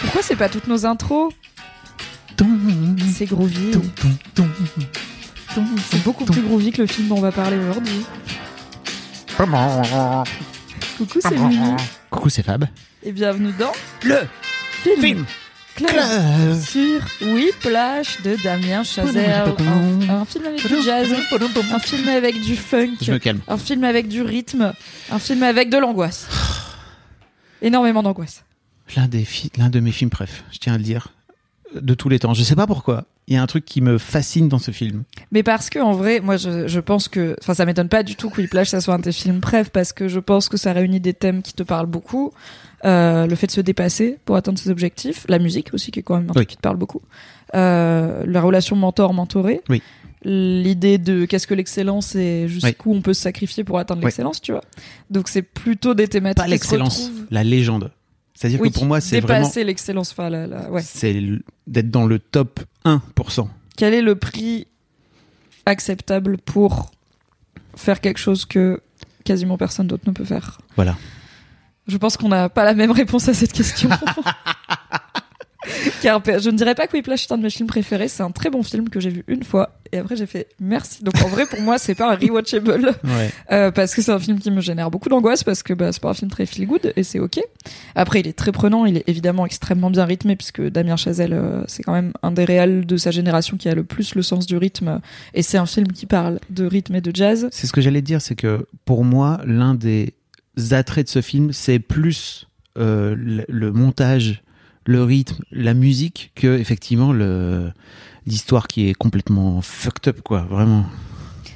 Pourquoi 0.00 0.22
c'est 0.22 0.36
pas 0.36 0.48
toutes 0.48 0.66
nos 0.68 0.86
intros 0.86 1.32
C'est 3.14 3.26
groovy. 3.26 3.72
C'est 5.90 6.02
beaucoup 6.02 6.24
plus 6.24 6.42
groovy 6.42 6.72
que 6.72 6.82
le 6.82 6.88
film 6.88 7.08
dont 7.08 7.16
on 7.16 7.20
va 7.20 7.32
parler 7.32 7.58
aujourd'hui. 7.58 8.04
Coucou, 10.96 11.18
c'est 11.20 11.36
Mimi. 11.36 11.76
Coucou, 12.10 12.28
c'est 12.30 12.42
Fab. 12.42 12.66
Et 13.02 13.12
bienvenue 13.12 13.52
dans 13.58 13.72
Le 14.02 14.26
Film, 15.00 15.24
sur 16.62 17.00
Whiplash 17.22 18.22
de 18.22 18.36
Damien 18.42 18.82
Chazelle. 18.84 19.44
Un, 20.08 20.08
un 20.20 20.24
film 20.24 20.46
avec 20.46 20.66
du 20.66 20.82
jazz, 20.82 21.08
un 21.72 21.78
film 21.78 22.08
avec 22.08 22.40
du 22.40 22.56
funk, 22.56 22.92
Je 23.02 23.12
me 23.12 23.18
calme. 23.18 23.40
un 23.48 23.58
film 23.58 23.84
avec 23.84 24.08
du 24.08 24.22
rythme, 24.22 24.72
un 25.10 25.18
film 25.18 25.42
avec 25.42 25.68
de 25.70 25.76
l'angoisse. 25.78 26.28
Énormément 27.62 28.02
d'angoisse. 28.02 28.44
L'un 28.96 29.08
des 29.08 29.26
l'un 29.58 29.68
de 29.70 29.80
mes 29.80 29.90
films 29.92 30.10
préf, 30.10 30.44
je 30.52 30.58
tiens 30.58 30.74
à 30.74 30.78
le 30.78 30.84
dire, 30.84 31.08
de 31.74 31.94
tous 31.94 32.08
les 32.08 32.18
temps. 32.18 32.34
Je 32.34 32.42
sais 32.42 32.54
pas 32.56 32.66
pourquoi. 32.66 33.04
Il 33.28 33.34
y 33.34 33.36
a 33.36 33.42
un 33.42 33.46
truc 33.46 33.64
qui 33.64 33.80
me 33.80 33.98
fascine 33.98 34.48
dans 34.48 34.58
ce 34.60 34.70
film. 34.70 35.02
Mais 35.32 35.42
parce 35.42 35.68
que 35.68 35.80
en 35.80 35.92
vrai, 35.92 36.20
moi 36.20 36.36
je, 36.36 36.68
je 36.68 36.80
pense 36.80 37.08
que, 37.08 37.36
enfin 37.42 37.54
ça 37.54 37.64
m'étonne 37.66 37.88
pas 37.88 38.02
du 38.04 38.14
tout 38.14 38.30
que 38.30 38.40
Whiplash 38.40 38.68
ça 38.68 38.80
soit 38.80 38.94
un 38.94 38.98
de 38.98 39.04
tes 39.04 39.12
films 39.12 39.40
bref 39.40 39.70
parce 39.70 39.92
que 39.92 40.06
je 40.06 40.20
pense 40.20 40.48
que 40.48 40.56
ça 40.56 40.72
réunit 40.72 41.00
des 41.00 41.12
thèmes 41.14 41.42
qui 41.42 41.52
te 41.52 41.62
parlent 41.64 41.86
beaucoup, 41.86 42.32
Euh, 42.84 43.26
le 43.26 43.34
fait 43.34 43.46
de 43.48 43.52
se 43.52 43.60
dépasser 43.62 44.18
pour 44.26 44.36
atteindre 44.36 44.58
ses 44.58 44.70
objectifs, 44.70 45.24
la 45.28 45.38
musique 45.40 45.72
aussi 45.72 45.90
qui 45.90 46.00
est 46.00 46.02
quand 46.02 46.14
même 46.16 46.24
un 46.26 46.28
Oui. 46.28 46.34
truc 46.34 46.48
qui 46.48 46.56
te 46.56 46.60
parle 46.62 46.76
beaucoup, 46.76 47.00
euh, 47.54 48.22
la 48.26 48.40
relation 48.42 48.76
mentor-mentoré, 48.76 49.62
Oui. 49.70 49.82
l'idée 50.24 50.98
de 50.98 51.24
qu'est-ce 51.24 51.46
que 51.46 51.54
l'excellence 51.54 52.14
et 52.14 52.48
jusqu'où 52.48 52.92
on 52.92 53.00
peut 53.00 53.14
se 53.14 53.22
sacrifier 53.22 53.64
pour 53.64 53.78
atteindre 53.78 54.02
l'excellence, 54.02 54.40
tu 54.40 54.52
vois. 54.52 54.60
Donc 55.10 55.28
c'est 55.28 55.42
plutôt 55.42 55.94
des 55.94 56.06
thématiques 56.06 56.42
Pas 56.42 56.48
l'excellence, 56.48 57.10
la 57.30 57.42
légende. 57.44 57.90
C'est-à-dire 58.38 58.60
Oui, 58.60 58.68
que 58.68 58.74
pour 58.74 58.84
moi, 58.84 59.00
c'est 59.00 59.20
vraiment 59.20 59.40
dépasser 59.40 59.64
l'excellence, 59.64 60.12
enfin 60.12 60.28
la- 60.28 60.46
la- 60.46 60.70
ouais. 60.70 60.82
c'est 60.82 61.20
d'être 61.66 61.90
dans 61.90 62.06
le 62.06 62.18
top 62.18 62.60
1%. 62.84 63.48
quel 63.76 63.94
est 63.94 64.02
le 64.02 64.14
prix 64.14 64.66
acceptable 65.64 66.36
pour 66.38 66.90
faire 67.74 68.00
quelque 68.00 68.18
chose 68.18 68.44
que 68.44 68.82
quasiment 69.24 69.56
personne 69.56 69.86
d'autre 69.86 70.04
ne 70.06 70.12
peut 70.12 70.24
faire? 70.24 70.58
Voilà. 70.76 70.96
Je 71.88 71.96
pense 71.96 72.16
qu'on 72.16 72.28
n'a 72.28 72.48
pas 72.48 72.64
la 72.64 72.74
même 72.74 72.90
réponse 72.90 73.28
à 73.28 73.34
cette 73.34 73.52
question. 73.52 73.88
Car 76.02 76.22
pe- 76.22 76.38
je 76.40 76.50
ne 76.50 76.56
dirais 76.56 76.74
pas 76.74 76.86
que 76.86 76.92
Whiplash 76.96 77.24
est 77.24 77.32
un 77.32 77.38
de 77.38 77.42
mes 77.42 77.50
films 77.50 77.66
préférés. 77.68 78.08
C'est 78.08 78.22
un 78.22 78.30
très 78.30 78.50
bon 78.50 78.62
film 78.62 78.88
que 78.88 79.00
j'ai 79.00 79.10
vu 79.10 79.24
une 79.28 79.42
fois 79.44 79.78
et 79.92 79.98
après 79.98 80.16
j'ai 80.16 80.26
fait 80.26 80.48
merci. 80.60 81.02
Donc 81.04 81.14
en 81.24 81.28
vrai 81.28 81.46
pour 81.46 81.60
moi 81.60 81.78
c'est 81.78 81.94
pas 81.94 82.12
un 82.12 82.16
rewatchable 82.16 82.92
Ouais. 83.04 83.30
euh, 83.52 83.70
parce 83.70 83.94
que 83.94 84.02
c'est 84.02 84.10
un 84.12 84.18
film 84.18 84.38
qui 84.38 84.50
me 84.50 84.60
génère 84.60 84.90
beaucoup 84.90 85.08
d'angoisse 85.08 85.44
parce 85.44 85.62
que 85.62 85.72
bah, 85.72 85.92
c'est 85.92 86.02
pas 86.02 86.10
un 86.10 86.14
film 86.14 86.30
très 86.30 86.46
feel 86.46 86.66
good 86.66 86.92
et 86.96 87.02
c'est 87.02 87.18
ok. 87.20 87.40
Après 87.94 88.20
il 88.20 88.26
est 88.28 88.32
très 88.36 88.52
prenant, 88.52 88.84
il 88.84 88.96
est 88.96 89.04
évidemment 89.08 89.46
extrêmement 89.46 89.90
bien 89.90 90.04
rythmé 90.04 90.36
puisque 90.36 90.60
Damien 90.62 90.96
Chazelle 90.96 91.32
euh, 91.32 91.62
c'est 91.68 91.82
quand 91.82 91.92
même 91.92 92.12
un 92.22 92.32
des 92.32 92.44
réals 92.44 92.84
de 92.86 92.96
sa 92.96 93.10
génération 93.10 93.56
qui 93.56 93.68
a 93.68 93.74
le 93.74 93.84
plus 93.84 94.14
le 94.14 94.22
sens 94.22 94.46
du 94.46 94.56
rythme 94.56 95.00
et 95.34 95.42
c'est 95.42 95.58
un 95.58 95.66
film 95.66 95.88
qui 95.92 96.06
parle 96.06 96.40
de 96.50 96.66
rythme 96.66 96.94
et 96.96 97.00
de 97.00 97.14
jazz. 97.14 97.48
C'est 97.52 97.66
ce 97.66 97.72
que 97.72 97.80
j'allais 97.80 98.02
dire, 98.02 98.20
c'est 98.20 98.34
que 98.34 98.66
pour 98.84 99.04
moi, 99.04 99.40
l'un 99.44 99.74
des 99.74 100.14
attraits 100.70 101.06
de 101.06 101.10
ce 101.10 101.20
film, 101.20 101.52
c'est 101.52 101.78
plus 101.78 102.48
euh, 102.78 103.14
le, 103.16 103.44
le 103.48 103.72
montage, 103.72 104.42
le 104.86 105.02
rythme, 105.04 105.42
la 105.52 105.74
musique, 105.74 106.32
que 106.34 106.58
effectivement 106.58 107.12
le 107.12 107.70
l'histoire 108.26 108.66
qui 108.66 108.88
est 108.88 108.94
complètement 108.94 109.60
fucked 109.62 110.08
up, 110.08 110.20
quoi, 110.22 110.42
vraiment. 110.42 110.84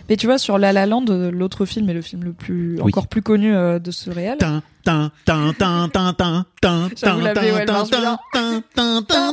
Mais 0.08 0.16
tu 0.16 0.26
vois 0.26 0.38
sur 0.38 0.58
La 0.58 0.72
La 0.72 0.86
Land 0.86 1.04
euh, 1.08 1.30
l'autre 1.30 1.64
film 1.66 1.88
est 1.88 1.94
le 1.94 2.02
film 2.02 2.24
le 2.24 2.32
plus 2.32 2.74
Oui. 2.80 2.90
encore 2.92 3.06
plus 3.08 3.22
connu 3.22 3.54
euh, 3.54 3.78
de 3.78 3.90
ce 3.92 4.10
réal. 4.10 4.38
Tin, 4.38 4.62
tin, 4.84 5.12
tin, 5.24 5.52
tin, 5.58 5.88
tin, 5.88 6.12
tin, 6.12 6.44
tin, 6.60 6.90
tin, 7.00 7.00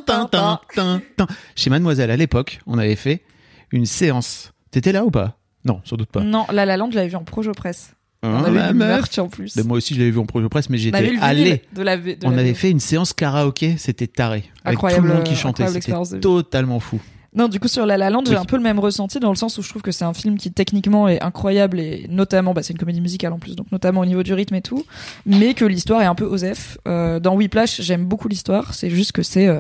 tin, 0.06 0.30
tin, 0.72 1.02
tin. 1.18 1.28
Chez 1.56 1.70
Mademoiselle, 1.70 2.12
à 2.12 2.18
l'époque, 2.18 2.60
on 2.68 2.78
avait 2.78 2.96
fait 2.96 3.24
une 3.72 3.86
séance. 3.88 4.52
T'étais 4.72 4.92
là 4.92 5.04
ou 5.06 5.10
pas? 5.12 5.38
Non, 5.66 5.82
sans 5.84 5.96
doute 5.98 6.10
pas. 6.10 6.22
Non, 6.22 6.46
La 6.52 6.66
La 6.66 6.78
Land 6.78 6.92
je 6.92 6.96
l'avais 6.96 7.10
vu 7.10 7.16
en 7.16 7.24
Projo 7.24 7.52
Presse. 7.54 7.94
On 8.28 8.36
Hein, 8.38 8.44
avait 8.44 8.60
vu 8.62 8.68
le 8.68 8.74
meuf 8.74 8.88
merch 8.88 9.20
en 9.20 9.28
plus. 9.28 9.56
Moi 9.66 9.78
aussi, 9.78 9.94
je 9.94 10.00
l'avais 10.00 10.12
vu 10.12 10.20
en 10.20 10.26
projet 10.26 10.48
presse, 10.50 10.70
mais 10.70 10.78
On 10.78 10.94
avait 10.94 11.06
j'étais 11.10 11.22
allé. 11.24 11.62
de 11.74 11.82
la, 11.82 11.98
de 11.98 12.16
On 12.24 12.32
la 12.32 12.40
avait 12.40 12.54
fait 12.54 12.70
une 12.72 12.80
séance 12.80 13.14
karaoké, 13.14 13.76
c'était 13.78 14.08
taré. 14.08 14.44
Avec 14.64 14.80
tout 14.80 15.02
le 15.02 15.08
monde 15.08 15.24
qui 15.24 15.36
chantait, 15.36 15.68
c'était 15.68 15.94
totalement 16.22 16.80
fou. 16.80 17.00
Non, 17.36 17.48
du 17.50 17.60
coup, 17.60 17.68
sur 17.68 17.86
La 17.86 17.98
La 17.98 18.10
Land, 18.10 18.24
j'ai 18.26 18.36
un 18.36 18.46
peu 18.46 18.56
le 18.56 18.64
même 18.64 18.80
ressenti 18.80 19.20
dans 19.20 19.30
le 19.30 19.36
sens 19.36 19.58
où 19.60 19.62
je 19.62 19.70
trouve 19.70 19.84
que 19.84 19.92
c'est 19.92 20.06
un 20.06 20.14
film 20.14 20.38
qui 20.38 20.52
techniquement 20.52 21.08
est 21.08 21.22
incroyable 21.22 21.80
et 21.80 22.08
notamment, 22.10 22.54
bah, 22.54 22.64
c'est 22.64 22.74
une 22.74 22.80
comédie 22.80 23.02
musicale 23.02 23.32
en 23.32 23.38
plus, 23.38 23.56
donc 23.56 23.72
notamment 23.72 24.02
au 24.02 24.06
niveau 24.06 24.24
du 24.24 24.34
rythme 24.34 24.56
et 24.56 24.62
tout, 24.62 24.86
mais 25.28 25.54
que 25.54 25.64
l'histoire 25.64 26.02
est 26.02 26.06
un 26.06 26.16
peu 26.16 26.24
osef. 26.26 26.80
Euh, 26.88 27.20
dans 27.20 27.36
Whiplash, 27.36 27.82
j'aime 27.82 28.06
beaucoup 28.06 28.28
l'histoire, 28.28 28.74
c'est 28.74 28.90
juste 28.90 29.12
que 29.12 29.22
c'est, 29.22 29.46
euh, 29.48 29.60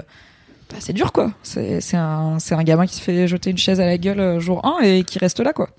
bah, 0.71 0.77
c'est 0.79 0.93
dur 0.93 1.11
quoi. 1.11 1.33
C'est, 1.43 1.79
un, 1.93 2.39
c'est 2.39 2.55
un 2.55 2.63
gamin 2.63 2.87
qui 2.87 2.95
se 2.95 3.01
fait 3.01 3.27
jeter 3.27 3.51
une 3.51 3.59
chaise 3.59 3.79
à 3.79 3.85
la 3.85 3.99
gueule 3.99 4.21
euh, 4.21 4.39
jour 4.39 4.65
1 4.65 4.83
et 4.83 5.03
qui 5.03 5.19
reste 5.19 5.39
là 5.39 5.53
quoi. 5.53 5.69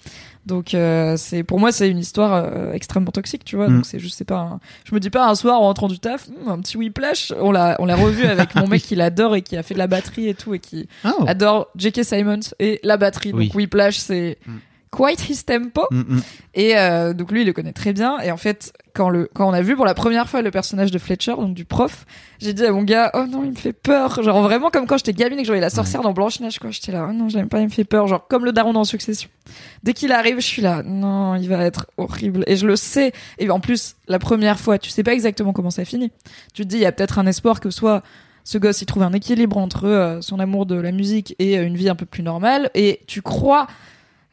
Donc 0.48 0.75
euh, 0.75 1.16
c'est 1.16 1.44
pour 1.44 1.60
moi 1.60 1.70
c'est 1.70 1.88
une 1.88 1.98
histoire 1.98 2.32
euh, 2.34 2.72
extrêmement 2.72 3.12
toxique, 3.12 3.44
tu 3.44 3.54
vois. 3.56 3.69
Mm. 3.69 3.76
Donc 3.76 3.86
c'est 3.86 4.00
juste 4.00 4.16
c'est 4.19 4.25
pas 4.25 4.38
un... 4.38 4.60
je 4.84 4.94
me 4.94 4.98
dis 5.00 5.10
pas 5.10 5.28
un 5.28 5.34
soir 5.36 5.56
en 5.60 5.64
rentrant 5.64 5.86
du 5.88 5.98
taf, 6.00 6.26
Hum, 6.28 6.50
un 6.50 6.59
petit 6.59 6.76
whiplash, 6.76 7.32
on 7.41 7.53
l'a 7.53 7.76
on 7.78 7.86
l'a 7.86 7.94
revu 7.97 8.25
avec 8.25 8.54
mon 8.56 8.66
mec 8.66 8.82
qui 8.82 8.97
l'adore 8.97 9.37
et 9.37 9.42
qui 9.42 9.56
a 9.56 9.62
fait 9.62 9.75
de 9.75 9.78
la 9.78 9.87
batterie 9.87 10.26
et 10.28 10.34
tout 10.34 10.54
et 10.54 10.58
qui 10.58 10.88
Oh. 11.04 11.25
adore 11.26 11.69
J.K. 11.76 12.03
Simons 12.04 12.41
et 12.58 12.81
la 12.82 12.97
batterie. 12.97 13.32
Oui. 13.32 13.47
Donc 13.48 13.54
Whiplash, 13.56 13.98
c'est 13.98 14.38
Mm. 14.47 14.53
Quite 14.91 15.28
his 15.28 15.44
tempo. 15.44 15.82
Mm, 15.91 16.00
mm. 16.00 16.22
Et 16.54 16.76
euh, 16.76 17.12
donc 17.12 17.32
lui, 17.32 17.43
il 17.43 17.47
le 17.47 17.53
connaît 17.53 17.72
très 17.72 17.93
bien. 17.93 18.19
Et 18.21 18.31
en 18.31 18.37
fait, 18.37 18.72
quand 18.94 19.09
le 19.09 19.28
quand 19.34 19.49
on 19.49 19.53
a 19.53 19.62
vu 19.62 19.76
pour 19.76 19.84
la 19.84 19.94
première 19.94 20.28
fois 20.28 20.43
le 20.43 20.50
personnage 20.50 20.91
de 20.91 20.99
Fletcher, 20.99 21.34
donc 21.37 21.54
du 21.54 21.65
prof, 21.65 22.06
j'ai 22.38 22.53
dit 22.53 22.65
à 22.65 22.72
mon 22.72 22.82
gars, 22.82 23.10
oh 23.15 23.26
non, 23.26 23.44
il 23.44 23.50
me 23.50 23.56
fait 23.56 23.72
peur. 23.72 24.22
Genre 24.22 24.43
vraiment 24.43 24.71
comme 24.71 24.87
quand 24.87 24.99
j'étais 24.99 25.12
gamine 25.12 25.38
et 25.38 25.43
que 25.43 25.47
je 25.47 25.53
voyais 25.53 25.60
la 25.60 25.71
sorcière 25.71 26.03
dans 26.03 26.12
Blanche 26.12 26.41
Neige, 26.41 26.59
quoi. 26.59 26.71
J'étais 26.71 26.93
là, 26.93 27.06
oh 27.09 27.12
non, 27.12 27.28
j'aime 27.28 27.49
pas, 27.49 27.60
il 27.60 27.66
me 27.66 27.72
fait 27.72 27.84
peur. 27.84 28.06
Genre 28.06 28.26
comme 28.28 28.44
le 28.44 28.53
daron 28.53 28.72
dans 28.72 28.84
Succession. 28.84 29.28
Dès 29.82 29.94
qu'il 29.94 30.12
arrive, 30.12 30.41
je 30.41 30.47
suis 30.47 30.62
là, 30.62 30.82
non, 30.84 31.34
il 31.37 31.49
va 31.49 31.65
être 31.65 31.87
horrible. 31.97 32.44
Et 32.47 32.56
je 32.56 32.66
le 32.66 32.76
sais. 32.76 33.12
Et 33.38 33.49
en 33.50 33.60
plus, 33.60 33.97
la 34.06 34.19
première 34.19 34.59
fois, 34.59 34.78
tu 34.78 34.91
sais 34.91 35.03
pas 35.03 35.12
exactement 35.12 35.53
comment 35.53 35.70
ça 35.70 35.84
finit. 35.84 36.10
Tu 36.55 36.62
te 36.62 36.69
dis, 36.69 36.76
il 36.76 36.82
y 36.82 36.87
a 36.87 36.93
peut-être 36.93 37.19
un 37.19 37.26
espoir 37.26 37.60
que 37.60 37.70
soit 37.70 38.03
ce 38.49 38.56
gosse 38.56 38.81
il 38.81 38.87
trouve 38.87 39.03
un 39.03 39.12
équilibre 39.12 39.59
entre 39.59 39.84
euh, 39.87 40.22
son 40.22 40.41
amour 40.41 40.65
de 40.65 40.75
la 40.75 40.91
musique 40.91 41.37
et 41.38 41.59
euh, 41.59 41.66
une 41.66 41.76
vie 41.76 41.91
un 41.91 41.94
peu 41.94 42.06
plus 42.06 42.22
normale 42.22 42.70
et 42.75 43.00
tu 43.06 43.20
crois 43.20 43.66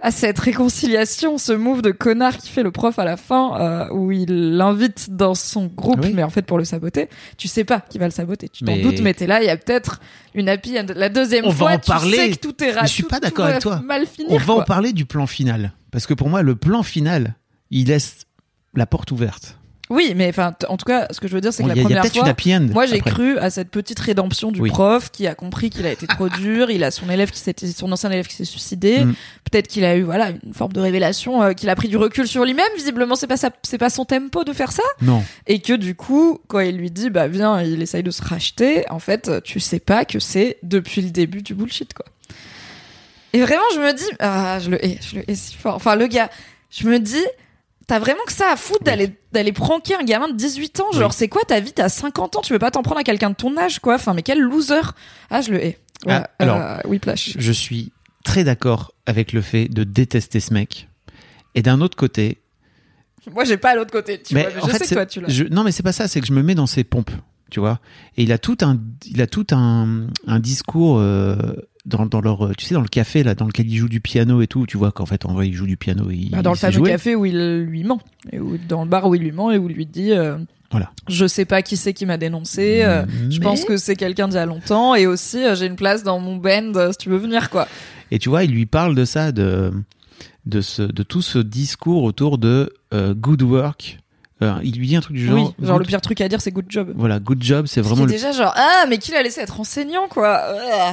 à 0.01 0.11
cette 0.11 0.37
réconciliation, 0.39 1.37
ce 1.37 1.53
move 1.53 1.81
de 1.81 1.91
connard 1.91 2.37
qui 2.37 2.49
fait 2.49 2.63
le 2.63 2.71
prof 2.71 2.99
à 2.99 3.05
la 3.05 3.17
fin, 3.17 3.59
euh, 3.59 3.89
où 3.93 4.11
il 4.11 4.57
l'invite 4.57 5.09
dans 5.15 5.33
son 5.35 5.67
groupe, 5.67 6.01
Oui. 6.03 6.11
mais 6.13 6.21
en 6.23 6.29
fait 6.29 6.41
pour 6.43 6.57
le 6.57 6.65
saboter, 6.65 7.09
tu 7.37 7.47
sais 7.47 7.63
pas 7.63 7.79
qui 7.79 7.97
va 7.97 8.05
le 8.05 8.11
saboter, 8.11 8.49
tu 8.49 8.63
t'en 8.65 8.75
Mais- 8.75 8.81
doutes, 8.81 8.99
mais 9.01 9.13
t'es 9.13 9.25
là, 9.25 9.41
il 9.41 9.45
y 9.47 9.49
a 9.49 9.57
peut-être 9.57 10.01
une 10.33 10.49
happy 10.49 10.77
end. 10.79 10.85
La 10.95 11.09
deuxième 11.09 11.45
On 11.45 11.49
va 11.49 11.55
fois, 11.55 11.71
en 11.71 11.79
tu 11.79 11.87
parler. 11.87 12.17
sais 12.17 12.31
que 12.31 12.35
tout 12.39 12.63
est 12.63 12.71
raté. 12.71 12.87
je 12.87 12.91
suis 12.93 13.03
pas 13.03 13.19
d'accord 13.19 13.45
avec 13.45 13.61
toi. 13.61 13.81
Mal 13.85 14.05
finir. 14.05 14.31
On 14.31 14.37
va 14.37 14.53
en 14.55 14.63
parler 14.63 14.91
du 14.93 15.05
plan 15.05 15.27
final. 15.27 15.71
Parce 15.91 16.05
que 16.07 16.13
pour 16.13 16.29
moi, 16.29 16.41
le 16.41 16.55
plan 16.55 16.83
final, 16.83 17.35
il 17.71 17.87
laisse 17.87 18.25
la 18.73 18.85
porte 18.85 19.11
ouverte. 19.11 19.57
Oui, 19.89 20.13
mais 20.15 20.29
enfin, 20.29 20.55
en 20.67 20.77
tout 20.77 20.85
cas, 20.85 21.07
ce 21.11 21.19
que 21.19 21.27
je 21.27 21.33
veux 21.33 21.41
dire, 21.41 21.53
c'est 21.53 21.61
que 21.61 21.67
Bon, 21.67 21.73
la 21.75 22.01
a, 22.01 22.03
première 22.03 22.35
fois. 22.35 22.59
Moi, 22.71 22.85
j'ai 22.87 23.01
cru 23.01 23.37
à 23.37 23.49
cette 23.51 23.69
petite 23.69 23.99
rédemption 23.99 24.51
du 24.51 24.59
Oui. 24.59 24.69
prof 24.71 25.11
qui 25.11 25.27
a 25.27 25.35
compris 25.35 25.69
qu'il 25.69 25.85
a 25.85 25.91
été 25.91 26.07
trop 26.07 26.27
dur. 26.27 26.71
Il 26.71 26.83
a 26.83 26.89
son 26.89 27.09
élève 27.09 27.29
qui 27.29 27.39
s'était, 27.39 27.67
son 27.67 27.91
ancien 27.91 28.09
élève 28.09 28.25
qui 28.25 28.35
s'est 28.35 28.45
suicidé. 28.45 29.05
Mm. 29.05 29.13
Peut-être 29.51 29.67
qu'il 29.67 29.85
a 29.85 29.95
eu, 29.95 30.01
voilà, 30.01 30.31
une 30.43 30.53
forme 30.55 30.73
de 30.73 30.79
révélation, 30.79 31.43
euh, 31.43 31.53
qu'il 31.53 31.69
a 31.69 31.75
pris 31.75 31.87
du 31.87 31.97
recul 31.97 32.27
sur 32.27 32.45
lui-même. 32.45 32.65
Visiblement, 32.75 33.15
c'est 33.15 33.27
pas 33.27 33.37
sa, 33.37 33.51
c'est 33.61 33.77
pas 33.77 33.91
son 33.91 34.05
tempo 34.05 34.43
de 34.43 34.53
faire 34.53 34.71
ça. 34.71 34.83
Non. 35.01 35.23
Et 35.45 35.59
que 35.59 35.73
du 35.73 35.93
coup, 35.93 36.39
quand 36.47 36.61
il 36.61 36.77
lui 36.77 36.89
dit, 36.89 37.11
bah, 37.11 37.27
viens, 37.27 37.61
il 37.61 37.81
essaye 37.81 38.03
de 38.03 38.11
se 38.11 38.23
racheter. 38.23 38.89
En 38.89 38.99
fait, 38.99 39.43
tu 39.43 39.59
sais 39.59 39.79
pas 39.79 40.03
que 40.05 40.19
c'est 40.19 40.57
depuis 40.63 41.01
le 41.01 41.11
début 41.11 41.43
du 41.43 41.53
bullshit, 41.53 41.93
quoi. 41.93 42.05
Et 43.33 43.41
vraiment, 43.41 43.63
je 43.75 43.79
me 43.81 43.93
dis, 43.93 44.05
ah, 44.19 44.59
je 44.59 44.69
le 44.69 44.83
hais, 44.83 44.97
je 45.01 45.17
le 45.17 45.29
hais 45.29 45.35
si 45.35 45.55
fort. 45.55 45.75
Enfin, 45.75 45.95
le 45.97 46.07
gars, 46.07 46.29
je 46.71 46.87
me 46.87 46.99
dis, 46.99 47.23
T'as 47.87 47.99
vraiment 47.99 48.23
que 48.25 48.33
ça 48.33 48.51
à 48.51 48.55
foutre 48.55 48.83
d'aller 48.83 49.11
d'aller 49.31 49.51
pranker 49.51 49.99
un 49.99 50.03
gamin 50.03 50.27
de 50.27 50.33
18 50.35 50.79
ans 50.79 50.91
Genre, 50.91 51.13
c'est 51.13 51.27
quoi 51.27 51.43
ta 51.47 51.59
vie? 51.59 51.71
T'as 51.71 51.89
50 51.89 52.35
ans, 52.37 52.41
tu 52.41 52.51
peux 52.51 52.59
pas 52.59 52.71
t'en 52.71 52.81
prendre 52.81 52.99
à 53.01 53.03
quelqu'un 53.03 53.29
de 53.29 53.35
ton 53.35 53.55
âge, 53.57 53.79
quoi? 53.79 53.95
Enfin, 53.95 54.13
mais 54.13 54.23
quel 54.23 54.39
loser 54.39 54.81
Ah, 55.29 55.41
je 55.41 55.51
le 55.51 55.63
hais. 55.63 55.77
Ouais, 56.05 56.13
Ah, 56.13 56.29
alors, 56.39 56.57
euh, 56.59 56.77
Whiplash. 56.85 57.35
Je 57.37 57.51
suis 57.51 57.91
très 58.23 58.43
d'accord 58.43 58.93
avec 59.05 59.33
le 59.33 59.41
fait 59.41 59.67
de 59.67 59.83
détester 59.83 60.39
ce 60.39 60.53
mec. 60.53 60.87
Et 61.53 61.61
d'un 61.61 61.79
autre 61.81 61.95
côté, 61.95 62.41
Moi, 63.31 63.43
j'ai 63.43 63.57
pas 63.57 63.75
l'autre 63.75 63.91
côté, 63.91 64.21
tu 64.21 64.33
vois. 64.33 64.43
Mais 64.55 64.61
en 64.61 64.65
je 64.67 64.71
fait, 64.71 64.77
sais 64.79 64.85
que 64.89 64.93
toi, 64.95 65.05
tu 65.05 65.21
l'as. 65.21 65.29
je- 65.29 65.43
non, 65.45 65.63
mais 65.63 65.71
c'est 65.71 65.83
pas 65.83 65.91
ça. 65.93 66.07
C'est 66.07 66.21
que 66.21 66.27
je 66.27 66.33
me 66.33 66.41
mets 66.43 66.55
dans 66.55 66.65
ses 66.67 66.83
pompes, 66.83 67.11
tu 67.51 67.59
vois. 67.59 67.79
Et 68.17 68.23
il 68.23 68.31
a 68.31 68.37
tout 68.39 68.57
un, 68.61 68.79
il 69.05 69.21
a 69.21 69.27
tout 69.27 69.45
un, 69.51 70.07
un 70.27 70.39
discours 70.39 70.97
euh, 70.99 71.35
dans, 71.85 72.05
dans 72.05 72.21
leur, 72.21 72.45
euh, 72.45 72.51
tu 72.57 72.65
sais, 72.65 72.73
dans 72.73 72.81
le 72.81 72.87
café 72.87 73.23
là, 73.23 73.35
dans 73.35 73.45
lequel 73.45 73.67
il 73.69 73.75
joue 73.77 73.89
du 73.89 74.01
piano 74.01 74.41
et 74.41 74.47
tout. 74.47 74.65
Tu 74.65 74.77
vois 74.77 74.91
qu'en 74.91 75.05
fait, 75.05 75.25
en 75.25 75.33
vrai, 75.33 75.47
il 75.47 75.53
joue 75.53 75.67
du 75.67 75.77
piano. 75.77 76.09
Il, 76.11 76.31
Bah, 76.31 76.41
dans 76.41 76.51
le 76.51 76.57
il 76.57 76.59
fameux 76.59 76.81
café 76.83 77.15
où 77.15 77.25
il 77.25 77.61
lui 77.63 77.83
ment. 77.83 77.99
Et 78.31 78.39
où, 78.39 78.57
dans 78.57 78.83
le 78.83 78.89
bar 78.89 79.05
où 79.07 79.15
il 79.15 79.21
lui 79.21 79.31
ment 79.31 79.51
et 79.51 79.57
où 79.57 79.69
il 79.69 79.75
lui 79.75 79.85
dit 79.85 80.11
euh, 80.11 80.37
Voilà. 80.71 80.91
Je 81.07 81.25
sais 81.27 81.45
pas 81.45 81.61
qui 81.61 81.77
c'est 81.77 81.93
qui 81.93 82.05
m'a 82.05 82.17
dénoncé. 82.17 82.81
euh, 82.83 83.05
Je 83.29 83.39
pense 83.39 83.65
que 83.65 83.77
c'est 83.77 83.95
quelqu'un 83.95 84.27
d'il 84.27 84.35
y 84.35 84.39
a 84.39 84.45
longtemps. 84.45 84.95
Et 84.95 85.05
aussi, 85.05 85.43
euh, 85.43 85.55
j'ai 85.55 85.67
une 85.67 85.75
place 85.75 86.03
dans 86.03 86.19
mon 86.19 86.35
band 86.37 86.91
si 86.91 86.97
tu 86.97 87.09
veux 87.09 87.17
venir, 87.17 87.49
quoi. 87.49 87.67
Et 88.11 88.19
tu 88.19 88.29
vois, 88.29 88.43
il 88.43 88.51
lui 88.51 88.65
parle 88.65 88.95
de 88.95 89.05
ça, 89.05 89.31
de, 89.31 89.71
de, 90.45 90.61
ce, 90.61 90.81
de 90.81 91.03
tout 91.03 91.21
ce 91.21 91.39
discours 91.39 92.03
autour 92.03 92.37
de 92.37 92.73
good 92.93 93.41
work. 93.43 93.99
Euh, 94.41 94.59
il 94.63 94.77
lui 94.77 94.87
dit 94.87 94.95
un 94.97 95.01
truc 95.01 95.15
du 95.15 95.25
genre. 95.25 95.53
oui, 95.57 95.65
genre 95.65 95.79
le 95.79 95.85
pire 95.85 96.01
truc 96.01 96.19
à 96.19 96.27
dire, 96.27 96.41
c'est 96.41 96.51
good 96.51 96.65
job. 96.67 96.91
Voilà, 96.95 97.19
good 97.19 97.41
job, 97.41 97.67
c'est 97.67 97.79
vraiment 97.79 98.03
le 98.03 98.11
déjà 98.11 98.33
genre 98.33 98.53
Ah, 98.57 98.85
mais 98.89 98.97
qui 98.97 99.11
l'a 99.11 99.23
laissé 99.23 99.39
être 99.41 99.59
enseignant, 99.61 100.07
quoi? 100.09 100.41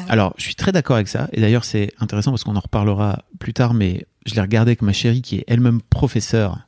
Alors, 0.09 0.33
je 0.37 0.45
suis 0.45 0.55
très 0.55 0.71
d'accord 0.71 0.95
avec 0.97 1.09
ça. 1.09 1.29
Et 1.33 1.41
d'ailleurs, 1.41 1.65
c'est 1.65 1.91
intéressant 1.99 2.31
parce 2.31 2.45
qu'on 2.45 2.55
en 2.55 2.61
reparlera 2.61 3.25
plus 3.41 3.53
tard, 3.53 3.75
mais 3.75 4.07
je 4.27 4.35
l'ai 4.35 4.41
regardé 4.41 4.71
avec 4.71 4.83
ma 4.83 4.93
chérie 4.93 5.23
qui 5.23 5.39
est 5.39 5.45
elle-même 5.49 5.81
professeure 5.83 6.59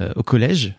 euh, 0.00 0.12
au 0.14 0.22
collège. 0.22 0.74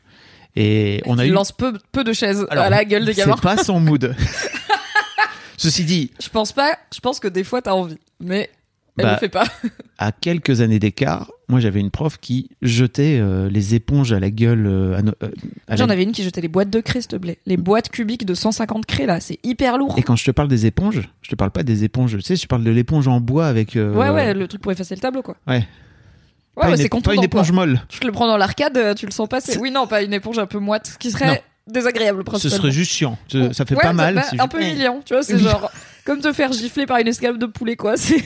Et 0.55 1.01
on 1.05 1.17
a 1.17 1.25
il 1.25 1.31
eu. 1.31 1.33
lance 1.33 1.51
peu, 1.53 1.73
peu 1.91 2.03
de 2.03 2.13
chaises 2.13 2.45
Alors, 2.51 2.65
à 2.65 2.69
la 2.69 2.85
gueule 2.85 3.05
des 3.05 3.13
gamins. 3.13 3.35
C'est 3.35 3.41
pas 3.41 3.57
son 3.63 3.79
mood. 3.79 4.15
Ceci 5.57 5.85
dit, 5.85 6.11
Je 6.21 6.29
pense 6.29 6.51
pas, 6.53 6.75
je 6.93 6.99
pense 6.99 7.19
que 7.19 7.27
des 7.27 7.43
fois 7.43 7.61
t'as 7.61 7.73
envie, 7.73 7.97
mais 8.19 8.49
elle 8.97 9.05
Bah, 9.05 9.13
le 9.13 9.17
fait 9.19 9.29
pas. 9.29 9.45
à 9.97 10.11
quelques 10.11 10.61
années 10.61 10.79
d'écart, 10.79 11.31
moi 11.47 11.59
j'avais 11.59 11.79
une 11.79 11.91
prof 11.91 12.17
qui 12.19 12.49
jetait 12.61 13.17
euh, 13.19 13.49
les 13.49 13.73
éponges 13.75 14.11
à 14.13 14.19
la 14.19 14.29
gueule. 14.29 14.65
euh, 14.67 15.01
no- 15.01 15.13
euh, 15.23 15.29
J'en 15.69 15.87
la- 15.87 15.93
avais 15.93 16.03
une 16.03 16.11
qui 16.11 16.23
jetait 16.23 16.41
les 16.41 16.47
boîtes 16.47 16.69
de 16.69 16.79
craie, 16.81 17.01
s'il 17.01 17.07
te 17.09 17.15
plaît. 17.15 17.39
Les 17.45 17.57
boîtes 17.57 17.89
cubiques 17.89 18.25
de 18.25 18.33
150 18.33 18.85
craies, 18.85 19.05
là, 19.05 19.19
c'est 19.19 19.39
hyper 19.43 19.77
lourd. 19.77 19.95
Et 19.97 20.03
quand 20.03 20.15
je 20.15 20.25
te 20.25 20.31
parle 20.31 20.47
des 20.49 20.65
éponges, 20.65 21.01
je 21.21 21.29
te 21.29 21.35
parle 21.35 21.51
pas 21.51 21.63
des 21.63 21.83
éponges. 21.83 22.15
Tu 22.17 22.21
sais, 22.21 22.35
je 22.35 22.47
parle 22.47 22.63
de 22.63 22.71
l'éponge 22.71 23.07
en 23.07 23.21
bois 23.21 23.47
avec. 23.47 23.75
euh, 23.75 23.93
Ouais, 23.93 24.09
ouais, 24.09 24.33
le 24.33 24.47
truc 24.47 24.61
pour 24.61 24.71
effacer 24.71 24.95
le 24.95 25.01
tableau, 25.01 25.21
quoi. 25.21 25.35
Ouais. 25.47 25.55
Ouais, 25.55 25.63
pas, 26.55 26.61
ouais, 26.65 26.71
une, 26.71 26.77
c'est 26.77 26.89
pas 27.01 27.13
une 27.15 27.23
éponge 27.23 27.47
quoi. 27.51 27.55
molle. 27.65 27.81
Tu 27.87 27.99
te 28.01 28.05
le 28.05 28.11
prends 28.11 28.27
dans 28.27 28.35
l'arcade, 28.37 28.95
tu 28.97 29.05
le 29.05 29.11
sens 29.13 29.29
passer. 29.29 29.53
C'est- 29.53 29.59
Oui, 29.59 29.71
non, 29.71 29.87
pas 29.87 30.01
une 30.03 30.13
éponge 30.13 30.37
un 30.37 30.45
peu 30.47 30.59
moite, 30.59 30.87
ce 30.87 30.97
qui 30.97 31.09
serait 31.11 31.27
Non. 31.27 31.37
désagréable, 31.67 32.19
Ce 32.19 32.23
principalement. 32.25 32.57
serait 32.63 32.71
juste 32.71 32.91
chiant. 32.91 33.17
Ça- 33.31 33.53
Ça 33.53 33.65
fait 33.65 33.75
Ouais, 33.75 33.81
pas 33.81 33.93
mal. 33.93 34.17
un 34.17 34.21
juste- 34.21 34.49
peu 34.51 34.61
humiliant, 34.61 34.99
tu 35.05 35.13
vois, 35.13 35.23
c'est 35.23 35.37
genre 35.39 35.71
comme 36.05 36.19
te 36.21 36.31
faire 36.33 36.51
gifler 36.51 36.85
par 36.85 36.97
une 36.99 37.07
escalade 37.07 37.39
de 37.39 37.45
poulet, 37.45 37.75
quoi. 37.75 37.95
C'est 37.97 38.21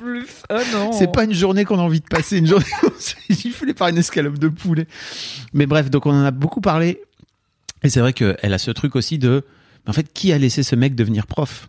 plus. 0.00 0.26
Oh 0.50 0.58
non. 0.72 0.92
C'est 0.92 1.12
pas 1.12 1.24
une 1.24 1.32
journée 1.34 1.64
qu'on 1.64 1.78
a 1.78 1.82
envie 1.82 2.00
de 2.00 2.06
passer, 2.06 2.38
une 2.38 2.46
journée 2.46 2.64
où 2.82 2.86
on 2.86 3.00
se 3.00 3.14
fait 3.14 3.34
gifler 3.34 3.74
par 3.74 3.88
une 3.88 3.98
escalope 3.98 4.38
de 4.38 4.48
poulet. 4.48 4.86
Mais 5.52 5.66
bref, 5.66 5.90
donc 5.90 6.06
on 6.06 6.10
en 6.12 6.24
a 6.24 6.30
beaucoup 6.30 6.60
parlé. 6.60 7.00
Et 7.82 7.90
c'est 7.90 8.00
vrai 8.00 8.12
qu'elle 8.12 8.36
a 8.54 8.58
ce 8.58 8.70
truc 8.70 8.96
aussi 8.96 9.18
de. 9.18 9.44
En 9.86 9.92
fait, 9.92 10.12
qui 10.12 10.32
a 10.32 10.38
laissé 10.38 10.62
ce 10.62 10.74
mec 10.74 10.94
devenir 10.94 11.26
prof? 11.26 11.68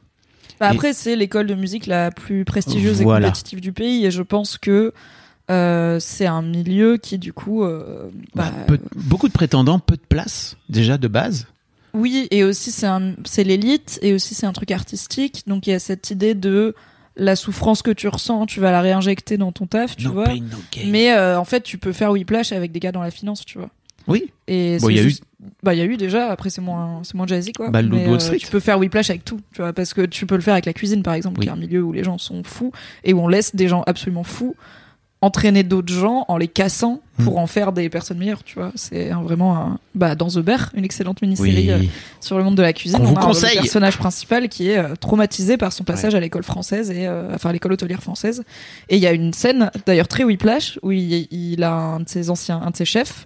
Bah, 0.60 0.68
après, 0.70 0.94
c'est 0.94 1.18
l'école 1.18 1.48
de 1.48 1.54
musique 1.56 1.86
la 1.86 2.12
plus 2.12 2.46
prestigieuse 2.46 3.02
Voilà. 3.02 3.28
et 3.28 3.30
compétitive 3.30 3.60
du 3.60 3.74
pays, 3.74 4.06
et 4.06 4.12
je 4.12 4.22
pense 4.22 4.58
que 4.58 4.94
euh, 5.52 6.00
c'est 6.00 6.26
un 6.26 6.42
milieu 6.42 6.96
qui, 6.96 7.18
du 7.18 7.34
coup, 7.34 7.66
euh, 7.66 8.10
bah, 8.34 8.52
Bah, 8.56 8.64
peu- 8.68 8.80
Beaucoup 8.96 9.28
de 9.28 9.34
prétendants, 9.34 9.80
peu 9.80 9.96
de 9.98 10.02
place, 10.08 10.56
déjà 10.70 10.98
de 10.98 11.10
base. 11.10 11.48
Oui, 11.96 12.28
et 12.32 12.44
aussi 12.44 12.72
c'est 12.72 13.44
l'élite, 13.44 14.00
et 14.02 14.14
aussi 14.14 14.36
c'est 14.36 14.46
un 14.46 14.54
truc 14.54 14.72
artistique, 14.72 15.44
donc 15.48 15.68
il 15.68 15.72
y 15.72 15.74
a 15.74 15.80
cette 15.80 16.12
idée 16.12 16.34
de 16.36 16.76
la 17.18 17.36
souffrance 17.36 17.82
que 17.82 17.92
tu 17.92 18.08
ressens, 18.10 18.46
tu 18.46 18.60
vas 18.60 18.72
la 18.72 18.82
réinjecter 18.82 19.38
dans 19.38 19.52
ton 19.54 19.66
taf, 19.68 19.96
tu 19.96 20.06
no 20.08 20.14
vois. 20.14 20.26
pain, 20.26 20.36
no 20.40 20.58
gain. 20.72 20.82
Mais 20.88 21.14
euh, 21.14 21.40
en 21.40 21.46
fait, 21.46 21.62
tu 21.62 21.78
peux 21.78 21.94
faire 21.94 22.12
whiplash 22.12 22.52
avec 22.52 22.72
des 22.74 22.80
gars 22.82 22.92
dans 22.92 23.02
la 23.02 23.12
finance, 23.12 23.46
tu 23.46 23.58
vois. 23.58 23.70
Oui, 24.08 24.32
Et 24.48 24.78
Bon, 24.82 24.90
il 24.90 24.98
y 24.98 25.00
a 25.00 25.04
eu- 25.04 25.16
bah 25.64 25.74
il 25.74 25.78
y 25.78 25.82
a 25.82 25.86
eu 25.86 25.96
déjà 25.98 26.32
après 26.32 26.50
c'est 26.50 26.62
moins 26.62 27.02
c'est 27.04 27.14
moins 27.16 27.26
jazzy 27.28 27.52
quoi 27.54 27.70
Bah, 27.70 27.82
le 27.82 27.90
Mais, 27.90 28.08
Wall 28.08 28.20
euh, 28.22 28.36
tu 28.38 28.48
peux 28.48 28.60
faire 28.60 28.78
whiplash 28.80 29.10
avec 29.12 29.24
tout 29.26 29.40
tu 29.54 29.62
vois 29.62 29.74
parce 29.74 29.94
que 29.94 30.02
tu 30.06 30.26
peux 30.26 30.36
le 30.36 30.42
faire 30.42 30.54
avec 30.54 30.66
la 30.66 30.74
cuisine 30.74 31.02
par 31.04 31.14
exemple 31.14 31.40
Oui. 31.40 31.46
qui 31.46 31.50
est 31.50 31.54
un 31.54 31.56
milieu 31.56 31.82
où 31.84 31.92
les 31.92 32.04
gens 32.04 32.18
sont 32.18 32.44
fous 32.44 32.72
et 33.04 33.14
où 33.14 33.20
on 33.20 33.28
laisse 33.28 33.56
des 33.56 33.68
gens 33.68 33.84
absolument 33.88 34.24
fous 34.24 34.56
entraîner 35.26 35.64
d'autres 35.64 35.94
gens 35.94 36.24
en 36.28 36.38
les 36.38 36.48
cassant 36.48 37.02
pour 37.24 37.36
Hmm. 37.36 37.40
en 37.40 37.48
faire 37.48 37.72
des 37.72 37.88
personnes 37.90 38.18
meilleures 38.18 38.44
tu 38.44 38.56
vois. 38.60 38.72
C'est 38.76 39.10
vraiment 39.10 39.56
un... 39.58 39.80
bah 39.96 40.16
dans 40.16 40.28
The 40.28 40.40
Bear 40.40 40.70
une 40.76 40.84
excellente 40.84 41.22
mini-série 41.22 41.72
euh, 41.72 41.80
sur 42.20 42.38
le 42.38 42.44
monde 42.44 42.56
de 42.56 42.62
la 42.62 42.74
cuisine. 42.74 43.00
On 43.02 43.06
vous 43.06 43.18
a 43.18 43.22
conseille. 43.22 43.56
le 43.56 43.62
personnage 43.62 43.98
principal 43.98 44.50
qui 44.50 44.70
est 44.70 44.78
euh, 44.78 44.96
traumatisé 45.00 45.56
par 45.58 45.72
son 45.72 45.86
passage 45.86 46.14
à 46.14 46.20
l'école 46.20 46.44
française 46.44 46.92
et 46.92 47.08
euh, 47.08 47.32
enfin 47.34 47.52
à 47.52 47.54
l'école 47.54 47.72
hôtelière 47.74 48.02
française. 48.04 48.44
Et 48.90 48.98
il 48.98 49.02
y 49.02 49.08
a 49.08 49.14
une 49.14 49.32
scène 49.32 49.72
d'ailleurs 49.86 50.10
très 50.10 50.26
whiplash 50.26 50.78
où 50.82 50.92
il, 50.92 51.28
il 51.32 51.64
a 51.64 51.72
un 51.74 52.00
de 52.02 52.10
ses 52.10 52.30
anciens 52.30 52.62
un 52.66 52.72
de 52.72 52.76
ses 52.76 52.86
chefs 52.86 53.26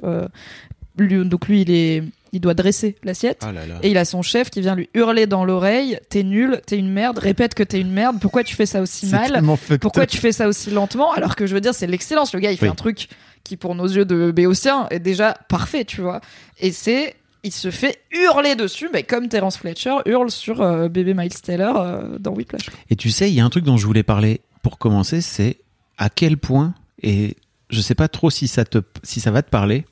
lui- 0.97 1.25
donc 1.27 1.47
lui 1.47 1.61
il 1.61 1.71
est 1.71 2.03
il 2.31 2.41
doit 2.41 2.53
dresser 2.53 2.95
l'assiette 3.03 3.39
Ah 3.41 3.51
là 3.51 3.65
là. 3.65 3.75
et 3.81 3.89
il 3.91 3.97
a 3.97 4.05
son 4.05 4.21
chef 4.21 4.49
qui 4.49 4.61
vient 4.61 4.75
lui 4.75 4.89
hurler 4.93 5.25
dans 5.27 5.45
l'oreille 5.45 5.99
T'es 6.09 6.23
nul, 6.23 6.61
t'es 6.65 6.77
une 6.77 6.91
merde, 6.91 7.17
répète 7.19 7.53
que 7.55 7.63
t'es 7.63 7.79
une 7.81 7.91
merde, 7.91 8.17
pourquoi 8.21 8.43
tu 8.43 8.55
fais 8.55 8.65
ça 8.65 8.81
aussi 8.81 9.07
mal 9.07 9.41
Pourquoi 9.81 10.05
tu 10.05 10.17
fais 10.17 10.31
ça 10.31 10.47
aussi 10.47 10.69
lentement 10.71 11.11
Alors 11.13 11.35
que 11.35 11.47
je 11.47 11.53
veux 11.53 11.61
dire, 11.61 11.73
c'est 11.73 11.87
l'excellence. 11.87 12.33
Le 12.33 12.39
gars, 12.39 12.51
il 12.51 12.57
fait 12.57 12.65
Oui. 12.65 12.71
un 12.71 12.75
truc 12.75 13.07
qui, 13.43 13.57
pour 13.57 13.73
nos 13.75 13.87
yeux 13.87 14.05
de 14.05 14.31
béotien, 14.31 14.87
est 14.91 14.99
déjà 14.99 15.33
parfait, 15.47 15.85
tu 15.85 16.01
vois. 16.01 16.21
Et 16.59 16.71
c'est. 16.71 17.15
Il 17.43 17.53
se 17.53 17.71
fait 17.71 17.99
hurler 18.11 18.55
dessus, 18.55 18.89
mais 18.91 19.03
comme 19.03 19.29
Terence 19.29 19.55
Fletcher 19.57 19.95
hurle 20.05 20.29
sur 20.29 20.61
euh, 20.61 20.89
bébé 20.89 21.13
Miles 21.13 21.33
Taylor 21.41 21.79
euh, 21.79 22.17
dans 22.19 22.31
Whiplash. 22.33 22.69
Et 22.89 22.97
tu 22.97 23.11
sais, 23.11 23.29
il 23.31 23.33
y 23.33 23.39
a 23.39 23.45
un 23.45 23.49
truc 23.49 23.63
dont 23.63 23.77
je 23.77 23.85
voulais 23.85 24.03
parler 24.03 24.41
pour 24.61 24.77
commencer, 24.77 25.21
c'est 25.21 25.55
à 25.97 26.09
quel 26.09 26.37
point, 26.37 26.73
et 27.01 27.37
je 27.69 27.79
sais 27.79 27.95
pas 27.95 28.09
trop 28.09 28.29
si 28.29 28.49
ça, 28.49 28.65
te, 28.65 28.79
si 29.03 29.21
ça 29.21 29.31
va 29.31 29.41
te 29.41 29.49
parler, 29.49 29.85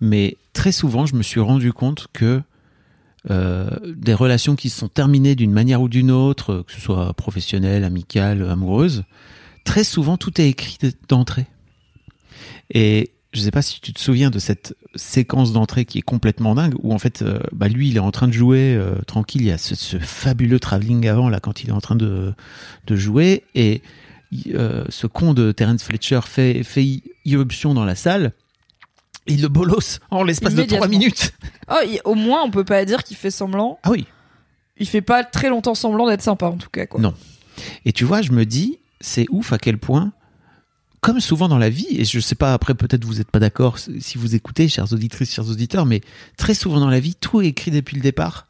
mais 0.00 0.36
très 0.52 0.72
souvent, 0.72 1.06
je 1.06 1.14
me 1.14 1.22
suis 1.22 1.40
rendu 1.40 1.72
compte 1.72 2.06
que 2.12 2.42
euh, 3.30 3.68
des 3.84 4.14
relations 4.14 4.56
qui 4.56 4.70
se 4.70 4.78
sont 4.78 4.88
terminées 4.88 5.34
d'une 5.34 5.52
manière 5.52 5.82
ou 5.82 5.88
d'une 5.88 6.10
autre, 6.10 6.64
que 6.66 6.72
ce 6.72 6.80
soit 6.80 7.12
professionnelle, 7.14 7.84
amicale, 7.84 8.48
amoureuse, 8.48 9.04
très 9.64 9.84
souvent, 9.84 10.16
tout 10.16 10.40
est 10.40 10.48
écrit 10.48 10.78
d'entrée. 11.08 11.46
Et 12.72 13.10
je 13.32 13.40
sais 13.40 13.50
pas 13.50 13.62
si 13.62 13.80
tu 13.80 13.92
te 13.92 14.00
souviens 14.00 14.30
de 14.30 14.38
cette 14.38 14.74
séquence 14.96 15.52
d'entrée 15.52 15.84
qui 15.84 15.98
est 15.98 16.02
complètement 16.02 16.54
dingue, 16.54 16.74
où 16.82 16.92
en 16.92 16.98
fait, 16.98 17.22
euh, 17.22 17.38
bah 17.52 17.68
lui, 17.68 17.90
il 17.90 17.96
est 17.96 18.00
en 18.00 18.10
train 18.10 18.26
de 18.26 18.32
jouer 18.32 18.74
euh, 18.74 18.96
tranquille. 19.06 19.42
Il 19.42 19.48
y 19.48 19.52
a 19.52 19.58
ce, 19.58 19.74
ce 19.74 19.98
fabuleux 19.98 20.58
travelling 20.58 21.06
avant 21.06 21.28
là 21.28 21.40
quand 21.40 21.62
il 21.62 21.68
est 21.68 21.72
en 21.72 21.80
train 21.80 21.96
de, 21.96 22.32
de 22.86 22.96
jouer, 22.96 23.44
et 23.54 23.82
euh, 24.54 24.84
ce 24.88 25.06
con 25.06 25.34
de 25.34 25.52
Terence 25.52 25.82
Fletcher 25.82 26.20
fait, 26.24 26.62
fait 26.62 27.02
irruption 27.24 27.74
dans 27.74 27.84
la 27.84 27.94
salle. 27.94 28.32
Et 29.30 29.34
il 29.34 29.42
le 29.42 29.48
bolos 29.48 29.98
en 30.10 30.22
l'espace 30.24 30.54
de 30.54 30.62
trois 30.64 30.86
Immédiatement. 30.86 30.88
minutes. 30.98 31.32
Oh, 31.70 31.76
il- 31.86 32.00
au 32.04 32.14
moins, 32.14 32.42
on 32.42 32.50
peut 32.50 32.64
pas 32.64 32.84
dire 32.84 33.02
qu'il 33.04 33.16
fait 33.16 33.30
semblant. 33.30 33.78
Ah 33.82 33.90
oui. 33.90 34.06
Il 34.78 34.86
fait 34.86 35.02
pas 35.02 35.24
très 35.24 35.48
longtemps 35.50 35.74
semblant 35.74 36.08
d'être 36.08 36.22
sympa, 36.22 36.46
en 36.46 36.56
tout 36.56 36.70
cas. 36.70 36.86
Quoi. 36.86 37.00
Non. 37.00 37.14
Et 37.84 37.92
tu 37.92 38.04
vois, 38.04 38.22
je 38.22 38.32
me 38.32 38.44
dis, 38.46 38.78
c'est 39.00 39.26
ouf 39.30 39.52
à 39.52 39.58
quel 39.58 39.78
point, 39.78 40.12
comme 41.02 41.20
souvent 41.20 41.48
dans 41.48 41.58
la 41.58 41.70
vie, 41.70 41.86
et 41.90 42.04
je 42.04 42.18
sais 42.20 42.34
pas, 42.34 42.52
après 42.54 42.74
peut-être 42.74 43.04
vous 43.04 43.14
n'êtes 43.16 43.30
pas 43.30 43.38
d'accord 43.38 43.78
si 43.78 44.18
vous 44.18 44.34
écoutez, 44.34 44.68
chères 44.68 44.92
auditrices, 44.92 45.32
chers 45.32 45.48
auditeurs, 45.48 45.86
mais 45.86 46.00
très 46.36 46.54
souvent 46.54 46.80
dans 46.80 46.90
la 46.90 47.00
vie, 47.00 47.14
tout 47.14 47.40
est 47.42 47.46
écrit 47.48 47.70
depuis 47.70 47.96
le 47.96 48.02
départ. 48.02 48.46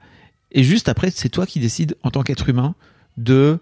Et 0.53 0.63
juste 0.65 0.89
après, 0.89 1.11
c'est 1.11 1.29
toi 1.29 1.47
qui 1.47 1.61
décides, 1.61 1.97
en 2.03 2.11
tant 2.11 2.23
qu'être 2.23 2.49
humain, 2.49 2.75
de 3.17 3.59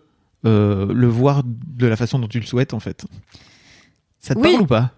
euh, 0.47 0.93
le 0.93 1.07
voir 1.09 1.43
de 1.45 1.87
la 1.87 1.97
façon 1.97 2.19
dont 2.19 2.29
tu 2.29 2.39
le 2.41 2.47
souhaites, 2.47 2.73
en 2.75 2.81
fait. 2.81 3.05
Ça 4.21 4.35
te 4.35 4.41
Oui. 4.41 4.51
parle 4.53 4.63
ou 4.63 4.67
pas? 4.67 4.93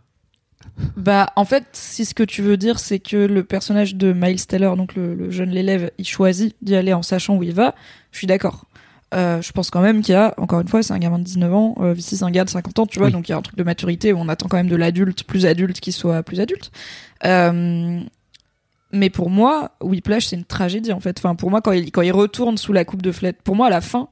Bah, 0.97 1.31
en 1.37 1.45
fait, 1.45 1.65
si 1.73 2.05
ce 2.05 2.15
que 2.15 2.23
tu 2.23 2.43
veux 2.43 2.57
dire, 2.57 2.79
c'est 2.79 2.99
que 2.99 3.17
le 3.17 3.45
personnage 3.45 3.95
de 3.97 4.13
Miles 4.13 4.47
Taylor, 4.47 4.77
donc 4.77 4.95
le, 4.95 5.15
le 5.15 5.31
jeune 5.31 5.51
l'élève, 5.51 5.91
il 5.99 6.07
choisit 6.07 6.55
d'y 6.63 6.75
aller 6.77 6.93
en 6.93 7.03
sachant 7.03 7.37
où 7.37 7.43
il 7.43 7.53
va, 7.55 7.75
je 8.13 8.19
suis 8.19 8.27
d'accord. 8.27 8.65
Euh, 9.13 9.43
je 9.43 9.51
pense 9.53 9.71
quand 9.71 9.81
même 9.81 10.03
qu'il 10.03 10.13
y 10.13 10.17
a, 10.17 10.35
encore 10.37 10.61
une 10.61 10.69
fois, 10.69 10.83
c'est 10.85 10.93
un 10.93 10.99
gamin 10.99 11.19
de 11.19 11.25
19 11.25 11.53
ans, 11.53 11.75
euh, 11.81 11.95
ici 11.97 12.17
c'est 12.17 12.25
un 12.25 12.31
gars 12.31 12.45
de 12.45 12.51
50 12.51 12.79
ans, 12.79 12.87
tu 12.87 12.99
vois, 13.01 13.09
Oui. 13.09 13.13
donc 13.13 13.29
il 13.29 13.33
y 13.33 13.35
a 13.35 13.39
un 13.39 13.43
truc 13.43 13.57
de 13.57 13.65
maturité 13.65 14.13
où 14.13 14.19
on 14.19 14.29
attend 14.29 14.47
quand 14.49 14.57
même 14.57 14.69
de 14.69 14.77
l'adulte, 14.77 15.25
plus 15.25 15.47
adulte, 15.47 15.81
qui 15.81 15.91
soit 15.91 16.23
plus 16.23 16.41
adulte. 16.41 16.71
Euh, 17.25 18.01
mais 18.93 19.11
pour 19.11 19.29
moi, 19.31 19.73
Whiplash, 19.81 20.27
c'est 20.27 20.37
une 20.37 20.45
tragédie, 20.45 20.93
en 20.93 21.01
fait. 21.01 21.19
Enfin, 21.19 21.35
pour 21.35 21.51
moi, 21.51 21.61
quand 21.61 21.73
il, 21.73 21.91
quand 21.91 22.03
il 22.03 22.13
retourne 22.13 22.57
sous 22.57 22.73
la 22.73 22.85
coupe 22.85 23.03
de 23.03 23.11
Flett, 23.13 23.41
pour 23.43 23.57
moi, 23.57 23.67
à 23.67 23.71
la 23.71 23.81
fin, 23.81 24.09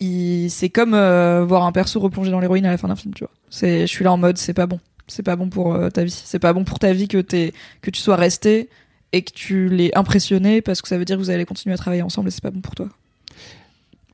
c'est 0.00 0.70
comme 0.70 0.94
euh, 0.94 1.44
voir 1.44 1.64
un 1.64 1.72
perso 1.72 2.00
replonger 2.00 2.30
dans 2.30 2.40
l'héroïne 2.40 2.66
à 2.66 2.70
la 2.70 2.78
fin 2.78 2.88
d'un 2.88 2.96
film, 2.96 3.12
tu 3.14 3.24
vois. 3.24 3.32
C'est, 3.50 3.82
je 3.82 3.86
suis 3.86 4.04
là 4.04 4.12
en 4.12 4.16
mode, 4.16 4.38
c'est 4.38 4.54
pas 4.54 4.66
bon. 4.66 4.80
C'est 5.10 5.22
pas 5.22 5.36
bon 5.36 5.48
pour 5.48 5.74
euh, 5.74 5.90
ta 5.90 6.04
vie. 6.04 6.10
C'est 6.10 6.38
pas 6.38 6.52
bon 6.52 6.64
pour 6.64 6.78
ta 6.78 6.92
vie 6.92 7.08
que 7.08 7.18
t'es, 7.18 7.52
que 7.82 7.90
tu 7.90 8.00
sois 8.00 8.16
resté 8.16 8.68
et 9.12 9.22
que 9.22 9.32
tu 9.32 9.68
l'aies 9.68 9.96
impressionné 9.96 10.62
parce 10.62 10.82
que 10.82 10.88
ça 10.88 10.98
veut 10.98 11.04
dire 11.04 11.16
que 11.16 11.22
vous 11.22 11.30
allez 11.30 11.44
continuer 11.44 11.74
à 11.74 11.78
travailler 11.78 12.02
ensemble 12.02 12.28
et 12.28 12.30
c'est 12.30 12.42
pas 12.42 12.50
bon 12.50 12.60
pour 12.60 12.74
toi. 12.74 12.88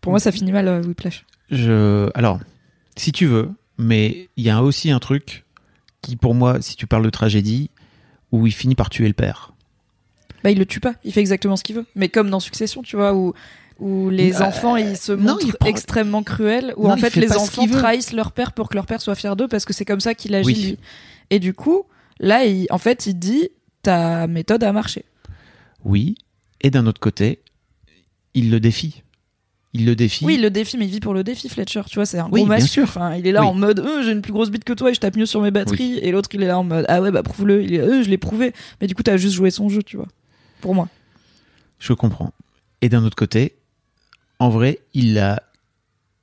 Pour 0.00 0.12
moi, 0.12 0.20
ça 0.20 0.32
finit 0.32 0.52
mal, 0.52 0.68
euh, 0.68 0.82
Whiplash. 0.82 1.24
Je... 1.50 2.08
Alors, 2.14 2.40
si 2.96 3.12
tu 3.12 3.26
veux, 3.26 3.50
mais 3.78 4.28
il 4.36 4.44
y 4.44 4.50
a 4.50 4.62
aussi 4.62 4.90
un 4.90 4.98
truc 4.98 5.44
qui 6.00 6.16
pour 6.16 6.34
moi, 6.34 6.62
si 6.62 6.76
tu 6.76 6.86
parles 6.86 7.04
de 7.04 7.10
tragédie, 7.10 7.70
où 8.32 8.46
il 8.46 8.52
finit 8.52 8.74
par 8.74 8.90
tuer 8.90 9.08
le 9.08 9.14
père. 9.14 9.52
Bah, 10.42 10.50
il 10.50 10.58
le 10.58 10.66
tue 10.66 10.80
pas, 10.80 10.94
il 11.04 11.12
fait 11.12 11.20
exactement 11.20 11.56
ce 11.56 11.64
qu'il 11.64 11.76
veut. 11.76 11.86
Mais 11.94 12.08
comme 12.08 12.30
dans 12.30 12.40
Succession, 12.40 12.82
tu 12.82 12.96
vois, 12.96 13.14
où, 13.14 13.34
où 13.78 14.08
les 14.10 14.40
Euh, 14.40 14.44
enfants 14.46 14.76
ils 14.76 14.96
se 14.96 15.12
non, 15.12 15.32
montrent 15.32 15.46
il 15.46 15.52
prend- 15.54 15.68
extrêmement 15.68 16.22
cruels, 16.22 16.72
où 16.76 16.84
Non, 16.86 16.94
en 16.94 16.96
fait 16.96 17.10
fait 17.10 17.20
les 17.20 17.32
enfants 17.32 17.66
trahissent 17.66 18.12
leur 18.12 18.32
père 18.32 18.52
pour 18.52 18.68
que 18.68 18.74
leur 18.74 18.86
père 18.86 19.00
soit 19.00 19.14
fier 19.14 19.36
d'eux 19.36 19.48
parce 19.48 19.64
que 19.64 19.72
c'est 19.72 19.84
comme 19.84 20.00
ça 20.00 20.14
qu'il 20.14 20.34
agit 20.34 20.46
Oui. 20.46 20.54
lui. 20.62 20.78
Et 21.30 21.38
du 21.38 21.52
coup, 21.54 21.84
là, 22.20 22.44
il, 22.44 22.66
en 22.70 22.78
fait, 22.78 23.06
il 23.06 23.14
dit 23.14 23.48
ta 23.82 24.26
méthode 24.26 24.62
a 24.64 24.72
marché. 24.72 25.04
Oui. 25.84 26.14
Et 26.62 26.70
d'un 26.70 26.86
autre 26.86 27.00
côté, 27.00 27.40
il 28.34 28.50
le 28.50 28.60
défie. 28.60 29.02
Il 29.74 29.84
le 29.84 29.94
défie. 29.94 30.24
Oui, 30.24 30.36
il 30.36 30.40
le 30.42 30.48
défie, 30.50 30.78
mais 30.78 30.86
il 30.86 30.90
vit 30.90 31.00
pour 31.00 31.12
le 31.12 31.22
défi, 31.22 31.50
Fletcher. 31.50 31.82
Tu 31.86 31.96
vois, 31.96 32.06
c'est 32.06 32.18
un 32.18 32.24
Oui, 32.30 32.40
gros 32.40 32.46
bien 32.46 32.56
masque. 32.56 32.68
sûr. 32.68 32.84
Enfin, 32.84 33.14
il 33.16 33.26
est 33.26 33.32
là 33.32 33.42
Oui. 33.42 33.48
en 33.48 33.54
mode 33.54 33.80
euh, 33.80 34.02
j'ai 34.02 34.12
une 34.12 34.22
plus 34.22 34.32
grosse 34.32 34.50
bite 34.50 34.64
que 34.64 34.72
toi 34.72 34.90
et 34.90 34.94
je 34.94 35.00
tape 35.00 35.16
mieux 35.16 35.26
sur 35.26 35.42
mes 35.42 35.50
batteries. 35.50 35.98
Et 35.98 36.12
l'autre, 36.12 36.30
il 36.32 36.42
est 36.42 36.46
là 36.46 36.58
en 36.58 36.64
mode 36.64 36.86
ah 36.88 37.02
ouais, 37.02 37.10
bah 37.10 37.22
prouve-le. 37.22 37.62
Il 37.62 37.74
est 37.74 37.80
euh, 37.80 38.02
je 38.02 38.08
l'ai 38.08 38.16
prouvé. 38.16 38.54
Mais 38.80 38.86
du 38.86 38.94
coup, 38.94 39.02
t'as 39.02 39.18
juste 39.18 39.34
joué 39.34 39.50
son 39.50 39.68
jeu, 39.68 39.82
tu 39.82 39.96
vois. 39.98 40.08
Pour 40.62 40.74
moi. 40.74 40.88
Je 41.78 41.92
comprends. 41.92 42.32
Et 42.80 42.88
d'un 42.88 43.04
autre 43.04 43.16
côté, 43.16 43.56
en 44.38 44.48
vrai, 44.50 44.80
il 44.94 45.18
a, 45.18 45.42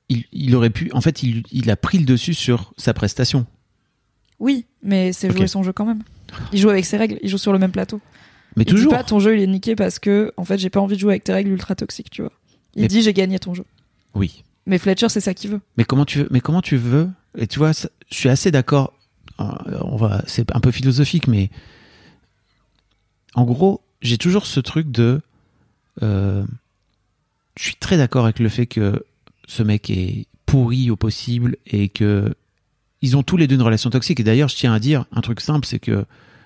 il, 0.08 0.24
il 0.32 0.54
aurait 0.54 0.70
pu, 0.70 0.90
en 0.92 1.00
fait, 1.00 1.22
il, 1.22 1.42
il 1.52 1.70
a 1.70 1.76
pris 1.76 1.98
le 1.98 2.04
dessus 2.04 2.34
sur 2.34 2.72
sa 2.76 2.94
prestation. 2.94 3.46
Oui, 4.40 4.66
mais 4.82 5.12
c'est 5.12 5.30
jouer 5.30 5.46
son 5.46 5.62
jeu 5.62 5.72
quand 5.72 5.86
même. 5.86 6.02
Il 6.52 6.58
joue 6.58 6.70
avec 6.70 6.84
ses 6.84 6.96
règles, 6.96 7.18
il 7.22 7.28
joue 7.28 7.38
sur 7.38 7.52
le 7.52 7.58
même 7.58 7.70
plateau. 7.72 8.00
Mais 8.56 8.62
Il 8.62 8.66
dit 8.66 8.72
toujours. 8.74 8.92
pas 8.92 9.02
ton 9.04 9.18
jeu 9.20 9.36
il 9.36 9.42
est 9.42 9.46
niqué 9.48 9.74
parce 9.74 9.98
que 9.98 10.32
en 10.36 10.44
fait 10.44 10.58
j'ai 10.58 10.70
pas 10.70 10.80
envie 10.80 10.94
de 10.94 11.00
jouer 11.00 11.14
avec 11.14 11.24
tes 11.24 11.32
règles 11.32 11.50
ultra 11.50 11.74
toxiques, 11.74 12.10
tu 12.10 12.22
vois. 12.22 12.30
Il 12.76 12.82
Mais- 12.82 12.88
dit 12.88 13.02
j'ai 13.02 13.12
gagné 13.12 13.38
ton 13.38 13.52
jeu. 13.54 13.64
Oui. 14.14 14.44
Mais 14.66 14.78
Fletcher 14.78 15.08
c'est 15.08 15.20
ça 15.20 15.34
qu'il 15.34 15.50
veut. 15.50 15.60
Mais 15.76 15.84
comment 15.84 16.04
tu 16.04 16.20
veux, 16.20 16.28
mais 16.30 16.40
comment 16.40 16.62
tu 16.62 16.76
veux, 16.76 17.08
et 17.36 17.46
tu 17.48 17.58
vois, 17.58 17.72
ça- 17.72 17.88
je 18.10 18.16
suis 18.16 18.28
assez 18.28 18.50
d'accord, 18.52 18.92
euh, 19.40 19.44
on 19.80 19.96
va, 19.96 20.22
c'est 20.26 20.54
un 20.54 20.60
peu 20.60 20.70
philosophique, 20.70 21.26
mais 21.26 21.50
en 23.34 23.44
gros, 23.44 23.80
j'ai 24.02 24.18
toujours 24.18 24.46
ce 24.46 24.60
truc 24.60 24.90
de, 24.90 25.20
euh, 26.02 26.44
je 27.56 27.64
suis 27.64 27.76
très 27.76 27.96
d'accord 27.96 28.24
avec 28.24 28.38
le 28.38 28.48
fait 28.48 28.66
que 28.66 29.04
ce 29.46 29.62
mec 29.62 29.90
est 29.90 30.26
pourri 30.46 30.90
au 30.90 30.96
possible 30.96 31.56
et 31.66 31.88
que 31.88 32.34
ils 33.02 33.16
ont 33.16 33.22
tous 33.22 33.36
les 33.36 33.46
deux 33.46 33.56
une 33.56 33.62
relation 33.62 33.90
toxique. 33.90 34.20
Et 34.20 34.24
d'ailleurs, 34.24 34.48
je 34.48 34.56
tiens 34.56 34.72
à 34.72 34.78
dire 34.78 35.04
un 35.12 35.20
truc 35.20 35.40
simple, 35.40 35.66
c'est 35.66 35.78
que 35.78 36.04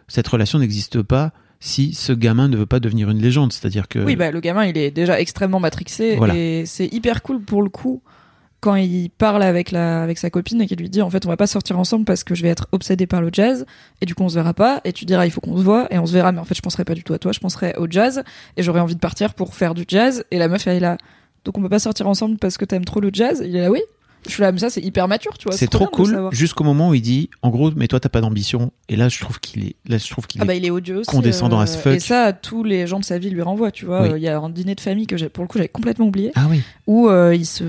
cette 0.09 0.27
relation 0.27 0.59
n'existe 0.59 1.03
pas 1.03 1.33
si 1.61 1.93
ce 1.95 2.12
gamin 2.12 2.49
ne 2.49 2.57
veut 2.57 2.67
pas 2.67 2.81
devenir 2.81 3.11
une 3.11 3.21
légende. 3.21 3.53
C'est-à-dire 3.53 3.88
que 3.88 3.99
Oui 4.00 4.17
bah 4.17 4.31
le 4.31 4.41
gamin 4.41 4.65
il 4.65 4.77
est 4.79 4.91
déjà 4.91 5.21
extrêmement 5.21 5.61
matrixé 5.61 6.17
Voilà. 6.17 6.35
et 6.37 6.65
c'est 6.67 6.87
hyper 6.93 7.23
cool 7.23 7.41
pour 7.43 7.62
le 7.62 7.69
coup 7.71 8.03
quand 8.61 8.75
il 8.75 9.11
parle 9.11 9.43
avec 9.43 9.71
la 9.71 10.03
avec 10.03 10.19
sa 10.19 10.31
copine 10.31 10.61
et 10.62 10.67
qu'il 10.67 10.79
lui 10.79 10.91
dit 10.91 11.00
en 11.00 11.11
fait 11.11 11.25
on 11.27 11.29
va 11.29 11.37
pas 11.37 11.47
sortir 11.47 11.79
ensemble 11.79 12.05
parce 12.05 12.25
que 12.25 12.35
je 12.35 12.43
vais 12.43 12.49
être 12.49 12.67
obsédé 12.73 13.07
par 13.07 13.21
le 13.21 13.31
jazz. 13.33 13.67
Et 14.00 14.07
du 14.07 14.15
coup 14.15 14.25
on 14.25 14.29
se 14.29 14.35
verra 14.35 14.53
pas. 14.55 14.81
Et 14.85 14.93
tu 14.93 15.05
diras 15.05 15.27
il 15.27 15.31
faut 15.31 15.41
qu'on 15.41 15.57
se 15.57 15.62
voit. 15.62 15.87
Et 15.93 15.99
on 15.99 16.07
se 16.07 16.12
verra. 16.12 16.33
Mais 16.33 16.41
en 16.41 16.45
fait 16.45 16.55
je 16.57 16.62
penserai 16.62 16.85
pas 16.85 16.95
du 16.95 17.05
tout 17.05 17.15
à 17.15 17.19
toi. 17.19 17.33
Je 17.33 17.38
penserai 17.41 17.75
au 17.79 17.87
jazz. 17.88 18.23
Et 18.57 18.62
j'aurais 18.62 18.81
envie 18.81 18.95
de 18.97 19.00
partir 19.00 19.35
pour 19.35 19.55
faire 19.55 19.75
du 19.75 19.85
jazz. 19.87 20.25
Et 20.33 20.38
la 20.38 20.49
meuf 20.49 20.67
elle 20.67 20.77
est 20.77 20.81
là. 20.81 20.99
Donc 21.45 21.57
on 21.57 21.62
peut 21.62 21.69
pas 21.69 21.79
sortir 21.79 22.09
ensemble 22.09 22.37
parce 22.38 22.57
que 22.59 22.65
t'aimes 22.65 22.85
trop 22.85 23.00
le 23.00 23.11
jazz. 23.12 23.43
Il 23.47 23.55
est 23.55 23.61
là 23.62 23.71
oui. 23.71 23.81
Je 24.27 24.33
suis 24.33 24.43
là 24.43 24.50
mais 24.50 24.59
ça 24.59 24.69
c'est 24.69 24.81
hyper 24.83 25.07
mature 25.07 25.38
tu 25.38 25.45
vois. 25.45 25.57
C'est 25.57 25.69
trop 25.69 25.87
cool. 25.87 26.29
jusqu'au 26.33 26.65
moment 26.65 26.88
où 26.88 26.95
il 26.95 27.00
dit, 27.00 27.31
en 27.43 27.50
gros, 27.50 27.71
mais 27.77 27.87
toi 27.87 28.00
t'as 28.00 28.09
pas 28.09 28.21
d'ambition. 28.21 28.73
Et 28.88 28.97
là, 28.97 29.09
je 29.09 29.21
trouve 29.21 29.38
qu'il 29.38 29.65
est, 29.65 29.77
là, 29.87 29.97
je 29.99 30.11
trouve 30.11 30.27
qu'il 30.27 30.41
Ah 30.41 30.45
est 30.45 30.47
bah 30.49 30.55
il 30.57 30.65
est 30.67 30.71
odieux 30.71 30.97
aussi. 30.99 31.09
condescendant 31.11 31.61
euh, 31.61 31.62
as 31.62 31.77
fuck. 31.77 31.95
Et 31.95 32.00
ça, 32.00 32.33
tous 32.33 32.65
les 32.65 32.88
gens 32.88 32.99
de 32.99 33.05
sa 33.05 33.19
vie 33.19 33.31
lui 33.31 33.41
renvoient, 33.43 33.71
tu 33.71 33.87
vois. 33.87 34.03
Oui. 34.03 34.09
Euh, 34.11 34.19
Il 34.19 34.23
y 34.25 34.29
a 34.29 34.37
un 34.41 34.50
dîner 34.50 34.75
de 34.75 34.81
famille 34.81 35.07
que 35.07 35.17
j'ai, 35.17 35.29
pour 35.29 35.45
le 35.45 35.49
coup 35.49 35.57
j'avais 35.59 35.69
complètement 35.69 36.07
oublié, 36.07 36.33
Ah 36.35 36.47
oui. 36.50 36.62
où 36.88 37.09
euh, 37.09 37.33
il 37.33 37.47
se 37.47 37.62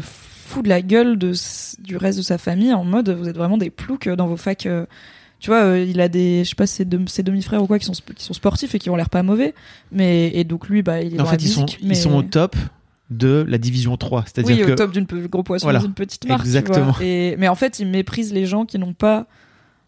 fout 0.50 0.64
de 0.64 0.70
la 0.70 0.82
gueule 0.82 1.18
de, 1.18 1.34
du 1.80 1.98
reste 1.98 2.18
de 2.18 2.24
sa 2.24 2.38
famille 2.38 2.74
en 2.74 2.84
mode 2.84 3.10
vous 3.10 3.28
êtes 3.30 3.38
vraiment 3.38 3.58
des 3.58 3.70
ploucs 3.70 4.10
dans 4.10 4.28
vos 4.28 4.38
facs. 4.38 4.66
euh, 4.66 4.86
tu 5.40 5.50
vois, 5.52 5.64
euh, 5.64 5.86
il 5.88 6.02
a 6.02 6.10
des, 6.10 6.44
je 6.44 6.50
sais 6.50 6.56
pas, 6.56 6.68
ses, 6.68 6.84
dem- 6.84 7.08
ses 7.08 7.24
demi-frères 7.24 7.64
ou 7.64 7.68
quoi 7.68 7.80
qui 7.80 7.86
sont, 7.86 7.94
qui 8.16 8.24
sont 8.26 8.34
sportifs 8.34 8.76
et 8.76 8.80
qui 8.80 8.90
ont 8.90 8.98
l'air 8.98 9.10
pas 9.10 9.24
mauvais. 9.24 9.54
Mais, 9.92 10.32
et 10.34 10.44
donc 10.44 10.68
lui, 10.68 10.82
bah, 10.82 11.02
il 11.02 11.14
est 11.16 11.20
En 11.22 11.24
dans 11.24 11.30
fait, 11.30 11.38
la 11.38 11.44
ils 11.44 11.48
sont, 11.48 11.62
musique, 11.62 11.80
mais... 11.82 11.94
ils 11.94 11.98
sont 11.98 12.14
au 12.14 12.24
top 12.24 12.58
de 13.10 13.46
la 13.48 13.58
division 13.58 13.96
3. 13.96 14.26
C'est-à-dire 14.26 14.58
Oui, 14.58 14.66
que 14.66 14.72
au 14.74 14.76
top 14.76 14.92
d'une 14.92 15.06
gros 15.06 15.44
poisson 15.44 15.66
Voilà. 15.66 15.80
d'une 15.80 15.94
petite 15.94 16.28
marque. 16.28 16.42
tu 16.42 16.48
Exactement. 16.50 16.92
vois. 16.92 17.04
Et, 17.06 17.36
mais 17.38 17.48
en 17.48 17.56
fait, 17.56 17.80
il 17.80 17.88
méprise 17.88 18.34
les 18.34 18.46
gens 18.46 18.66
qui 18.66 18.78
n'ont 18.80 18.92
pas 18.94 19.28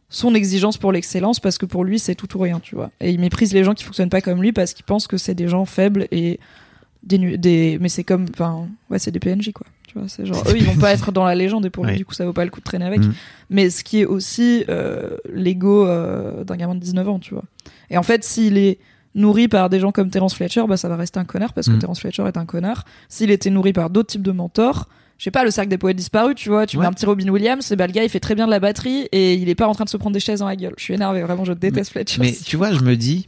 son 0.08 0.34
exigence 0.36 0.78
pour 0.78 0.92
l'excellence 0.94 1.40
parce 1.42 1.58
que 1.58 1.66
pour 1.66 1.84
lui, 1.84 2.00
c'est 2.00 2.16
tout 2.16 2.34
ou 2.38 2.40
rien, 2.40 2.60
tu 2.62 2.76
vois. 2.76 2.90
Et 3.02 3.12
il 3.12 3.20
méprise 3.20 3.54
les 3.54 3.64
gens 3.66 3.74
qui 3.74 3.84
fonctionnent 3.84 4.10
pas 4.10 4.22
comme 4.22 4.42
lui 4.42 4.54
parce 4.54 4.74
qu'il 4.74 4.86
pense 4.86 5.06
que 5.08 5.18
c'est 5.18 5.36
des 5.36 5.50
gens 5.50 5.66
faibles 5.66 6.08
et 6.12 6.40
des, 7.04 7.38
des 7.38 7.78
mais 7.82 7.90
c'est 7.90 8.04
comme, 8.06 8.26
enfin, 8.34 8.68
ouais, 8.90 9.00
c'est 9.00 9.12
des 9.12 9.20
PNJ, 9.20 9.52
quoi. 9.54 9.68
Tu 9.92 10.00
vois, 10.00 10.08
c'est 10.08 10.26
genre, 10.26 10.42
eux, 10.48 10.54
ils 10.56 10.64
vont 10.64 10.76
pas 10.78 10.92
être 10.94 11.12
dans 11.12 11.26
la 11.26 11.36
légende 11.36 11.66
et 11.66 11.70
pour 11.70 11.84
lui, 11.84 11.92
Ouais. 11.92 11.98
du 11.98 12.06
coup, 12.06 12.14
ça 12.14 12.26
vaut 12.26 12.32
pas 12.34 12.46
le 12.46 12.52
coup 12.52 12.60
de 12.60 12.64
traîner 12.66 12.86
avec. 12.86 13.02
Mm. 13.02 13.14
Mais 13.50 13.70
ce 13.70 13.84
qui 13.84 14.00
est 14.00 14.06
aussi 14.06 14.64
euh, 14.70 15.18
l'ego 15.34 15.86
euh, 15.86 16.44
d'un 16.46 16.56
gamin 16.56 16.76
de 16.76 16.80
19 16.80 17.10
ans, 17.10 17.20
tu 17.20 17.34
vois. 17.34 17.44
Et 17.90 17.98
en 17.98 18.04
fait, 18.04 18.24
s'il 18.24 18.58
est 18.58 18.80
nourri 19.16 19.50
par 19.50 19.70
des 19.70 19.80
gens 19.82 19.92
comme 19.92 20.10
Terence 20.10 20.34
Fletcher, 20.36 20.64
bah 20.70 20.78
ça 20.78 20.88
va 20.88 20.96
rester 20.96 21.20
un 21.20 21.26
connard 21.26 21.52
parce 21.52 21.68
que 21.68 21.74
Mm. 21.74 21.80
Terence 21.80 22.00
Fletcher 22.00 22.24
est 22.28 22.38
un 22.38 22.46
connard. 22.46 22.86
S'il 23.10 23.32
était 23.32 23.50
nourri 23.50 23.74
par 23.74 23.90
d'autres 23.90 24.08
types 24.10 24.22
de 24.22 24.32
mentors, 24.32 24.88
je 25.18 25.26
sais 25.26 25.32
pas, 25.32 25.44
le 25.44 25.52
cercle 25.52 25.70
des 25.70 25.78
poètes 25.78 25.98
disparus, 25.98 26.36
tu 26.36 26.48
vois, 26.48 26.66
tu 26.66 26.78
Ouais. 26.78 26.82
mets 26.84 26.88
un 26.88 26.94
petit 26.94 27.06
Robin 27.06 27.28
Williams, 27.28 27.70
et 27.72 27.76
bah 27.76 27.86
le 27.88 27.92
gars 27.94 28.04
il 28.04 28.10
fait 28.10 28.22
très 28.22 28.34
bien 28.36 28.46
de 28.46 28.52
la 28.52 28.60
batterie 28.62 29.10
et 29.12 29.34
il 29.36 29.50
est 29.50 29.56
pas 29.56 29.68
en 29.68 29.74
train 29.74 29.84
de 29.84 29.90
se 29.90 29.98
prendre 29.98 30.14
des 30.14 30.20
chaises 30.22 30.40
dans 30.40 30.48
la 30.48 30.56
gueule. 30.56 30.74
Je 30.78 30.84
suis 30.84 30.94
énervé, 30.94 31.22
vraiment, 31.24 31.44
je 31.44 31.52
déteste 31.54 31.92
Fletcher. 31.92 32.22
Mais 32.22 32.32
tu 32.32 32.56
vois, 32.56 32.72
je 32.72 32.80
me 32.80 32.96
dis, 32.96 33.28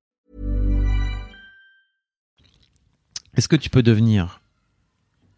Est-ce 3.35 3.47
que 3.47 3.55
tu 3.55 3.69
peux 3.69 3.83
devenir 3.83 4.41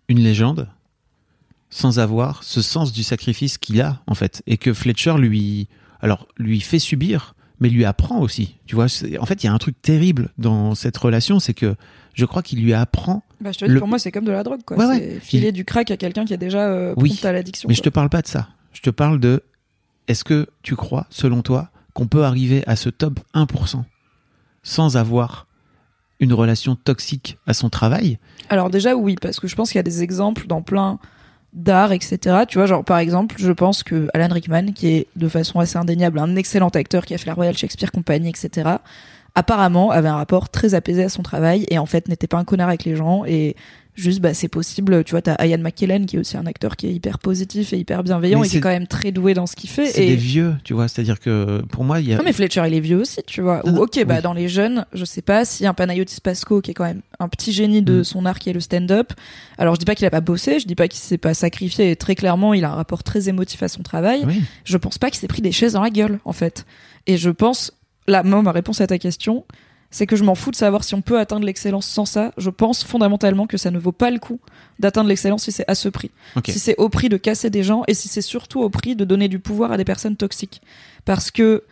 une 0.07 0.19
légende 0.19 0.69
sans 1.69 1.99
avoir 1.99 2.43
ce 2.43 2.61
sens 2.61 2.91
du 2.93 3.03
sacrifice 3.03 3.57
qu'il 3.57 3.81
a, 3.81 4.01
en 4.07 4.13
fait, 4.15 4.43
et 4.45 4.57
que 4.57 4.73
Fletcher 4.73 5.15
lui, 5.17 5.67
alors, 6.01 6.27
lui 6.37 6.59
fait 6.61 6.77
subir, 6.79 7.33
mais 7.59 7.69
lui 7.69 7.83
apprend 7.85 8.19
aussi. 8.19 8.57
Tu 8.67 8.75
vois, 8.75 8.85
en 9.19 9.25
fait, 9.25 9.43
il 9.43 9.47
y 9.47 9.49
a 9.49 9.53
un 9.53 9.57
truc 9.57 9.81
terrible 9.81 10.29
dans 10.37 10.75
cette 10.75 10.97
relation, 10.97 11.39
c'est 11.39 11.53
que 11.53 11.75
je 12.13 12.25
crois 12.25 12.43
qu'il 12.43 12.61
lui 12.61 12.73
apprend 12.73 13.23
Bah, 13.41 13.51
je 13.51 13.59
te 13.59 13.65
dis, 13.65 13.71
le- 13.71 13.79
pour 13.79 13.87
moi, 13.87 13.97
c'est 13.97 14.11
comme 14.11 14.25
de 14.25 14.31
la 14.31 14.43
drogue, 14.43 14.61
quoi. 14.65 14.77
Ouais, 14.77 14.85
c'est 14.85 15.13
ouais. 15.15 15.19
filer 15.19 15.47
Il- 15.47 15.53
du 15.53 15.65
crack 15.65 15.89
à 15.89 15.97
quelqu'un 15.97 16.25
qui 16.25 16.33
est 16.33 16.37
déjà 16.37 16.67
euh, 16.69 16.93
Oui, 16.97 17.09
prompt 17.09 17.25
à 17.25 17.31
l'addiction. 17.31 17.67
Mais 17.67 17.73
je 17.75 17.81
te 17.81 17.89
parle 17.89 18.09
pas 18.09 18.21
de 18.21 18.27
ça. 18.27 18.49
Je 18.73 18.81
te 18.81 18.89
parle 18.91 19.19
de 19.19 19.41
est-ce 20.07 20.23
que 20.23 20.47
tu 20.61 20.75
crois, 20.75 21.07
selon 21.09 21.41
toi, 21.41 21.71
qu'on 21.93 22.07
peut 22.07 22.23
arriver 22.25 22.63
à 22.67 22.75
ce 22.75 22.89
top 22.89 23.19
1% 23.33 23.83
sans 24.63 24.97
avoir 24.97 25.47
une 26.23 26.33
relation 26.33 26.75
toxique 26.75 27.37
à 27.47 27.53
son 27.53 27.69
travail 27.69 28.17
Alors 28.49 28.69
déjà 28.69 28.95
oui, 28.95 29.15
parce 29.21 29.39
que 29.39 29.47
je 29.47 29.55
pense 29.55 29.69
qu'il 29.69 29.77
y 29.77 29.79
a 29.79 29.83
des 29.83 30.03
exemples 30.03 30.47
dans 30.47 30.61
plein 30.61 30.99
d'art, 31.53 31.91
etc. 31.91 32.17
Tu 32.47 32.57
vois, 32.57 32.65
genre 32.65 32.83
par 32.83 32.97
exemple, 32.97 33.35
je 33.37 33.51
pense 33.51 33.83
que 33.83 34.07
Alan 34.13 34.33
Rickman, 34.33 34.73
qui 34.73 34.87
est 34.87 35.07
de 35.15 35.27
façon 35.27 35.59
assez 35.59 35.77
indéniable 35.77 36.19
un 36.19 36.35
excellent 36.35 36.69
acteur 36.69 37.05
qui 37.05 37.13
a 37.13 37.17
fait 37.17 37.27
la 37.27 37.35
Royal 37.35 37.55
Shakespeare 37.55 37.91
Company, 37.91 38.29
etc. 38.29 38.77
Apparemment 39.35 39.91
avait 39.91 40.09
un 40.09 40.15
rapport 40.15 40.49
très 40.49 40.73
apaisé 40.75 41.03
à 41.03 41.09
son 41.09 41.23
travail 41.23 41.65
et 41.69 41.79
en 41.79 41.85
fait 41.85 42.07
n'était 42.07 42.27
pas 42.27 42.37
un 42.37 42.43
connard 42.43 42.69
avec 42.69 42.83
les 42.83 42.95
gens 42.95 43.23
et 43.25 43.55
juste 43.95 44.21
bah 44.21 44.33
c'est 44.33 44.47
possible. 44.47 45.03
Tu 45.03 45.11
vois, 45.11 45.21
t'as 45.21 45.45
Ian 45.45 45.59
McKellen 45.59 46.05
qui 46.05 46.15
est 46.15 46.19
aussi 46.19 46.35
un 46.37 46.45
acteur 46.45 46.75
qui 46.75 46.87
est 46.87 46.93
hyper 46.93 47.19
positif 47.19 47.73
et 47.73 47.77
hyper 47.77 48.03
bienveillant 48.03 48.39
Mais 48.39 48.47
et 48.47 48.49
qui 48.49 48.55
est 48.55 48.59
c'est- 48.59 48.61
quand 48.63 48.69
même 48.69 48.87
très 48.87 49.11
doué 49.11 49.33
dans 49.33 49.45
ce 49.47 49.55
qu'il 49.55 49.69
fait. 49.69 49.85
C'est 49.87 50.05
et 50.05 50.09
des 50.09 50.15
vieux, 50.15 50.55
tu 50.63 50.73
vois. 50.73 50.87
C'est-à-dire 50.87 51.19
que 51.19 51.61
pour 51.69 51.83
moi, 51.83 51.99
il 51.99 52.09
y 52.09 52.13
a. 52.13 52.17
non 52.17 52.23
mais 52.23 52.33
Fletcher 52.33 52.63
il 52.67 52.73
est 52.73 52.79
vieux 52.79 52.97
aussi, 52.99 53.21
tu 53.27 53.41
vois. 53.41 53.61
Non, 53.65 53.73
Ou 53.79 53.83
ok, 53.83 54.03
bah 54.05 54.15
oui. 54.17 54.21
dans 54.21 54.33
les 54.33 54.47
jeunes, 54.49 54.85
je 54.93 55.05
sais 55.05 55.21
pas 55.21 55.45
si 55.45 55.65
un 55.67 55.73
Panayotis 55.73 56.21
Pasco 56.21 56.61
qui 56.61 56.71
est 56.71 56.73
quand 56.73 56.85
même 56.85 57.01
un 57.19 57.27
petit 57.29 57.51
génie 57.51 57.81
de 57.81 57.99
Mm. 57.99 58.03
son 58.03 58.25
art 58.25 58.39
qui 58.39 58.49
est 58.49 58.53
le 58.53 58.59
stand-up. 58.59 59.13
Alors 59.57 59.75
je 59.75 59.79
dis 59.79 59.85
pas 59.85 59.95
qu'il 59.95 60.05
a 60.07 60.09
pas 60.11 60.21
bossé, 60.21 60.59
je 60.59 60.65
dis 60.67 60.75
pas 60.75 60.87
qu'il 60.87 60.99
s'est 61.01 61.17
pas 61.17 61.33
sacrifié. 61.33 61.91
Et 61.91 61.95
très 61.95 62.15
clairement, 62.15 62.53
il 62.53 62.65
a 62.65 62.71
un 62.71 62.75
rapport 62.75 63.03
très 63.03 63.29
émotif 63.29 63.61
à 63.63 63.67
son 63.67 63.83
travail. 63.83 64.23
Oui. 64.25 64.41
Je 64.65 64.77
pense 64.77 64.97
pas 64.97 65.09
qu'il 65.09 65.19
s'est 65.19 65.27
pris 65.27 65.41
des 65.41 65.51
chaises 65.51 65.73
dans 65.73 65.83
la 65.83 65.89
gueule 65.89 66.19
en 66.25 66.33
fait. 66.33 66.65
Et 67.05 67.17
je 67.17 67.29
pense, 67.29 67.71
là, 68.07 68.23
moi 68.23 68.41
ma 68.41 68.51
réponse 68.51 68.81
à 68.81 68.87
ta 68.87 68.97
question, 68.97 69.45
c'est 69.93 70.07
que 70.07 70.15
je 70.17 70.23
m'en 70.25 70.33
fous 70.35 70.51
de 70.51 70.55
savoir 70.55 70.83
si 70.83 70.95
on 70.95 71.01
peut 71.01 71.19
atteindre 71.19 71.45
l'excellence 71.45 71.85
sans 71.85 72.05
ça. 72.05 72.33
Je 72.37 72.49
pense 72.49 72.83
fondamentalement 72.83 73.45
que 73.47 73.57
ça 73.57 73.69
ne 73.71 73.77
vaut 73.77 73.91
pas 73.93 74.09
le 74.09 74.17
coup 74.19 74.39
d'atteindre 74.79 75.07
l'excellence 75.07 75.43
si 75.43 75.51
c'est 75.51 75.65
à 75.69 75.75
ce 75.75 75.87
prix. 75.87 76.09
Si 76.53 76.59
c'est 76.59 76.75
au 76.77 76.89
prix 76.89 77.07
de 77.09 77.17
casser 77.17 77.49
des 77.51 77.61
gens 77.63 77.83
et 77.87 77.93
si 77.93 78.07
c'est 78.09 78.21
surtout 78.23 78.61
au 78.61 78.69
prix 78.69 78.95
de 78.95 79.05
donner 79.05 79.27
du 79.29 79.37
pouvoir 79.39 79.71
à 79.71 79.77
des 79.77 79.85
personnes 79.85 80.17
toxiques. 80.17 80.61
Parce 81.05 81.29
que 81.31 81.63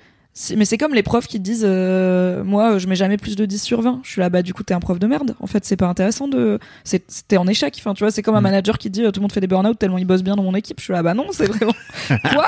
mais 0.56 0.64
c'est 0.64 0.78
comme 0.78 0.94
les 0.94 1.04
profs 1.04 1.28
qui 1.28 1.42
disent 1.42 1.66
euh, 1.68 2.42
moi 2.46 2.78
je 2.78 2.88
mets 2.88 2.96
jamais 2.96 3.18
plus 3.18 3.36
de 3.36 3.46
10 3.46 3.62
sur 3.62 3.82
20 3.82 4.00
je 4.04 4.12
suis 4.12 4.22
là 4.22 4.30
bah 4.30 4.42
du 4.44 4.54
coup 4.54 4.64
t'es 4.64 4.74
un 4.74 4.80
prof 4.80 4.98
de 4.98 5.06
merde 5.06 5.36
en 5.42 5.46
fait 5.48 5.66
c'est 5.66 5.76
pas 5.76 5.88
intéressant 5.88 6.30
de 6.30 6.58
c'est 6.86 7.04
t'es 7.28 7.36
en 7.36 7.48
échec 7.48 7.76
enfin 7.78 7.94
tu 7.94 8.02
vois 8.06 8.12
c'est 8.12 8.22
comme 8.22 8.36
un 8.36 8.40
Mm. 8.40 8.44
manager 8.44 8.78
qui 8.78 8.90
dit 8.90 9.04
euh, 9.04 9.12
tout 9.12 9.20
le 9.20 9.24
monde 9.24 9.34
fait 9.34 9.42
des 9.42 9.48
burn-out 9.48 9.78
tellement 9.78 9.98
il 9.98 10.06
bosse 10.06 10.24
bien 10.24 10.38
dans 10.38 10.44
mon 10.44 10.56
équipe 10.56 10.80
je 10.80 10.86
suis 10.86 10.94
là 10.94 11.04
bah 11.04 11.14
non 11.16 11.26
c'est 11.32 11.48
vraiment 11.48 11.74
quoi? 12.34 12.48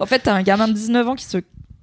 En 0.00 0.06
fait 0.06 0.18
t'as 0.18 0.34
un 0.34 0.42
gamin 0.42 0.66
de 0.66 0.72
19 0.72 1.08
ans 1.10 1.14
qui 1.14 1.24
se 1.26 1.38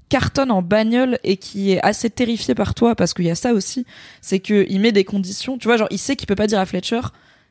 cartonne 0.09 0.51
en 0.51 0.61
bagnole 0.61 1.19
et 1.23 1.37
qui 1.37 1.71
est 1.71 1.81
assez 1.85 2.09
terrifié 2.09 2.55
par 2.55 2.73
toi 2.73 2.95
parce 2.95 3.13
qu'il 3.13 3.25
y 3.25 3.29
a 3.29 3.35
ça 3.35 3.53
aussi 3.53 3.85
c'est 4.21 4.39
que 4.39 4.65
il 4.67 4.79
met 4.79 4.91
des 4.91 5.03
conditions 5.03 5.57
tu 5.57 5.67
vois 5.67 5.77
genre 5.77 5.87
il 5.91 5.99
sait 5.99 6.15
qu'il 6.15 6.27
peut 6.27 6.35
pas 6.35 6.47
dire 6.47 6.59
à 6.59 6.65
Fletcher 6.65 7.01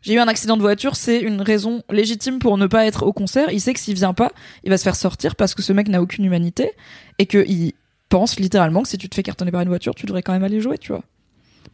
j'ai 0.03 0.15
eu 0.15 0.19
un 0.19 0.29
accident 0.29 0.57
de 0.57 0.63
voiture, 0.63 0.97
c'est 0.97 1.21
une 1.21 1.43
raison 1.43 1.83
légitime 1.91 2.39
pour 2.39 2.57
ne 2.57 2.67
pas 2.67 2.87
être 2.87 3.05
au 3.05 3.13
concert. 3.13 3.51
Il 3.51 3.61
sait 3.61 3.75
que 3.75 3.81
s'il 3.81 3.95
vient 3.95 4.15
pas, 4.15 4.33
il 4.63 4.71
va 4.71 4.79
se 4.79 4.85
faire 4.85 4.97
sortir 4.97 5.35
parce 5.35 5.55
que 5.55 5.63
ce 5.63 5.73
mec 5.73 5.89
n'a 5.89 6.01
aucune 6.01 6.25
humanité 6.25 6.73
et 7.19 7.27
qu'il 7.27 7.73
pense 8.09 8.39
littéralement 8.39 8.83
que 8.83 8.89
si 8.89 8.99
tu 8.99 9.09
te 9.09 9.15
fais 9.15 9.23
cartonner 9.23 9.51
par 9.51 9.61
une 9.61 9.69
voiture, 9.69 9.95
tu 9.95 10.07
devrais 10.07 10.23
quand 10.23 10.33
même 10.33 10.45
aller 10.45 10.61
jouer, 10.61 10.79
tu 10.79 10.93
vois. 10.93 11.03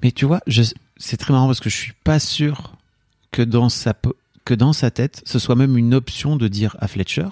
Mais 0.02 0.10
tu 0.10 0.24
vois, 0.24 0.40
c'est 0.96 1.16
très 1.16 1.32
marrant 1.32 1.46
parce 1.46 1.60
que 1.60 1.68
je 1.68 1.76
suis 1.76 1.92
pas 2.02 2.18
sûr 2.18 2.76
que 3.30 3.42
dans 3.42 3.68
sa 3.68 3.94
que 4.44 4.54
dans 4.54 4.72
sa 4.72 4.90
tête, 4.90 5.22
ce 5.24 5.38
soit 5.38 5.54
même 5.54 5.76
une 5.78 5.94
option 5.94 6.36
de 6.36 6.48
dire 6.48 6.76
à 6.80 6.88
Fletcher. 6.88 7.28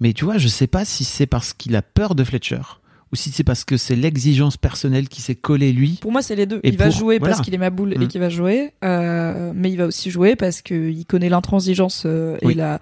Mais 0.00 0.12
tu 0.12 0.24
vois, 0.24 0.38
je 0.38 0.48
sais 0.48 0.66
pas 0.66 0.84
si 0.84 1.04
c'est 1.04 1.26
parce 1.26 1.52
qu'il 1.52 1.74
a 1.76 1.82
peur 1.82 2.14
de 2.14 2.24
Fletcher 2.24 2.60
ou 3.12 3.16
si 3.16 3.30
c'est 3.30 3.44
parce 3.44 3.64
que 3.64 3.76
c'est 3.76 3.94
l'exigence 3.94 4.56
personnelle 4.56 5.08
qui 5.08 5.22
s'est 5.22 5.36
collée 5.36 5.72
lui. 5.72 5.98
Pour 6.00 6.10
moi, 6.10 6.20
c'est 6.22 6.34
les 6.34 6.46
deux. 6.46 6.58
Et 6.64 6.70
il 6.70 6.76
va 6.76 6.90
jouer 6.90 7.18
voilà. 7.18 7.34
parce 7.34 7.44
qu'il 7.44 7.54
est 7.54 7.58
ma 7.58 7.70
boule 7.70 7.92
et 7.94 7.98
Mm. 7.98 8.08
qu'il 8.08 8.20
va 8.20 8.28
jouer, 8.28 8.72
euh, 8.82 9.52
mais 9.54 9.70
il 9.70 9.76
va 9.76 9.86
aussi 9.86 10.10
jouer 10.10 10.34
parce 10.34 10.62
qu'il 10.62 11.04
connaît 11.06 11.28
l'intransigeance 11.28 12.04
euh, 12.06 12.36
et 12.42 12.54
la 12.54 12.80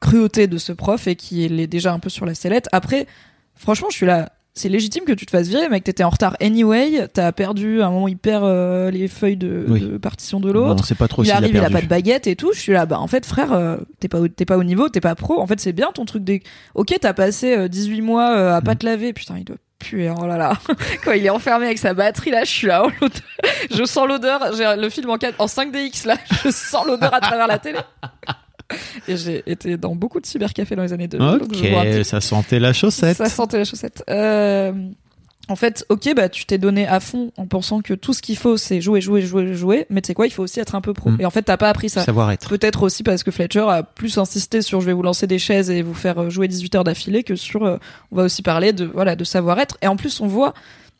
cruauté 0.00 0.46
de 0.46 0.56
ce 0.58 0.72
prof 0.72 1.06
et 1.08 1.16
qu'il 1.16 1.60
est 1.60 1.66
déjà 1.66 1.92
un 1.92 1.98
peu 1.98 2.08
sur 2.08 2.24
la 2.26 2.34
sellette. 2.34 2.68
Après, 2.72 3.06
franchement, 3.54 3.88
je 3.90 3.96
suis 3.96 4.06
là. 4.06 4.32
C'est 4.58 4.70
légitime 4.70 5.04
que 5.04 5.12
tu 5.12 5.26
te 5.26 5.30
fasses 5.30 5.48
virer, 5.48 5.68
mec. 5.68 5.84
T'étais 5.84 6.02
en 6.02 6.08
retard 6.08 6.34
anyway. 6.40 7.06
T'as 7.12 7.30
perdu 7.32 7.82
à 7.82 7.86
un 7.88 7.90
moment, 7.90 8.08
il 8.08 8.16
perd 8.16 8.42
euh, 8.42 8.90
les 8.90 9.06
feuilles 9.06 9.36
de, 9.36 9.66
Oui. 9.68 9.80
de 9.82 9.98
partition 9.98 10.40
de 10.40 10.50
l'autre. 10.50 10.84
sait 10.86 10.94
pas 10.94 11.08
trop 11.08 11.22
il 11.24 11.30
arrive, 11.30 11.50
il 11.50 11.56
a 11.58 11.60
perdu. 11.60 11.74
pas 11.74 11.80
de 11.82 11.86
baguette 11.86 12.26
et 12.26 12.36
tout. 12.36 12.52
Je 12.54 12.60
suis 12.60 12.72
là, 12.72 12.86
bah 12.86 12.98
en 12.98 13.06
fait, 13.06 13.26
frère, 13.26 13.52
euh, 13.52 13.76
t'es 14.00 14.08
pas, 14.08 14.18
au- 14.18 14.28
t'es 14.28 14.46
pas 14.46 14.56
au 14.56 14.64
niveau, 14.64 14.88
t'es 14.88 15.00
pas 15.02 15.14
pro. 15.14 15.40
En 15.40 15.46
fait, 15.46 15.60
c'est 15.60 15.72
bien 15.74 15.90
ton 15.92 16.06
truc 16.06 16.24
des. 16.24 16.42
Ok, 16.74 16.94
t'as 17.00 17.12
passé 17.12 17.54
euh, 17.56 17.68
18 17.68 18.00
mois 18.00 18.30
euh, 18.34 18.56
à 18.56 18.62
pas 18.62 18.72
Mm. 18.72 18.78
te 18.78 18.86
laver. 18.86 19.12
Putain, 19.12 19.34
il 19.36 19.44
doit 19.44 19.56
puer. 19.78 20.10
Oh 20.18 20.26
là 20.26 20.38
là. 20.38 20.54
Quand 21.04 21.12
il 21.12 21.26
est 21.26 21.30
enfermé 21.30 21.66
avec 21.66 21.76
sa 21.76 21.92
batterie 21.92 22.30
là, 22.30 22.44
je 22.44 22.50
suis 22.50 22.66
là. 22.66 22.82
Oh, 23.02 23.06
je 23.70 23.84
sens 23.84 24.08
l'odeur. 24.08 24.40
J'ai 24.56 24.64
le 24.80 24.88
film 24.88 25.10
en, 25.10 25.18
4 25.18 25.34
en 25.38 25.46
5DX 25.46 26.06
là. 26.06 26.16
Je 26.44 26.50
sens 26.50 26.86
l'odeur 26.86 27.12
à 27.12 27.20
travers 27.20 27.46
la 27.46 27.58
télé. 27.58 27.78
Et 29.08 29.16
j'ai 29.16 29.42
été 29.46 29.76
dans 29.76 29.94
beaucoup 29.94 30.20
de 30.20 30.26
cybercafés 30.26 30.76
dans 30.76 30.82
les 30.82 30.92
années 30.92 31.08
2000. 31.08 31.38
donc 31.38 31.54
je 31.54 31.68
vois 31.68 31.80
un 31.80 31.84
petit 31.84 31.98
Ok, 31.98 32.04
ça 32.04 32.20
sentait 32.20 32.58
la 32.58 32.72
chaussette. 32.72 33.16
ça 33.16 33.26
sentait 33.26 33.58
la 33.58 33.64
chaussette. 33.64 34.02
Euh, 34.10 34.72
en 35.48 35.54
fait, 35.54 35.84
ok, 35.88 36.12
bah 36.16 36.28
tu 36.28 36.44
t'es 36.44 36.58
donné 36.58 36.88
à 36.88 36.98
fond 36.98 37.30
en 37.36 37.46
pensant 37.46 37.80
que 37.80 37.94
tout 37.94 38.12
ce 38.12 38.20
qu'il 38.20 38.36
faut 38.36 38.56
c'est 38.56 38.80
jouer, 38.80 39.00
jouer, 39.00 39.22
jouer, 39.22 39.54
jouer. 39.54 39.86
Mais 39.90 40.02
tu 40.02 40.08
sais 40.08 40.14
quoi, 40.14 40.26
il 40.26 40.32
faut 40.32 40.42
aussi 40.42 40.58
être 40.58 40.74
un 40.74 40.80
peu 40.80 40.92
pro. 40.92 41.10
Mm. 41.10 41.20
Et 41.20 41.26
en 41.26 41.30
fait, 41.30 41.42
t'as 41.42 41.56
pas 41.56 41.68
appris 41.68 41.88
ça. 41.88 42.02
Savoir 42.02 42.32
être. 42.32 42.48
Peut-être 42.48 42.82
aussi 42.82 43.04
parce 43.04 43.22
que 43.22 43.30
Fletcher 43.30 43.64
a 43.68 43.84
plus 43.84 44.18
insisté 44.18 44.60
sur 44.60 44.80
je 44.80 44.86
vais 44.86 44.92
vous 44.92 45.02
lancer 45.02 45.28
des 45.28 45.38
chaises 45.38 45.70
et 45.70 45.82
vous 45.82 45.94
faire 45.94 46.22
euh, 46.22 46.30
jouer 46.30 46.48
18 46.48 46.74
heures 46.74 46.84
d'affilée 46.84 47.22
que 47.22 47.36
sur 47.36 47.64
euh, 47.64 47.76
on 48.10 48.16
va 48.16 48.24
aussi 48.24 48.42
parler 48.42 48.72
de 48.72 48.84
voilà 48.84 49.14
de 49.14 49.24
savoir 49.24 49.60
être. 49.60 49.78
Et 49.82 49.86
en 49.86 49.96
plus, 49.96 50.20
on 50.20 50.26
voit 50.26 50.52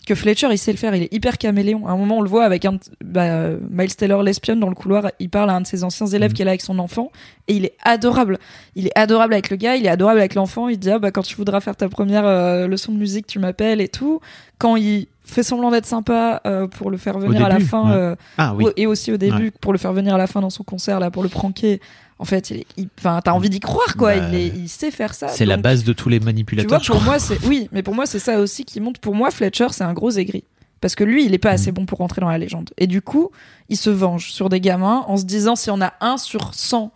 que 0.07 0.15
Fletcher 0.15 0.49
il 0.53 0.57
sait 0.59 0.71
le 0.73 0.79
faire, 0.79 0.95
il 0.95 1.03
est 1.03 1.13
hyper 1.13 1.37
caméléon. 1.37 1.87
À 1.87 1.91
un 1.91 1.97
moment, 1.97 2.19
on 2.19 2.23
le 2.23 2.29
voit 2.29 2.45
avec 2.45 2.65
un 2.65 2.79
bah, 3.05 3.49
Miles 3.71 3.95
Taylor 3.97 4.23
l'espionne 4.23 4.61
dans 4.61 4.69
le 4.69 4.75
couloir, 4.75 5.11
il 5.19 5.29
parle 5.29 5.51
à 5.51 5.55
un 5.55 5.61
de 5.61 5.67
ses 5.67 5.85
anciens 5.85 6.07
élèves 6.07 6.31
Mhm. 6.31 6.35
qui 6.35 6.43
est 6.43 6.45
là 6.47 6.53
avec 6.53 6.63
son 6.63 6.79
enfant 6.79 7.11
et 7.49 7.55
il 7.55 7.65
est 7.67 7.75
adorable. 7.85 8.39
Il 8.77 8.87
est 8.87 8.97
adorable 8.99 9.35
avec 9.35 9.51
le 9.51 9.57
gars, 9.57 9.77
il 9.77 9.85
est 9.85 9.89
adorable 9.91 10.21
avec 10.21 10.35
l'enfant, 10.35 10.69
il 10.69 10.79
dit 10.79 10.91
ah 10.91 10.99
bah 10.99 11.11
quand 11.11 11.23
tu 11.23 11.37
voudras 11.37 11.61
faire 11.61 11.77
ta 11.77 11.89
première 11.89 12.25
euh, 12.27 12.67
leçon 12.67 12.93
de 12.93 12.97
musique, 12.99 13.27
tu 13.27 13.39
m'appelles 13.39 13.81
et 13.81 13.89
tout. 13.89 14.21
Quand 14.59 14.77
il 14.77 15.07
fait 15.25 15.43
semblant 15.43 15.71
d'être 15.73 15.87
sympa 15.87 16.41
euh, 16.47 16.69
pour 16.69 16.89
le 16.91 16.97
faire 16.97 17.19
venir 17.19 17.45
à 17.45 17.49
la 17.49 17.59
fin 17.61 17.85
ouais. 17.91 17.97
euh, 17.97 18.17
Ah 18.39 18.55
oui. 18.55 18.67
et 18.77 18.87
aussi 18.87 19.11
au 19.13 19.17
début 19.17 19.51
pour 19.61 19.73
le 19.73 19.79
faire 19.79 19.93
venir 19.93 20.15
à 20.15 20.19
la 20.19 20.29
fin 20.29 20.41
dans 20.41 20.51
son 20.51 20.63
concert 20.63 21.01
là 21.01 21.11
pour 21.11 21.23
le 21.25 21.29
pranker. 21.29 21.81
En 22.19 22.25
fait, 22.25 22.51
il 22.51 22.89
t'as 23.03 23.33
envie 23.33 23.51
d'y 23.51 23.61
croire 23.61 23.95
quoi. 23.97 24.17
Bah, 24.17 24.29
il, 24.33 24.35
est, 24.35 24.47
il 24.57 24.69
sait 24.69 24.91
faire 24.91 25.13
ça. 25.15 25.29
C'est 25.29 25.45
la 25.45 25.59
base 25.59 25.85
de 25.85 25.93
tous 25.93 26.09
les 26.09 26.19
Tu 26.19 26.25
manipulateurs. 26.25 26.69
vois, 26.71 26.79
je 26.79 26.91
pour 26.93 27.03
moi, 27.03 27.19
c'est 27.19 27.45
oui, 27.47 27.69
mais 27.73 27.83
pour 27.83 27.95
moi, 27.95 28.07
c'est 28.07 28.19
ça 28.19 28.41
aussi 28.41 28.65
qui 28.65 28.81
montre. 28.81 29.01
Pour 29.01 29.15
moi, 29.15 29.31
Fletcher, 29.31 29.67
c'est 29.73 29.85
un 29.85 29.93
gros 29.93 30.11
aigri. 30.13 30.45
Parce 30.81 30.95
que 30.95 31.05
lui, 31.05 31.25
il 31.27 31.35
est 31.35 31.39
pas 31.39 31.51
assez 31.51 31.71
Mhm. 31.71 31.75
bon 31.75 31.87
pour 31.87 31.99
rentrer 31.99 32.21
dans 32.21 32.29
la 32.29 32.39
légende. 32.39 32.71
Et 32.79 32.87
du 32.87 33.03
coup, 33.03 33.31
il 33.69 33.77
se 33.77 33.91
venge 33.91 34.31
sur 34.31 34.49
des 34.49 34.61
gamins 34.61 35.05
en 35.09 35.17
se 35.17 35.25
disant 35.25 35.57
si 35.57 35.71
on 35.71 35.81
a 35.81 35.93
un 36.01 36.17
sur 36.17 36.55
100 36.55 36.91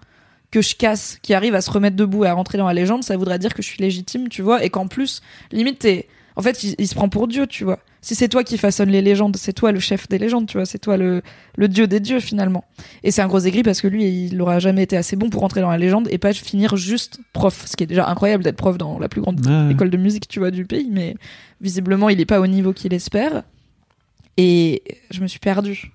que 0.50 0.62
je 0.62 0.74
casse 0.74 1.18
qui 1.22 1.32
arrive 1.34 1.54
à 1.54 1.60
se 1.60 1.70
remettre 1.70 1.96
debout 1.96 2.24
et 2.24 2.28
à 2.28 2.32
rentrer 2.32 2.58
dans 2.58 2.66
la 2.66 2.74
légende, 2.74 3.04
ça 3.04 3.16
voudrait 3.16 3.38
dire 3.38 3.54
que 3.54 3.62
je 3.62 3.68
suis 3.68 3.80
légitime, 3.80 4.28
tu 4.28 4.42
vois, 4.42 4.64
et 4.64 4.70
qu'en 4.70 4.86
plus, 4.88 5.22
limite, 5.52 5.78
t'es- 5.80 6.08
en 6.36 6.42
fait, 6.42 6.62
il, 6.64 6.74
il 6.78 6.88
se 6.88 6.94
prend 6.94 7.08
pour 7.08 7.28
Dieu, 7.28 7.46
tu 7.46 7.64
vois. 7.64 7.78
Si 8.02 8.14
c'est 8.14 8.28
toi 8.28 8.44
qui 8.44 8.56
façonne 8.56 8.88
les 8.88 9.02
légendes, 9.02 9.36
c'est 9.36 9.52
toi 9.52 9.72
le 9.72 9.78
chef 9.80 10.08
des 10.08 10.18
légendes, 10.18 10.46
tu 10.46 10.56
vois, 10.56 10.64
c'est 10.64 10.78
toi 10.78 10.96
le, 10.96 11.20
le 11.56 11.68
dieu 11.68 11.86
des 11.86 12.00
dieux 12.00 12.20
finalement. 12.20 12.64
Et 13.02 13.10
c'est 13.10 13.20
un 13.20 13.26
gros 13.28 13.40
aigri 13.40 13.62
parce 13.62 13.80
que 13.82 13.88
lui, 13.88 14.26
il 14.26 14.40
aura 14.40 14.58
jamais 14.58 14.82
été 14.82 14.96
assez 14.96 15.16
bon 15.16 15.28
pour 15.28 15.42
rentrer 15.42 15.60
dans 15.60 15.70
la 15.70 15.76
légende 15.76 16.08
et 16.10 16.16
pas 16.16 16.32
finir 16.32 16.76
juste 16.76 17.20
prof, 17.34 17.64
ce 17.66 17.76
qui 17.76 17.84
est 17.84 17.86
déjà 17.86 18.08
incroyable 18.08 18.42
d'être 18.42 18.56
prof 18.56 18.78
dans 18.78 18.98
la 18.98 19.08
plus 19.10 19.20
grande 19.20 19.46
Ouais. 19.46 19.72
école 19.72 19.90
de 19.90 19.98
musique, 19.98 20.28
tu 20.28 20.38
vois, 20.38 20.50
du 20.50 20.64
pays, 20.64 20.88
mais 20.90 21.14
visiblement, 21.60 22.08
il 22.08 22.20
est 22.20 22.26
pas 22.26 22.40
au 22.40 22.46
niveau 22.46 22.72
qu'il 22.72 22.94
espère. 22.94 23.42
Et 24.36 24.82
je 25.10 25.20
me 25.20 25.26
suis 25.26 25.38
perdue. 25.40 25.92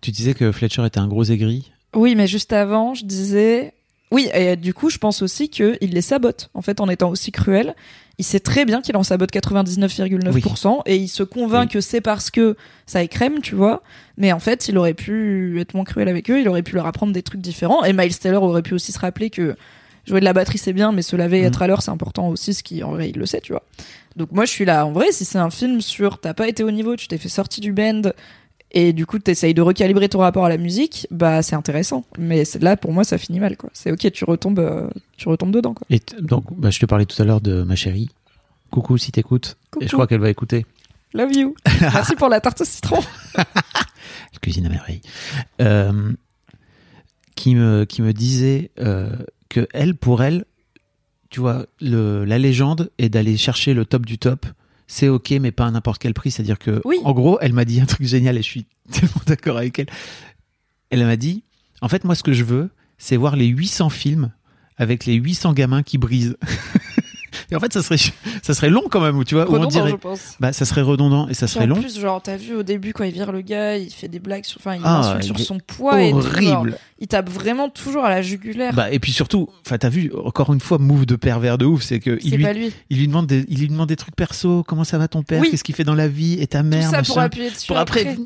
Tu 0.00 0.10
disais 0.10 0.32
que 0.34 0.52
Fletcher 0.52 0.86
était 0.86 0.98
un 1.00 1.08
gros 1.08 1.24
aigri. 1.24 1.70
Oui, 1.94 2.14
mais 2.14 2.26
juste 2.26 2.52
avant, 2.52 2.94
je 2.94 3.04
disais. 3.04 3.74
Oui, 4.10 4.28
et 4.32 4.56
du 4.56 4.72
coup, 4.72 4.88
je 4.88 4.96
pense 4.98 5.20
aussi 5.20 5.50
qu'il 5.50 5.76
les 5.82 6.00
sabote. 6.00 6.48
En 6.54 6.62
fait, 6.62 6.80
en 6.80 6.88
étant 6.88 7.10
aussi 7.10 7.30
cruel, 7.32 7.74
il 8.18 8.24
sait 8.24 8.40
très 8.40 8.64
bien 8.64 8.80
qu'il 8.82 8.96
en 8.96 9.02
sabote 9.02 9.30
99,9% 9.32 10.82
et 10.86 10.96
il 10.96 11.08
se 11.08 11.22
convainc 11.22 11.68
Oui. 11.68 11.72
que 11.74 11.80
c'est 11.80 12.00
parce 12.00 12.30
que 12.30 12.56
ça 12.86 13.02
écrème, 13.02 13.40
tu 13.40 13.54
vois. 13.54 13.82
Mais 14.16 14.32
en 14.32 14.40
fait, 14.40 14.68
il 14.68 14.76
aurait 14.78 14.94
pu 14.94 15.60
être 15.60 15.74
moins 15.74 15.84
cruel 15.84 16.08
avec 16.08 16.30
eux, 16.30 16.40
il 16.40 16.48
aurait 16.48 16.62
pu 16.62 16.74
leur 16.74 16.86
apprendre 16.86 17.12
des 17.12 17.22
trucs 17.22 17.40
différents. 17.40 17.84
Et 17.84 17.92
Miles 17.92 18.18
Taylor 18.18 18.42
aurait 18.42 18.62
pu 18.62 18.74
aussi 18.74 18.92
se 18.92 18.98
rappeler 18.98 19.30
que 19.30 19.54
jouer 20.06 20.20
de 20.20 20.24
la 20.24 20.32
batterie 20.32 20.58
c'est 20.58 20.72
bien, 20.72 20.90
mais 20.92 21.02
se 21.02 21.16
laver 21.16 21.38
et 21.38 21.42
Mm. 21.42 21.46
être 21.46 21.62
à 21.62 21.66
l'heure 21.66 21.82
c'est 21.82 21.90
important 21.90 22.28
aussi, 22.28 22.54
ce 22.54 22.62
qui 22.62 22.82
en 22.82 22.90
vrai 22.92 23.10
il 23.10 23.16
le 23.18 23.26
sait, 23.26 23.40
tu 23.40 23.52
vois. 23.52 23.62
Donc 24.16 24.32
moi 24.32 24.46
je 24.46 24.50
suis 24.50 24.64
là, 24.64 24.84
en 24.86 24.90
vrai, 24.92 25.12
si 25.12 25.24
c'est 25.24 25.38
un 25.38 25.50
film 25.50 25.80
sur 25.80 26.18
t'as 26.18 26.34
pas 26.34 26.48
été 26.48 26.64
au 26.64 26.70
niveau, 26.70 26.96
tu 26.96 27.08
t'es 27.08 27.18
fait 27.18 27.28
sortir 27.28 27.60
du 27.62 27.72
band 27.72 28.02
et 28.70 28.92
du 28.92 29.06
coup 29.06 29.18
t'essayes 29.18 29.54
de 29.54 29.62
recalibrer 29.62 30.08
ton 30.08 30.18
rapport 30.18 30.44
à 30.44 30.48
la 30.48 30.58
musique, 30.58 31.06
bah 31.10 31.42
c'est 31.42 31.56
intéressant. 31.56 32.04
Mais 32.18 32.44
là 32.60 32.76
pour 32.76 32.92
moi 32.92 33.04
ça 33.04 33.18
finit 33.18 33.40
mal 33.40 33.56
quoi. 33.56 33.70
C'est 33.72 33.90
ok, 33.90 34.10
tu 34.12 34.24
retombes, 34.24 34.58
euh, 34.58 34.88
tu 35.16 35.28
retombes 35.28 35.52
dedans 35.52 35.74
quoi. 35.74 35.86
Et 35.90 36.00
donc, 36.20 36.44
bah, 36.58 36.70
je 36.70 36.78
te 36.78 36.86
parlais 36.86 37.06
tout 37.06 37.20
à 37.20 37.24
l'heure 37.24 37.40
de 37.40 37.62
ma 37.62 37.76
chérie. 37.76 38.10
Coucou 38.70 38.98
si 38.98 39.12
t'écoutes. 39.12 39.56
Et 39.80 39.88
je 39.88 39.92
crois 39.92 40.06
qu'elle 40.06 40.20
va 40.20 40.30
écouter. 40.30 40.66
Love 41.14 41.32
you. 41.32 41.54
Merci 41.80 42.16
pour 42.16 42.28
la 42.28 42.40
tarte 42.40 42.60
au 42.60 42.64
citron. 42.64 43.00
Cuisine 44.42 44.66
à 44.66 44.68
merveille. 44.68 45.00
Euh, 45.62 46.12
qui 47.34 47.54
me 47.54 47.84
qui 47.84 48.02
me 48.02 48.12
disait 48.12 48.70
euh, 48.78 49.10
que 49.48 49.66
elle 49.72 49.94
pour 49.94 50.22
elle, 50.22 50.44
tu 51.30 51.40
vois, 51.40 51.66
le, 51.80 52.24
la 52.24 52.38
légende 52.38 52.90
est 52.98 53.08
d'aller 53.08 53.36
chercher 53.36 53.74
le 53.74 53.84
top 53.84 54.04
du 54.04 54.18
top. 54.18 54.46
C'est 54.90 55.08
ok, 55.08 55.30
mais 55.40 55.52
pas 55.52 55.66
à 55.66 55.70
n'importe 55.70 56.00
quel 56.00 56.14
prix. 56.14 56.30
C'est-à-dire 56.30 56.58
que, 56.58 56.80
Oui. 56.84 56.96
en 57.04 57.12
gros, 57.12 57.38
elle 57.40 57.52
m'a 57.52 57.64
dit 57.66 57.80
un 57.80 57.86
truc 57.86 58.06
génial 58.06 58.36
et 58.38 58.42
je 58.42 58.48
suis 58.48 58.66
tellement 58.90 59.20
d'accord 59.26 59.58
avec 59.58 59.78
elle. 59.78 59.86
Elle 60.90 61.04
m'a 61.04 61.16
dit, 61.16 61.44
en 61.82 61.88
fait, 61.88 62.04
moi, 62.04 62.14
ce 62.14 62.22
que 62.22 62.32
je 62.32 62.42
veux, 62.42 62.70
c'est 62.96 63.16
voir 63.16 63.36
les 63.36 63.46
800 63.46 63.90
films 63.90 64.32
avec 64.78 65.04
les 65.04 65.14
800 65.14 65.52
gamins 65.52 65.82
qui 65.82 65.98
brisent. 65.98 66.36
et 67.50 67.56
en 67.56 67.60
fait, 67.60 67.72
ça 67.72 67.82
serait, 67.82 67.98
ça 68.42 68.54
serait 68.54 68.70
long 68.70 68.82
quand 68.90 69.00
même, 69.00 69.24
tu 69.24 69.34
vois, 69.34 69.44
où 69.44 69.48
on 69.50 69.52
Redondant, 69.60 69.68
dirait, 69.68 69.90
je 69.90 69.96
pense. 69.96 70.36
bah, 70.40 70.52
ça 70.52 70.64
serait 70.64 70.82
redondant 70.82 71.28
et 71.28 71.34
ça 71.34 71.46
serait 71.46 71.64
en 71.64 71.68
long. 71.68 71.80
plus, 71.80 71.98
genre, 71.98 72.20
t'as 72.22 72.36
vu 72.36 72.54
au 72.54 72.62
début 72.62 72.92
quand 72.92 73.04
il 73.04 73.12
vire 73.12 73.32
le 73.32 73.40
gars, 73.40 73.76
il 73.76 73.90
fait 73.92 74.08
des 74.08 74.18
blagues 74.18 74.44
sur, 74.44 74.58
enfin, 74.60 74.74
il 74.76 74.82
Ah, 74.84 74.98
insulte 75.00 75.24
sur 75.24 75.38
son 75.40 75.58
poids 75.58 76.02
et 76.02 76.10
tout, 76.12 76.20
genre, 76.20 76.32
Horrible. 76.60 76.78
il 76.98 77.08
tape 77.08 77.28
vraiment 77.30 77.68
toujours 77.68 78.04
à 78.04 78.10
la 78.10 78.22
jugulaire. 78.22 78.72
Bah, 78.74 78.90
et 78.90 78.98
puis 78.98 79.12
surtout, 79.12 79.48
enfin, 79.66 79.78
t'as 79.78 79.88
vu, 79.88 80.12
encore 80.24 80.52
une 80.52 80.60
fois, 80.60 80.78
move 80.78 81.06
de 81.06 81.16
pervers 81.16 81.58
de 81.58 81.64
ouf, 81.66 81.82
c'est 81.82 82.00
que 82.00 82.18
il 82.22 82.36
lui, 82.36 82.44
lui. 82.54 82.72
il 82.90 82.98
lui 82.98 83.06
demande 83.08 83.26
des, 83.26 83.44
il 83.48 83.58
lui 83.60 83.68
demande 83.68 83.88
des 83.88 83.96
trucs 83.96 84.14
perso, 84.16 84.62
comment 84.66 84.84
ça 84.84 84.98
va 84.98 85.08
ton 85.08 85.22
père, 85.22 85.40
Oui. 85.40 85.50
qu'est-ce 85.50 85.64
qu'il 85.64 85.74
fait 85.74 85.84
dans 85.84 85.94
la 85.94 86.08
vie, 86.08 86.38
et 86.40 86.46
ta 86.46 86.62
mère, 86.62 86.84
Tout 86.90 86.94
ça 86.96 87.02
pour 87.02 87.18
appuyer 87.18 87.50
dessus. 87.50 87.66
Pour 87.66 87.76
après, 87.78 88.16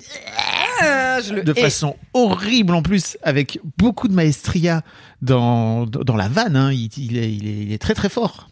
Ah, 0.83 1.21
je 1.21 1.35
le 1.35 1.42
de 1.42 1.53
hais. 1.57 1.61
façon 1.61 1.97
horrible 2.14 2.75
en 2.75 2.83
plus, 2.83 3.16
avec 3.23 3.61
beaucoup 3.79 4.09
de 4.09 4.14
maestria 4.14 4.83
dans, 5.21 5.87
dans 5.87 6.16
la 6.16 6.29
vanne, 6.29 6.57
hein. 6.57 6.73
il, 6.73 6.90
il 6.97 7.16
est, 7.16 7.33
il, 7.33 7.47
est, 7.49 7.62
il 7.64 7.73
est 7.73 7.79
très 7.79 7.95
très 7.95 8.09
fort 8.09 8.49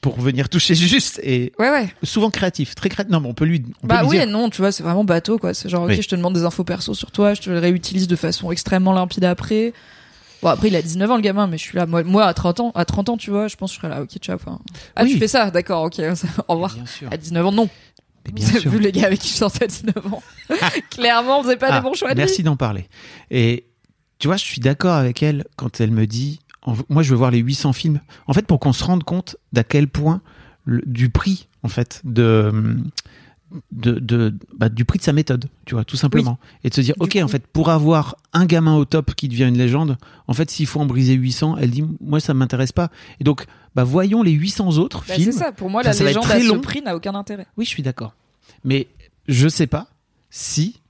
pour 0.00 0.18
venir 0.20 0.48
toucher 0.48 0.74
juste 0.74 1.20
et 1.22 1.52
Ouais, 1.58 1.70
ouais. 1.70 1.88
souvent 2.02 2.30
créatif, 2.30 2.74
très 2.74 2.88
créatif. 2.88 3.12
Non, 3.12 3.20
mais 3.20 3.28
on 3.28 3.34
peut 3.34 3.44
lui, 3.44 3.62
on 3.82 3.86
Bah 3.86 3.96
peut 3.98 4.02
lui 4.04 4.08
oui 4.10 4.16
dire. 4.18 4.28
et 4.28 4.30
non, 4.30 4.48
tu 4.50 4.62
vois, 4.62 4.72
c'est 4.72 4.82
vraiment 4.82 5.04
bateau, 5.04 5.38
quoi. 5.38 5.52
C'est 5.54 5.68
genre, 5.68 5.82
ok, 5.82 5.90
Oui. 5.90 6.00
je 6.02 6.08
te 6.08 6.16
demande 6.16 6.34
des 6.34 6.44
infos 6.44 6.64
perso 6.64 6.94
sur 6.94 7.10
toi, 7.10 7.34
je 7.34 7.42
te 7.42 7.50
les 7.50 7.58
réutilise 7.58 8.06
de 8.08 8.16
façon 8.16 8.50
extrêmement 8.50 8.92
limpide 8.92 9.24
après. 9.24 9.72
Bon, 10.40 10.48
après, 10.48 10.68
il 10.68 10.76
a 10.76 10.80
19 10.82 11.10
ans, 11.10 11.16
le 11.16 11.20
gamin, 11.22 11.48
mais 11.48 11.58
je 11.58 11.62
suis 11.64 11.76
là. 11.76 11.84
Moi, 11.84 12.04
moi 12.04 12.24
à 12.26 12.32
30 12.32 12.60
ans, 12.60 12.72
à 12.76 12.84
30 12.84 13.08
ans, 13.10 13.16
tu 13.16 13.30
vois, 13.30 13.48
je 13.48 13.56
pense 13.56 13.72
que 13.72 13.74
je 13.74 13.80
serais 13.80 13.88
là, 13.94 14.02
ok, 14.02 14.10
ciao. 14.20 14.36
Enfin, 14.36 14.58
ah, 14.96 15.02
Oui. 15.02 15.12
tu 15.12 15.18
fais 15.18 15.28
ça, 15.28 15.50
d'accord, 15.50 15.82
ok, 15.84 15.98
au 16.48 16.52
revoir. 16.54 16.74
Bien 16.74 16.86
sûr. 16.86 17.08
À 17.10 17.16
19 17.16 17.46
ans, 17.46 17.52
non. 17.52 17.68
Vous 18.36 18.48
avez 18.50 18.60
sûr. 18.60 18.70
vu 18.70 18.78
les 18.78 18.92
gars 18.92 19.06
avec 19.06 19.20
qui 19.20 19.28
je 19.28 19.34
sortais 19.34 19.64
à 19.64 19.66
19 19.68 20.12
ans. 20.12 20.22
Clairement, 20.90 21.40
on 21.40 21.42
faisait 21.42 21.56
pas 21.56 21.68
Ah, 21.70 21.80
des 21.80 21.84
bons 21.88 21.94
choix 21.94 22.12
de 22.12 22.18
Merci 22.18 22.42
d'en 22.42 22.56
parler. 22.56 22.88
Et 23.30 23.66
tu 24.18 24.26
vois, 24.28 24.36
je 24.36 24.44
suis 24.44 24.60
d'accord 24.60 24.94
avec 24.94 25.22
elle 25.22 25.44
quand 25.56 25.80
elle 25.80 25.90
me 25.90 26.06
dit, 26.06 26.40
moi 26.88 27.02
je 27.02 27.10
veux 27.10 27.16
voir 27.16 27.30
les 27.30 27.38
800 27.38 27.72
films. 27.72 28.00
En 28.26 28.32
fait, 28.32 28.46
pour 28.46 28.58
qu'on 28.60 28.72
se 28.72 28.84
rende 28.84 29.04
compte 29.04 29.36
d'à 29.52 29.64
quel 29.64 29.88
point 29.88 30.20
le- 30.64 30.82
du 30.86 31.08
prix 31.08 31.48
en 31.62 31.68
fait, 31.68 32.00
de, 32.04 32.76
de, 33.72 33.92
de- 33.98 34.34
bah, 34.56 34.68
du 34.68 34.84
prix 34.84 34.98
de 34.98 35.04
sa 35.04 35.12
méthode, 35.12 35.46
tu 35.64 35.74
vois, 35.74 35.84
tout 35.84 35.96
simplement. 35.96 36.38
Et 36.64 36.70
de 36.70 36.74
se 36.74 36.80
dire, 36.80 36.94
Du 36.96 37.02
ok, 37.04 37.12
coup- 37.12 37.18
en 37.22 37.28
fait, 37.28 37.46
pour 37.46 37.70
avoir 37.70 38.16
un 38.32 38.44
gamin 38.46 38.74
au 38.76 38.84
top 38.84 39.14
qui 39.14 39.28
devient 39.28 39.44
une 39.44 39.56
légende, 39.58 39.96
en 40.26 40.34
fait, 40.34 40.50
s'il 40.50 40.66
faut 40.66 40.80
en 40.80 40.86
briser 40.86 41.14
800, 41.14 41.56
elle 41.58 41.70
dit, 41.70 41.84
moi, 42.00 42.20
ça 42.20 42.34
m'intéresse 42.34 42.72
pas. 42.72 42.90
Et 43.20 43.24
donc, 43.24 43.46
bah, 43.74 43.84
voyons 43.84 44.22
les 44.22 44.32
800 44.32 44.76
autres 44.78 45.04
Bah, 45.08 45.14
films. 45.14 45.32
c'est 45.32 45.38
ça. 45.38 45.52
Pour 45.52 45.70
moi, 45.70 45.82
la 45.82 45.92
ça 45.92 46.04
légende 46.04 46.22
très 46.24 46.36
à 46.44 46.48
ce 46.48 46.54
prix 46.56 46.82
n'a 46.82 46.94
aucun 46.96 47.14
intérêt. 47.14 47.46
Oui, 47.56 47.64
je 47.64 47.70
suis 47.70 47.82
d'accord. 47.82 48.14
Mais 48.64 48.88
je 49.28 49.48
sais 49.48 49.66
pas 49.66 49.88
si 50.30 50.80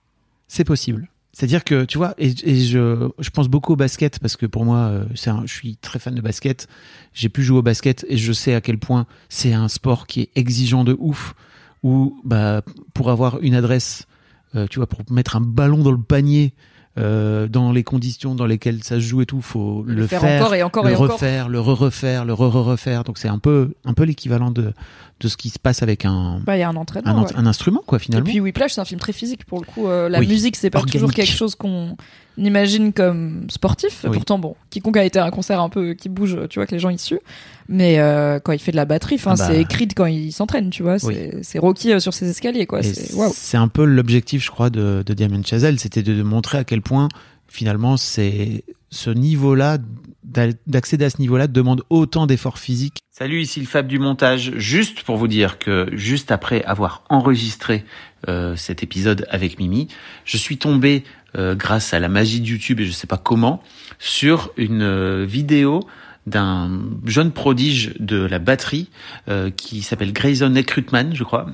c'est 0.48 0.64
possible. 0.64 1.08
C'est-à-dire 1.32 1.62
que, 1.62 1.84
tu 1.84 1.98
vois, 1.98 2.14
et, 2.18 2.32
et 2.42 2.60
je, 2.64 3.08
je 3.20 3.30
pense 3.30 3.46
beaucoup 3.48 3.74
au 3.74 3.76
basket 3.76 4.18
parce 4.18 4.36
que 4.36 4.46
pour 4.46 4.64
moi, 4.64 4.78
euh, 4.78 5.04
un- 5.26 5.46
je 5.46 5.52
suis 5.54 5.76
très 5.76 6.00
fan 6.00 6.12
de 6.14 6.20
basket. 6.20 6.66
J'ai 7.14 7.28
pu 7.28 7.44
jouer 7.44 7.58
au 7.58 7.62
basket 7.62 8.04
et 8.08 8.16
je 8.16 8.32
sais 8.32 8.54
à 8.54 8.60
quel 8.60 8.78
point 8.78 9.06
c'est 9.28 9.52
un 9.52 9.68
sport 9.68 10.08
qui 10.08 10.22
est 10.22 10.30
exigeant 10.34 10.82
de 10.82 10.96
ouf. 10.98 11.34
Où, 11.82 12.20
bah, 12.24 12.62
pour 12.94 13.10
avoir 13.10 13.38
une 13.40 13.54
adresse, 13.54 14.06
euh, 14.54 14.66
tu 14.68 14.78
vois, 14.78 14.86
pour 14.86 15.00
mettre 15.10 15.36
un 15.36 15.40
ballon 15.40 15.78
dans 15.78 15.92
le 15.92 16.02
panier, 16.02 16.54
euh, 16.98 17.46
dans 17.46 17.70
les 17.70 17.84
conditions 17.84 18.34
dans 18.34 18.46
lesquelles 18.46 18.82
ça 18.82 18.96
se 18.96 19.00
joue 19.00 19.20
et 19.22 19.26
tout, 19.26 19.40
faut 19.40 19.84
le, 19.86 19.94
Le 19.94 20.06
faire 20.08 20.24
encore 20.24 20.54
et 20.56 20.64
encore 20.64 20.84
le 20.84 20.90
et 20.90 20.94
encore. 20.96 21.12
refaire, 21.12 21.48
le 21.48 21.60
re-refaire, 21.60 22.24
le 22.24 22.32
re-refaire. 22.34 23.04
Donc 23.04 23.18
c'est 23.18 23.28
un 23.28 23.38
peu, 23.38 23.74
un 23.84 23.94
peu 23.94 24.02
l'équivalent 24.02 24.50
de, 24.50 24.72
de 25.20 25.28
ce 25.28 25.36
qui 25.36 25.50
se 25.50 25.60
passe 25.60 25.84
avec 25.84 26.04
un, 26.04 26.40
Bah, 26.44 26.56
il 26.56 26.60
y 26.60 26.62
a 26.64 26.68
un 26.68 26.72
un, 26.72 26.76
entraînement. 26.76 27.12
ent- 27.12 27.22
ouais. 27.26 27.36
un 27.36 27.46
instrument, 27.46 27.82
quoi, 27.86 27.98
Et 27.98 28.00
finalement. 28.00 28.24
puis 28.28 28.40
Whiplash, 28.40 28.72
c'est 28.72 28.80
un 28.80 28.84
film 28.84 28.98
très 28.98 29.12
physique 29.12 29.44
pour 29.44 29.60
le 29.60 29.66
coup. 29.66 29.86
euh, 29.86 30.08
la 30.08 30.18
Oui. 30.18 30.26
musique, 30.26 30.56
c'est 30.56 30.70
pas 30.70 30.82
toujours 30.82 31.12
quelque 31.12 31.30
chose 31.30 31.54
qu'on 31.54 31.96
imagine 32.36 32.92
comme 32.92 33.46
sportif. 33.48 34.00
Oui. 34.04 34.10
Pourtant, 34.14 34.40
bon, 34.40 34.56
quiconque 34.70 34.96
a 34.96 35.04
été 35.04 35.20
à 35.20 35.24
un 35.24 35.30
concert 35.30 35.60
un 35.60 35.68
peu 35.68 35.94
qui 35.94 36.08
bouge, 36.08 36.36
tu 36.50 36.58
vois 36.58 36.66
que 36.66 36.72
les 36.72 36.80
gens 36.80 36.90
y 36.90 36.98
suent. 36.98 37.20
Mais 37.68 37.98
euh, 37.98 38.38
quand 38.40 38.52
il 38.52 38.58
fait 38.58 38.70
de 38.72 38.76
la 38.76 38.86
batterie, 38.86 39.16
enfin, 39.16 39.34
Ah 39.34 39.36
bah. 39.36 39.48
c'est 39.52 39.64
Creed 39.66 39.92
quand 39.94 40.06
il 40.06 40.32
s'entraîne, 40.32 40.70
tu 40.70 40.82
vois. 40.82 40.96
Oui. 41.02 41.14
C'est 41.14 41.38
c'est 41.42 41.58
Rocky 41.58 41.92
euh, 41.92 42.00
sur 42.00 42.14
ses 42.14 42.28
escaliers, 42.30 42.66
quoi. 42.66 42.82
C'est 42.82 43.12
waouh. 43.14 43.30
C'est 43.34 43.58
un 43.58 43.68
peu 43.68 43.84
l'objectif, 43.84 44.42
je 44.44 44.50
crois, 44.50 44.70
de, 44.70 45.02
de 45.04 45.14
Damien 45.14 45.42
Chazelle, 45.44 45.78
c'était 45.78 46.02
de, 46.02 46.14
de 46.14 46.22
montrer 46.22 46.56
à 46.58 46.64
quel 46.64 46.80
point, 46.80 47.08
finalement, 47.46 47.96
c'est 47.98 48.64
ce 48.90 49.10
niveau-là, 49.10 49.76
d'a- 50.24 50.46
d'accéder 50.66 51.04
à 51.04 51.10
ce 51.10 51.20
niveau-là, 51.20 51.46
demande 51.46 51.82
autant 51.90 52.26
d'efforts 52.26 52.58
physiques. 52.58 53.00
Salut, 53.10 53.42
ici 53.42 53.60
le 53.60 53.66
Fab 53.66 53.86
du 53.86 53.98
montage. 53.98 54.52
Juste 54.56 55.02
pour 55.02 55.16
vous 55.18 55.28
dire 55.28 55.58
que, 55.58 55.88
juste 55.92 56.30
après 56.30 56.62
avoir 56.64 57.02
enregistré 57.10 57.84
euh, 58.28 58.56
cet 58.56 58.82
épisode 58.82 59.26
avec 59.28 59.58
Mimi, 59.58 59.88
je 60.24 60.36
suis 60.38 60.56
tombé, 60.56 61.04
euh, 61.36 61.54
grâce 61.54 61.92
à 61.92 62.00
la 62.00 62.08
magie 62.08 62.40
de 62.40 62.46
YouTube 62.46 62.80
et 62.80 62.86
je 62.86 62.92
sais 62.92 63.06
pas 63.06 63.18
comment, 63.18 63.62
sur 63.98 64.52
une 64.56 64.80
euh, 64.82 65.26
vidéo 65.28 65.80
d'un 66.28 66.70
jeune 67.04 67.32
prodige 67.32 67.94
de 67.98 68.24
la 68.24 68.38
batterie 68.38 68.88
euh, 69.28 69.50
qui 69.50 69.82
s'appelle 69.82 70.12
Grayson 70.12 70.54
Ekrutman, 70.54 71.14
je 71.14 71.24
crois, 71.24 71.46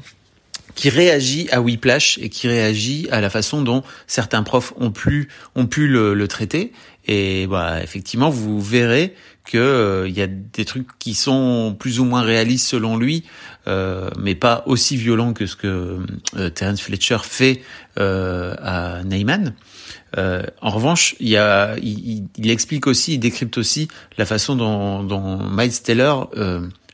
qui 0.75 0.89
réagit 0.91 1.49
à 1.51 1.61
Whiplash 1.61 2.19
et 2.21 2.29
qui 2.29 2.49
réagit 2.49 3.09
à 3.11 3.21
la 3.21 3.31
façon 3.31 3.63
dont 3.63 3.83
certains 4.07 4.43
profs 4.43 4.73
ont 4.77 4.91
pu 4.91 5.29
ont 5.55 5.67
pu 5.67 5.87
le, 5.89 6.15
le 6.15 6.29
traiter. 6.29 6.73
Et 7.07 7.47
bah 7.47 7.83
effectivement 7.83 8.31
vous 8.31 8.61
verrez 8.61 9.15
que 9.45 9.59
euh, 9.59 10.09
il 10.09 10.17
y 10.17 10.23
a 10.23 10.27
des 10.27 10.65
trucs 10.65 10.89
qui 10.99 11.13
sont 11.15 11.77
plus 11.79 12.01
ou 12.01 12.05
moins 12.07 12.23
réalistes 12.23 12.67
selon 12.67 12.97
lui 12.97 13.25
euh, 13.69 14.09
mais 14.19 14.35
pas 14.35 14.63
aussi 14.67 14.97
violents 14.97 15.35
que 15.35 15.45
ce 15.47 15.55
que 15.55 15.99
euh, 16.37 16.49
Terence 16.51 16.81
Fletcher 16.81 17.19
fait 17.23 17.61
euh, 17.99 18.55
à 18.63 19.05
Neyman 19.05 19.55
en 20.17 20.71
revanche, 20.71 21.17
il, 21.19 21.29
y 21.29 21.37
a, 21.37 21.77
il, 21.83 22.29
il- 22.39 22.51
explique 22.51 22.87
aussi, 22.87 23.15
il 23.15 23.19
décrypte 23.19 23.59
aussi 23.59 23.89
la 24.17 24.25
façon 24.25 24.55
dont, 24.55 25.03
dont 25.03 25.39
Miles 25.51 25.83
Taylor 25.83 26.31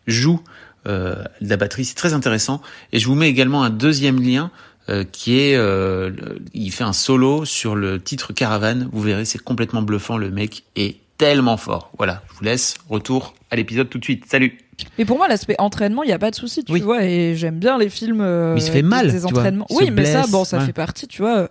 joue 0.07 0.41
euh, 0.87 1.17
de 1.41 1.49
la 1.49 1.57
batterie. 1.57 1.85
C'est 1.85 1.95
très 1.95 2.13
intéressant. 2.15 2.61
Et 2.93 2.99
je 2.99 3.07
vous 3.07 3.15
mets 3.15 3.29
également 3.29 3.63
un 3.63 3.71
deuxième 3.71 4.21
lien 4.23 4.51
euh, 4.89 5.05
qui 5.05 5.39
est, 5.39 5.57
euh, 5.57 6.11
il 6.55 6.71
fait 6.73 6.85
un 6.85 6.93
solo 6.93 7.45
sur 7.45 7.75
le 7.77 8.01
titre 8.01 8.33
Caravane. 8.33 8.89
Vous 8.93 9.01
verrez, 9.03 9.25
c'est 9.25 9.39
complètement 9.43 9.83
bluffant. 9.83 10.17
Le 10.17 10.31
mec 10.31 10.65
est 10.77 10.97
tellement 11.19 11.57
fort. 11.59 11.91
Voilà, 11.99 12.23
je 12.33 12.39
vous 12.39 12.45
laisse. 12.45 12.77
Retour 12.89 13.35
à 13.51 13.57
l'épisode 13.57 13.89
tout 13.91 13.99
de 13.99 14.05
suite. 14.05 14.25
Salut. 14.27 14.59
Mais 14.97 15.05
pour 15.05 15.19
moi, 15.19 15.29
l'aspect 15.29 15.57
entraînement, 15.59 16.03
il 16.03 16.09
y 16.09 16.13
a 16.15 16.19
pas 16.19 16.31
de 16.31 16.35
souci, 16.37 16.65
tu 16.65 16.73
Oui. 16.73 16.81
vois. 16.81 17.05
Et 17.05 17.37
j'aime 17.37 17.59
bien 17.59 17.77
les 17.77 17.91
films. 17.91 18.23
euh, 18.23 18.55
Mais 18.55 18.61
il 18.61 18.65
se 18.65 18.71
fait 18.71 18.81
mal, 18.83 19.13
Des 19.13 19.21
tu 19.21 19.27
entraînements. 19.27 19.67
Oui, 19.69 19.91
mais 19.91 20.07
ça, 20.07 20.25
bon, 20.29 20.45
ça 20.45 20.59
ouais. 20.59 20.65
fait 20.67 20.73
partie, 20.73 21.07
tu 21.07 21.21
vois. 21.21 21.49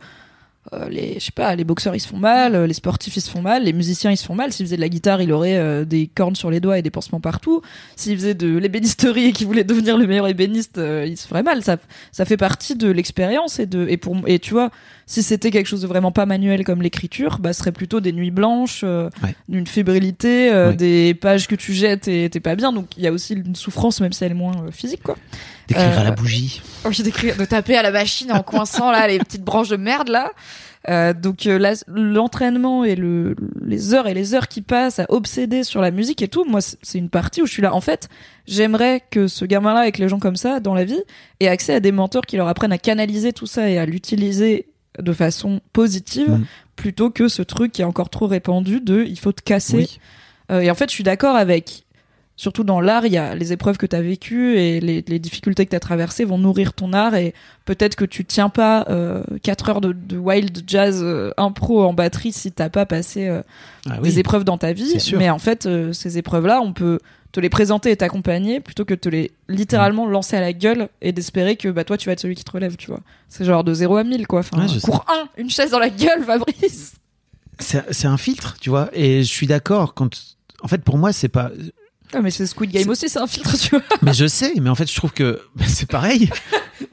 Euh, 0.74 0.88
les, 0.90 1.16
je 1.16 1.26
sais 1.26 1.32
pas, 1.34 1.56
les 1.56 1.64
boxeurs 1.64 1.96
ils 1.96 2.00
se 2.00 2.08
font 2.08 2.18
mal, 2.18 2.54
euh, 2.54 2.68
les 2.68 2.74
sportifs 2.74 3.16
ils 3.18 3.22
se 3.22 3.30
font 3.30 3.42
mal, 3.42 3.64
les 3.64 3.74
musiciens 3.74 4.12
ils 4.12 4.18
se 4.18 4.26
font 4.26 4.36
mal. 4.36 4.52
S'il 4.54 4.66
faisait 4.66 4.76
de 4.76 4.82
la 4.82 4.90
guitare, 4.90 5.22
il 5.22 5.32
aurait 5.32 5.58
euh, 5.58 5.86
des 5.86 6.08
cornes 6.08 6.36
sur 6.36 6.52
les 6.52 6.60
doigts 6.60 6.78
et 6.78 6.82
des 6.82 6.92
pansements 6.92 7.20
partout. 7.22 7.62
S'il 7.96 8.16
faisait 8.18 8.34
de 8.36 8.58
l'ébénisterie 8.58 9.28
et 9.28 9.32
qu'il 9.32 9.48
voulait 9.48 9.64
devenir 9.64 9.98
le 9.98 10.06
meilleur 10.06 10.28
ébéniste, 10.28 10.78
euh, 10.78 11.06
il 11.08 11.18
se 11.18 11.28
ferait 11.28 11.44
mal. 11.44 11.64
Ça, 11.64 11.78
ça 12.12 12.26
fait 12.26 12.38
partie 12.38 12.76
de 12.76 12.90
l'expérience 12.92 13.60
et 13.60 13.66
de 13.66 13.88
et 13.90 13.98
pour 13.98 14.16
et 14.28 14.38
tu 14.40 14.54
vois, 14.54 14.70
si 15.08 15.24
c'était 15.24 15.50
quelque 15.50 15.66
chose 15.66 15.82
de 15.82 15.88
vraiment 15.88 16.12
pas 16.12 16.26
manuel 16.28 16.64
comme 16.64 16.82
l'écriture, 16.84 17.40
bah 17.40 17.54
ce 17.54 17.60
serait 17.60 17.72
plutôt 17.72 18.00
des 18.00 18.12
nuits 18.12 18.30
blanches, 18.32 18.82
euh, 18.84 19.10
Ouais. 19.24 19.66
fébrilité, 19.66 20.52
euh, 20.52 20.74
des 20.74 21.14
pages 21.14 21.48
que 21.48 21.56
tu 21.56 21.74
jettes 21.74 22.08
et 22.08 22.30
t'es 22.30 22.40
pas 22.42 22.56
bien. 22.56 22.72
Donc 22.74 22.96
il 22.98 23.04
y 23.04 23.08
a 23.08 23.12
aussi 23.12 23.34
une 23.34 23.56
souffrance 23.56 24.02
même 24.02 24.14
si 24.14 24.24
elle 24.24 24.32
est 24.32 24.36
moins 24.36 24.66
physique 24.72 25.02
quoi. 25.04 25.16
D'écrire 25.70 26.00
à 26.00 26.04
la 26.04 26.10
Euh, 26.10 26.14
bougie. 26.14 26.62
Oh, 26.86 26.90
d'écrire, 26.90 27.38
de 27.38 27.46
taper 27.46 27.78
à 27.78 27.82
la 27.84 27.92
machine 27.92 28.32
en 28.32 28.44
coinçant 28.44 28.92
là 28.92 29.08
les 29.08 29.20
petites 29.20 29.44
branches 29.44 29.70
de 29.70 29.78
merde 29.78 30.10
là. 30.10 30.32
Euh, 30.88 31.14
donc 31.14 31.46
euh, 31.46 31.60
l'entraînement 31.88 32.84
et 32.86 32.96
le, 32.96 33.36
les 33.62 33.94
heures 33.94 34.08
et 34.08 34.14
les 34.14 34.34
heures 34.34 34.48
qui 34.48 34.62
passent 34.62 35.00
à 35.00 35.06
obséder 35.10 35.64
sur 35.64 35.82
la 35.82 35.92
musique 35.92 36.22
et 36.22 36.28
tout, 36.30 36.46
moi 36.46 36.62
c'est 36.62 36.98
une 36.98 37.10
partie 37.10 37.42
où 37.42 37.46
je 37.46 37.52
suis 37.52 37.62
là. 37.62 37.74
En 37.76 37.82
fait, 37.82 38.08
j'aimerais 38.48 39.02
que 39.12 39.28
ce 39.28 39.46
gamin-là 39.46 39.82
avec 39.82 39.98
les 39.98 40.08
gens 40.08 40.20
comme 40.20 40.38
ça 40.38 40.60
dans 40.60 40.74
la 40.74 40.86
vie 40.86 41.02
ait 41.42 41.48
accès 41.50 41.74
à 41.74 41.80
des 41.80 41.92
mentors 41.92 42.26
qui 42.26 42.38
leur 42.38 42.48
apprennent 42.48 42.72
à 42.72 42.78
canaliser 42.78 43.34
tout 43.34 43.46
ça 43.48 43.70
et 43.70 43.78
à 43.78 43.86
l'utiliser 43.86 44.68
de 44.98 45.14
façon 45.14 45.62
positive 45.74 46.30
Mm. 46.32 46.44
plutôt 46.76 47.10
que 47.10 47.28
ce 47.28 47.42
truc 47.42 47.74
qui 47.74 47.82
est 47.82 47.86
encore 47.86 48.10
trop 48.10 48.28
répandu 48.28 48.80
de 48.82 49.04
il 49.04 49.20
faut 49.20 49.32
te 49.34 49.42
casser 49.42 49.76
Oui. 49.78 50.00
euh, 50.52 50.62
et 50.62 50.72
en 50.72 50.76
fait, 50.76 50.90
je 50.90 50.94
suis 50.96 51.04
d'accord 51.04 51.36
avec. 51.36 51.84
Surtout 52.42 52.64
dans 52.64 52.80
l'art, 52.80 53.06
il 53.06 53.12
y 53.12 53.18
a 53.18 53.36
les 53.36 53.52
épreuves 53.52 53.76
que 53.76 53.86
tu 53.86 53.94
as 53.98 54.02
vécues 54.02 54.56
et 54.58 54.80
les, 54.80 55.04
les 55.06 55.20
difficultés 55.20 55.66
que 55.66 55.72
tu 55.72 55.76
as 55.76 55.82
traversées 55.82 56.24
vont 56.24 56.38
nourrir 56.38 56.72
ton 56.72 56.94
art 56.94 57.14
et 57.16 57.34
peut-être 57.66 57.98
que 57.98 58.06
tu 58.06 58.24
tiens 58.24 58.48
pas 58.48 58.86
euh, 58.90 59.24
4 59.44 59.70
heures 59.70 59.82
de, 59.82 59.92
de 59.92 60.18
wild 60.18 60.64
jazz 60.66 61.02
euh, 61.04 61.32
impro 61.36 61.84
en 61.84 61.92
batterie 61.94 62.32
si 62.32 62.54
t'as 62.54 62.70
pas 62.70 62.86
passé 62.86 63.28
euh, 63.28 63.42
Ah 63.90 63.96
oui. 63.98 64.04
des 64.10 64.20
épreuves 64.20 64.46
dans 64.46 64.58
ta 64.58 64.72
vie. 64.72 64.96
Mais 65.18 65.30
en 65.30 65.38
fait, 65.38 65.66
euh, 65.66 65.92
ces 65.92 66.18
épreuves-là, 66.18 66.62
on 66.62 66.72
peut 66.72 67.00
te 67.34 67.42
les 67.42 67.50
présenter 67.50 67.92
et 67.92 67.98
t'accompagner 67.98 68.62
plutôt 68.62 68.86
que 68.86 68.94
de 68.94 69.00
te 69.00 69.10
les 69.10 69.32
littéralement 69.50 70.08
Mm. 70.08 70.12
lancer 70.12 70.38
à 70.38 70.42
la 70.42 70.54
gueule 70.54 70.88
et 71.02 71.12
d'espérer 71.12 71.58
que 71.58 71.68
bah 71.68 71.84
toi 71.84 71.98
tu 71.98 72.06
vas 72.08 72.14
être 72.14 72.22
celui 72.22 72.36
qui 72.36 72.46
te 72.46 72.52
relève, 72.52 72.78
tu 72.78 72.88
vois. 72.88 73.02
C'est 73.28 73.44
genre 73.44 73.66
de 73.66 73.74
0 73.74 73.98
à 73.98 74.04
1000 74.06 74.28
quoi. 74.28 74.40
Enfin, 74.40 74.66
Ouais, 74.66 74.80
cours 74.82 75.06
1, 75.10 75.42
une 75.42 75.50
chaise 75.50 75.72
dans 75.72 75.80
la 75.80 75.90
gueule, 75.90 76.24
Fabrice. 76.24 76.94
C'est 77.60 78.08
un 78.08 78.18
filtre, 78.18 78.56
tu 78.62 78.70
vois. 78.70 78.90
Et 78.94 79.24
je 79.24 79.28
suis 79.28 79.46
d'accord 79.46 79.94
quand. 79.94 80.10
En 80.64 80.68
fait, 80.70 80.82
pour 80.82 80.98
moi, 80.98 81.12
c'est 81.12 81.28
pas. 81.28 81.52
Ah, 82.14 82.22
mais 82.22 82.32
c'est 82.32 82.46
Squid 82.48 82.72
Game 82.72 82.84
C'est- 82.84 82.90
aussi, 82.90 83.10
c'est 83.10 83.20
un 83.20 83.28
filtre, 83.28 83.56
tu 83.58 83.70
vois. 83.72 83.82
Mais 84.02 84.14
je 84.14 84.26
sais, 84.28 84.54
mais 84.60 84.70
en 84.70 84.76
fait, 84.76 84.90
je 84.90 84.96
trouve 84.96 85.12
que 85.14 85.42
bah, 85.56 85.66
c'est 85.68 85.90
pareil. 85.90 86.30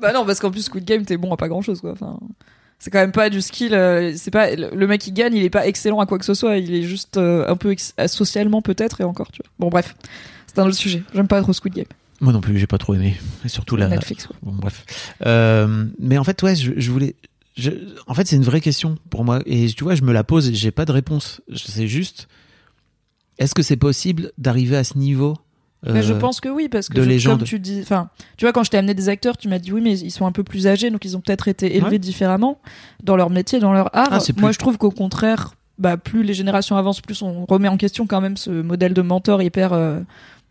Bah 0.01 0.13
non, 0.13 0.27
parce 0.27 0.41
qu'en 0.41 0.51
plus 0.51 0.63
Squid 0.63 0.85
Game, 0.85 1.05
t'es 1.07 1.17
bon 1.17 1.33
à 1.33 1.37
pas 1.37 1.47
grand 1.49 1.63
chose, 1.63 1.81
quoi. 1.81 1.93
Enfin, 1.93 2.19
c'est 2.81 2.91
quand 2.91 2.99
même 2.99 3.13
pas 3.13 3.31
du 3.31 3.41
skill. 3.41 3.73
euh, 3.73 4.13
c'est 4.17 4.33
pas 4.33 4.51
le 4.57 4.87
mec 4.89 5.01
qui 5.01 5.13
gagne, 5.13 5.33
il 5.35 5.45
est 5.45 5.49
pas 5.51 5.65
excellent 5.67 6.01
à 6.01 6.07
quoi 6.07 6.19
que 6.19 6.25
ce 6.25 6.35
soit. 6.35 6.57
Il 6.59 6.75
est 6.75 6.83
juste 6.83 7.17
euh, 7.19 7.47
un 7.49 7.55
peu 7.57 7.71
ex- 7.71 7.95
euh, 8.01 8.09
socialement 8.09 8.63
peut-être 8.63 9.01
et 9.01 9.05
encore, 9.05 9.31
tu 9.31 9.43
vois. 9.45 9.51
Bon 9.61 9.69
bref, 9.69 9.95
c'est 10.49 10.59
un 10.59 10.67
autre 10.67 10.75
sujet. 10.77 11.05
J'aime 11.15 11.29
pas 11.29 11.41
trop 11.41 11.53
Squid 11.53 11.73
Game. 11.75 11.85
Moi 12.21 12.33
non 12.33 12.41
plus, 12.41 12.59
j'ai 12.59 12.67
pas 12.67 12.79
trop 12.79 12.95
aimé. 12.95 13.17
Et 13.45 13.49
surtout 13.49 13.77
la. 13.77 13.87
Netflix. 13.87 14.27
quoi. 14.27 14.35
Bon, 14.43 14.53
bref. 14.53 14.85
Euh, 15.25 15.87
mais 16.01 16.19
en 16.19 16.25
fait, 16.25 16.43
ouais, 16.43 16.57
je, 16.57 16.73
je 16.77 16.91
voulais. 16.91 17.15
Je, 17.57 17.71
en 18.09 18.15
fait, 18.15 18.27
c'est 18.27 18.37
une 18.37 18.43
vraie 18.43 18.61
question 18.61 18.97
pour 19.09 19.25
moi. 19.25 19.39
Et 19.47 19.69
tu 19.69 19.85
vois, 19.85 19.95
je 19.95 20.03
me 20.03 20.13
la 20.13 20.25
pose 20.25 20.49
et 20.49 20.55
j'ai 20.55 20.73
pas 20.73 20.85
de 20.85 20.93
réponse. 20.93 21.41
Je 21.49 21.59
sais 21.65 21.87
juste. 21.87 22.27
Est-ce 23.38 23.55
que 23.55 23.62
c'est 23.62 23.77
possible 23.77 24.33
d'arriver 24.38 24.77
à 24.77 24.85
ce 24.85 24.96
niveau 24.99 25.35
Mais 25.87 26.03
je 26.03 26.14
euh, 26.14 26.18
pense 26.18 26.40
que 26.40 26.49
oui, 26.49 26.68
parce 26.68 26.88
que 26.88 26.94
de 27.01 27.18
je- 27.18 27.29
comme 27.29 27.42
tu 27.42 27.59
dis, 27.59 27.81
enfin, 27.83 28.09
tu 28.37 28.44
vois, 28.44 28.53
quand 28.53 28.64
je 28.64 28.70
t'ai 28.70 28.79
amené 28.79 28.94
des 28.94 29.09
acteurs, 29.09 29.37
tu 29.37 29.49
m'as 29.49 29.59
dit 29.59 29.72
oui, 29.72 29.81
mais 29.83 29.99
ils 29.99 30.11
sont 30.11 30.27
un 30.27 30.33
peu 30.33 30.42
plus 30.42 30.66
âgés, 30.66 30.90
donc 30.90 31.05
ils 31.05 31.16
ont 31.16 31.20
peut-être 31.20 31.49
été 31.49 31.77
élevés 31.77 31.90
Ouais. 31.90 31.99
différemment 31.99 32.59
dans 33.03 33.16
leur 33.16 33.31
métier, 33.31 33.59
dans 33.59 33.72
leur 33.72 33.94
art. 33.96 34.09
Ah, 34.11 34.18
plus- 34.20 34.40
Moi, 34.40 34.53
je 34.53 34.59
trouve 34.59 34.79
qu'au 34.79 34.90
contraire, 34.90 35.55
bah, 35.79 35.96
plus 35.99 36.22
les 36.22 36.33
générations 36.35 36.77
avancent, 36.77 37.03
plus 37.03 37.20
on 37.22 37.44
remet 37.44 37.68
en 37.68 37.77
question 37.77 38.07
quand 38.07 38.20
même 38.22 38.37
ce 38.38 38.51
modèle 38.51 38.94
de 38.94 39.03
mentor 39.03 39.42
hyper, 39.42 39.75
euh, 39.75 40.01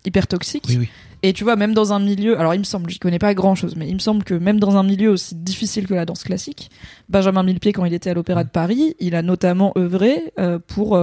hyper 0.06 0.28
toxique. 0.28 0.66
Oui, 0.70 0.78
oui. 0.82 0.90
Et 1.24 1.34
tu 1.34 1.44
vois, 1.44 1.56
même 1.56 1.74
dans 1.74 1.92
un 1.92 2.00
milieu, 2.00 2.40
alors 2.40 2.54
il 2.54 2.60
me 2.60 2.64
semble, 2.64 2.88
j'y 2.92 3.00
connais 3.00 3.18
pas 3.18 3.34
grand 3.34 3.56
chose, 3.56 3.76
mais 3.76 3.88
il 3.88 3.96
me 3.96 4.00
semble 4.00 4.24
que 4.24 4.36
même 4.36 4.60
dans 4.60 4.78
un 4.78 4.84
milieu 4.84 5.10
aussi 5.10 5.34
difficile 5.34 5.88
que 5.88 5.96
la 5.96 6.06
danse 6.06 6.24
classique, 6.24 6.70
Benjamin 7.10 7.42
Millepied, 7.42 7.74
quand 7.74 7.84
il 7.86 7.96
était 7.96 8.12
à 8.12 8.14
l'Opéra 8.14 8.44
de 8.44 8.50
Paris, 8.50 8.96
il 9.00 9.16
a 9.16 9.24
notamment 9.24 9.74
œuvré 9.76 10.32
euh, 10.38 10.60
pour 10.60 10.96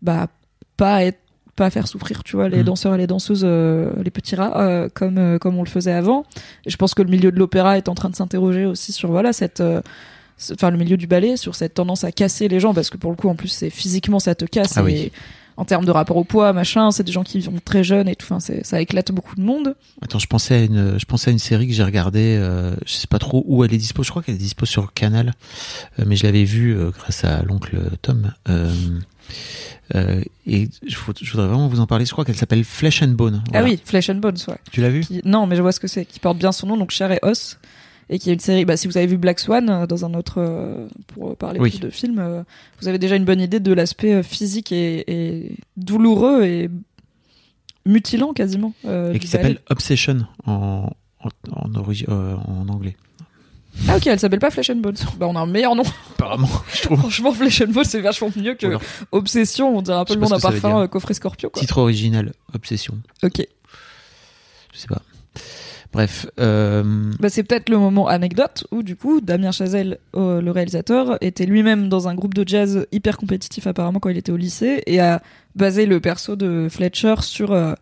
bah, 0.00 0.28
pas 0.76 1.04
être 1.04 1.18
pas 1.54 1.68
faire 1.68 1.86
souffrir 1.86 2.24
tu 2.24 2.36
vois 2.36 2.48
les 2.48 2.60
Mm. 2.62 2.64
danseurs 2.64 2.94
et 2.94 2.98
les 2.98 3.06
danseuses 3.06 3.42
euh, 3.44 3.92
les 4.02 4.10
petits 4.10 4.34
rats 4.36 4.58
euh, 4.60 4.88
comme 4.92 5.18
euh, 5.18 5.38
comme 5.38 5.58
on 5.58 5.62
le 5.62 5.68
faisait 5.68 5.92
avant 5.92 6.24
et 6.64 6.70
je 6.70 6.76
pense 6.78 6.94
que 6.94 7.02
le 7.02 7.10
milieu 7.10 7.30
de 7.30 7.38
l'opéra 7.38 7.76
est 7.76 7.88
en 7.90 7.94
train 7.94 8.08
de 8.08 8.16
s'interroger 8.16 8.64
aussi 8.64 8.90
sur 8.92 9.10
voilà 9.10 9.34
cette 9.34 9.60
euh, 9.60 9.82
enfin 10.52 10.70
le 10.70 10.78
milieu 10.78 10.96
du 10.96 11.06
ballet 11.06 11.36
sur 11.36 11.54
cette 11.54 11.74
tendance 11.74 12.04
à 12.04 12.10
casser 12.12 12.48
les 12.48 12.58
gens 12.58 12.72
parce 12.72 12.88
que 12.88 12.96
pour 12.96 13.10
le 13.10 13.16
coup 13.16 13.28
en 13.28 13.34
plus 13.36 13.48
c'est 13.48 13.68
physiquement 13.68 14.18
ça 14.18 14.34
te 14.34 14.46
casse 14.46 14.78
Ah 14.78 14.80
et 14.80 14.84
oui. 14.84 15.12
En 15.62 15.64
termes 15.64 15.84
de 15.84 15.92
rapport 15.92 16.16
au 16.16 16.24
poids, 16.24 16.52
machin. 16.52 16.90
C'est 16.90 17.04
des 17.04 17.12
gens 17.12 17.22
qui 17.22 17.40
sont 17.40 17.54
très 17.64 17.84
jeunes 17.84 18.08
et 18.08 18.16
tout. 18.16 18.26
Enfin, 18.32 18.40
ça 18.62 18.80
éclate 18.80 19.12
beaucoup 19.12 19.36
de 19.36 19.42
monde. 19.42 19.76
Attends, 20.02 20.18
je 20.18 20.26
pensais 20.26 20.54
à 20.56 20.58
une, 20.64 20.98
je 20.98 21.04
pensais 21.04 21.30
à 21.30 21.32
une 21.32 21.38
série 21.38 21.68
que 21.68 21.72
j'ai 21.72 21.84
regardée. 21.84 22.36
Euh, 22.40 22.74
je 22.84 22.92
sais 22.94 23.06
pas 23.06 23.20
trop 23.20 23.44
où 23.46 23.62
elle 23.64 23.72
est 23.72 23.78
dispo. 23.78 24.02
Je 24.02 24.10
crois 24.10 24.22
qu'elle 24.22 24.34
est 24.34 24.38
dispo 24.38 24.66
sur 24.66 24.92
Canal, 24.92 25.34
euh, 26.00 26.04
mais 26.04 26.16
je 26.16 26.24
l'avais 26.24 26.42
vue 26.44 26.76
euh, 26.76 26.90
grâce 26.90 27.22
à 27.24 27.42
l'oncle 27.44 27.76
Tom. 28.02 28.32
Euh, 29.94 30.22
et 30.46 30.68
je, 30.86 30.96
vou- 30.96 31.12
je 31.20 31.30
voudrais 31.30 31.46
vraiment 31.48 31.68
vous 31.68 31.80
en 31.80 31.86
parler. 31.86 32.06
Je 32.06 32.12
crois 32.12 32.24
qu'elle 32.24 32.36
s'appelle 32.36 32.64
Flesh 32.64 33.02
and 33.02 33.08
Bone. 33.08 33.44
Ah 33.52 33.62
oui, 33.62 33.78
Flesh 33.84 34.10
and 34.10 34.16
Bones, 34.16 34.38
ouais. 34.48 34.56
Tu 34.70 34.80
l'as 34.80 34.88
vu 34.90 35.00
Qui- 35.00 35.20
Non, 35.24 35.46
mais 35.46 35.54
je 35.56 35.62
vois 35.62 35.72
ce 35.72 35.80
que 35.80 35.86
c'est. 35.88 36.04
Qui 36.06 36.18
porte 36.18 36.38
bien 36.38 36.50
son 36.52 36.66
nom, 36.66 36.76
donc 36.76 36.90
Chair 36.90 37.12
et 37.12 37.18
Os. 37.22 37.58
Et 38.14 38.18
qui 38.18 38.28
est 38.28 38.34
une 38.34 38.40
série. 38.40 38.64
Bah, 38.66 38.76
si 38.76 38.86
vous 38.86 38.96
avez 38.98 39.06
vu 39.06 39.16
Black 39.16 39.40
Swan 39.40 39.70
euh, 39.70 39.86
dans 39.86 40.04
un 40.04 40.12
autre, 40.12 40.34
euh, 40.36 40.86
pour 41.06 41.34
parler 41.36 41.58
Oui. 41.58 41.70
plus 41.70 41.80
de 41.80 41.88
film, 41.90 42.18
euh, 42.18 42.42
vous 42.80 42.88
avez 42.88 42.98
déjà 42.98 43.16
une 43.16 43.24
bonne 43.24 43.40
idée 43.40 43.58
de 43.58 43.72
l'aspect 43.72 44.22
physique 44.22 44.70
et, 44.70 45.04
et 45.10 45.52
douloureux 45.78 46.42
et 46.44 46.68
mutilant 47.86 48.32
quasiment. 48.34 48.74
euh, 48.84 49.14
Et 49.14 49.18
qui 49.18 49.26
s'appelle 49.28 49.60
Obsession 49.70 50.26
en 50.46 50.90
en, 51.20 51.28
en, 51.52 51.68
origi- 51.70 52.04
euh, 52.08 52.34
en 52.36 52.68
anglais. 52.68 52.96
Ah 53.88 53.96
ok, 53.96 54.06
elle 54.08 54.18
s'appelle 54.20 54.40
pas 54.40 54.50
Flesh 54.50 54.68
and 54.70 54.76
Bones. 54.76 54.96
Bah 55.16 55.26
on 55.28 55.36
a 55.36 55.40
un 55.40 55.46
meilleur 55.46 55.74
nom. 55.74 55.84
Apparemment, 56.18 56.48
je 56.74 56.82
trouve. 56.82 56.98
Franchement, 56.98 57.32
Flesh 57.32 57.62
and 57.62 57.68
Bones 57.68 57.84
c'est 57.84 58.00
vachement 58.00 58.28
mieux 58.36 58.54
que 58.54 58.66
Alors, 58.66 58.82
Obsession. 59.12 59.78
On 59.78 59.80
dirait 59.82 59.96
un 59.96 60.04
peu 60.04 60.14
le 60.16 60.26
ça 60.26 60.34
veut 60.36 60.40
parfum 60.42 60.86
coffret 60.88 61.14
Scorpio. 61.14 61.48
Quoi. 61.48 61.60
Titre 61.60 61.78
original, 61.78 62.32
Obsession. 62.54 62.98
Ok. 63.22 63.46
Je 64.74 64.78
sais 64.78 64.86
pas. 64.88 65.00
Bref, 65.92 66.26
euh, 66.40 66.82
Bah, 67.20 67.28
c'est 67.28 67.42
peut-être 67.42 67.68
le 67.68 67.76
moment 67.78 68.08
anecdote 68.08 68.66
où 68.70 68.82
du 68.82 68.96
coup 68.96 69.20
Damien 69.20 69.52
Chazelle, 69.52 69.98
euh, 70.16 70.40
le 70.40 70.50
réalisateur, 70.50 71.18
était 71.20 71.44
lui-même 71.44 71.90
dans 71.90 72.08
un 72.08 72.14
groupe 72.14 72.32
de 72.32 72.48
jazz 72.48 72.86
hyper 72.92 73.18
compétitif 73.18 73.66
apparemment 73.66 74.00
quand 74.00 74.08
il 74.08 74.16
était 74.16 74.32
au 74.32 74.38
lycée 74.38 74.82
et 74.86 75.00
a 75.00 75.22
basé 75.54 75.84
le 75.84 76.00
perso 76.00 76.34
de 76.34 76.68
Fletcher 76.70 77.16
sur 77.20 77.52
euh, 77.52 77.74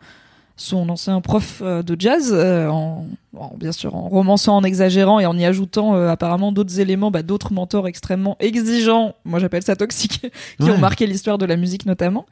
son 0.61 0.89
ancien 0.91 1.21
prof 1.21 1.63
euh, 1.65 1.83
de 1.83 1.97
jazz, 1.99 2.31
euh, 2.35 2.69
en, 2.69 3.07
en- 3.37 3.55
bien 3.57 3.73
sûr 3.73 3.95
en 3.95 4.09
romançant, 4.09 4.57
en 4.57 4.63
exagérant 4.63 5.19
et 5.19 5.27
en 5.27 5.37
y 5.39 5.45
ajoutant 5.47 5.95
euh, 5.97 6.09
apparemment 6.11 6.53
d'autres 6.53 6.81
éléments, 6.81 7.11
bah, 7.11 7.23
d'autres 7.23 7.53
mentors 7.53 7.89
extrêmement 7.89 8.37
exigeants, 8.41 9.15
moi 9.25 9.39
j'appelle 9.39 9.63
ça 9.63 9.75
toxiques, 9.77 10.21
qui 10.59 10.65
Ouais. 10.65 10.71
ont 10.73 10.79
marqué 10.79 11.07
l'histoire 11.07 11.39
de 11.39 11.47
la 11.47 11.57
musique 11.57 11.87
notamment. 11.87 12.27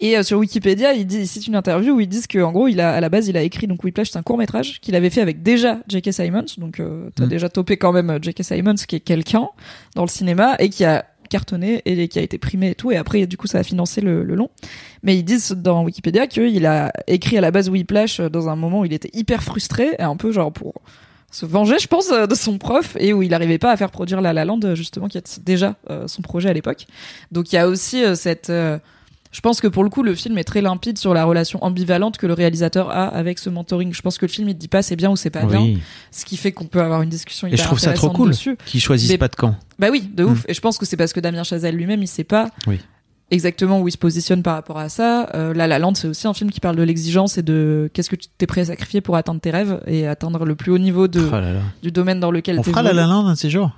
Et 0.00 0.16
euh, 0.18 0.22
sur 0.24 0.38
Wikipédia, 0.38 0.94
il 0.94 1.06
dit, 1.06 1.26
c'est 1.28 1.46
une 1.46 1.54
interview 1.54 1.94
où 1.94 2.00
ils 2.00 2.08
disent 2.08 2.26
qu'en 2.26 2.50
gros, 2.50 2.66
il 2.66 2.80
a, 2.80 2.92
à 2.92 3.00
la 3.00 3.08
base, 3.08 3.28
il 3.28 3.36
a 3.36 3.42
écrit 3.42 3.68
donc 3.68 3.84
Whiplash, 3.84 4.10
c'est 4.10 4.18
un 4.18 4.22
court 4.22 4.36
métrage 4.38 4.80
qu'il 4.80 4.96
avait 4.96 5.10
fait 5.10 5.20
avec 5.20 5.42
déjà 5.44 5.78
J.K. 5.88 6.12
Simons. 6.12 6.44
Donc, 6.58 6.80
euh, 6.80 7.08
t'as 7.14 7.26
Mm. 7.26 7.28
déjà 7.28 7.48
topé 7.48 7.76
quand 7.76 7.92
même 7.92 8.18
J.K. 8.20 8.42
Simons, 8.42 8.74
qui 8.88 8.96
est 8.96 9.00
quelqu'un 9.00 9.48
dans 9.94 10.02
le 10.02 10.08
cinéma 10.08 10.56
et 10.58 10.70
qui 10.70 10.84
a 10.84 11.04
cartonné 11.32 11.82
et 11.86 12.08
qui 12.08 12.18
a 12.18 12.22
été 12.22 12.38
primé 12.38 12.70
et 12.70 12.74
tout. 12.74 12.92
Et 12.92 12.96
après, 12.96 13.26
du 13.26 13.36
coup, 13.36 13.46
ça 13.46 13.58
a 13.58 13.62
financé 13.62 14.00
le, 14.00 14.22
long. 14.22 14.50
Mais 15.02 15.16
ils 15.16 15.24
disent 15.24 15.52
dans 15.52 15.84
Wikipédia 15.84 16.26
qu'il 16.26 16.66
a 16.66 16.92
écrit 17.06 17.38
à 17.38 17.40
la 17.40 17.50
base 17.50 17.68
Whiplash 17.70 18.20
euh, 18.20 18.28
dans 18.28 18.48
un 18.48 18.56
moment 18.56 18.80
où 18.80 18.84
il 18.84 18.92
était 18.92 19.10
hyper 19.14 19.42
frustré 19.42 19.96
et 19.98 20.02
un 20.02 20.16
peu 20.16 20.30
genre 20.30 20.52
pour 20.52 20.74
se 21.30 21.46
venger, 21.46 21.78
je 21.80 21.88
pense, 21.88 22.12
euh, 22.12 22.26
de 22.26 22.34
son 22.34 22.58
prof 22.58 22.96
et 23.00 23.12
où 23.12 23.22
il 23.22 23.30
n'arrivait 23.30 23.58
pas 23.58 23.72
à 23.72 23.76
faire 23.76 23.90
produire 23.90 24.20
La 24.20 24.32
La 24.32 24.44
Land, 24.44 24.74
justement, 24.74 25.08
qui 25.08 25.18
est 25.18 25.40
déjà 25.40 25.76
euh, 25.90 26.06
son 26.06 26.22
projet 26.22 26.50
à 26.50 26.52
l'époque. 26.52 26.86
Donc 27.32 27.52
il 27.52 27.56
y 27.56 27.58
a 27.58 27.66
aussi 27.66 28.04
euh, 28.04 28.14
cette. 28.14 28.50
euh, 28.50 28.78
je 29.32 29.40
pense 29.40 29.60
que 29.60 29.66
pour 29.66 29.82
le 29.82 29.90
coup, 29.90 30.02
le 30.02 30.14
film 30.14 30.36
est 30.38 30.44
très 30.44 30.60
limpide 30.60 30.98
sur 30.98 31.14
la 31.14 31.24
relation 31.24 31.58
ambivalente 31.64 32.18
que 32.18 32.26
le 32.26 32.34
réalisateur 32.34 32.90
a 32.90 33.06
avec 33.08 33.38
ce 33.38 33.50
mentoring. 33.50 33.92
Je 33.92 34.02
pense 34.02 34.18
que 34.18 34.26
le 34.26 34.30
film 34.30 34.48
il 34.50 34.54
dit 34.56 34.68
pas 34.68 34.82
c'est 34.82 34.94
bien 34.96 35.10
ou 35.10 35.16
c'est 35.16 35.30
pas 35.30 35.44
bien, 35.46 35.74
ce 36.10 36.24
qui 36.24 36.36
fait 36.36 36.52
qu'on 36.52 36.66
peut 36.66 36.80
avoir 36.82 37.02
une 37.02 37.08
discussion 37.10 37.48
Et 37.48 37.56
je 37.56 37.62
trouve 37.62 37.78
ça 37.78 37.92
trop 37.94 38.10
cool 38.10 38.32
qu'ils 38.66 38.80
choisissent 38.80 39.10
Mais- 39.10 39.18
pas 39.18 39.28
de 39.28 39.36
camp. 39.36 39.56
Bah 39.78 39.88
oui, 39.90 40.08
de 40.14 40.22
ouf. 40.24 40.44
Et 40.48 40.54
je 40.54 40.60
pense 40.60 40.78
que 40.78 40.86
c'est 40.86 40.96
parce 40.96 41.12
que 41.12 41.18
Damien 41.20 41.42
Chazelle 41.44 41.74
lui-même, 41.74 42.02
il 42.02 42.06
sait 42.06 42.24
pas 42.24 42.50
Oui. 42.66 42.78
exactement 43.30 43.80
où 43.80 43.88
il 43.88 43.92
se 43.92 43.98
positionne 43.98 44.42
par 44.42 44.54
rapport 44.54 44.78
à 44.78 44.88
ça. 44.90 45.28
Euh, 45.34 45.54
là, 45.54 45.66
La 45.66 45.78
Land, 45.78 45.94
c'est 45.94 46.08
aussi 46.08 46.26
un 46.28 46.34
film 46.34 46.50
qui 46.50 46.60
parle 46.60 46.76
de 46.76 46.82
l'exigence 46.82 47.38
et 47.38 47.42
de 47.42 47.90
qu'est-ce 47.94 48.10
que 48.10 48.16
tu 48.16 48.28
t'es 48.36 48.46
prêt 48.46 48.60
à 48.60 48.64
sacrifier 48.66 49.00
pour 49.00 49.16
atteindre 49.16 49.40
tes 49.40 49.50
rêves 49.50 49.80
et 49.86 50.06
atteindre 50.06 50.44
le 50.44 50.54
plus 50.54 50.70
haut 50.72 50.78
niveau 50.78 51.08
de, 51.08 51.26
Oh 51.26 51.32
là 51.32 51.52
là. 51.54 51.60
du 51.82 51.90
domaine 51.90 52.20
dans 52.20 52.30
lequel 52.30 52.58
On 52.58 52.62
t'es 52.62 52.70
fera 52.70 52.82
la 52.82 52.92
la 52.92 53.06
land 53.06 53.26
un 53.26 53.32
de 53.32 53.38
ces 53.38 53.48
jours. 53.50 53.70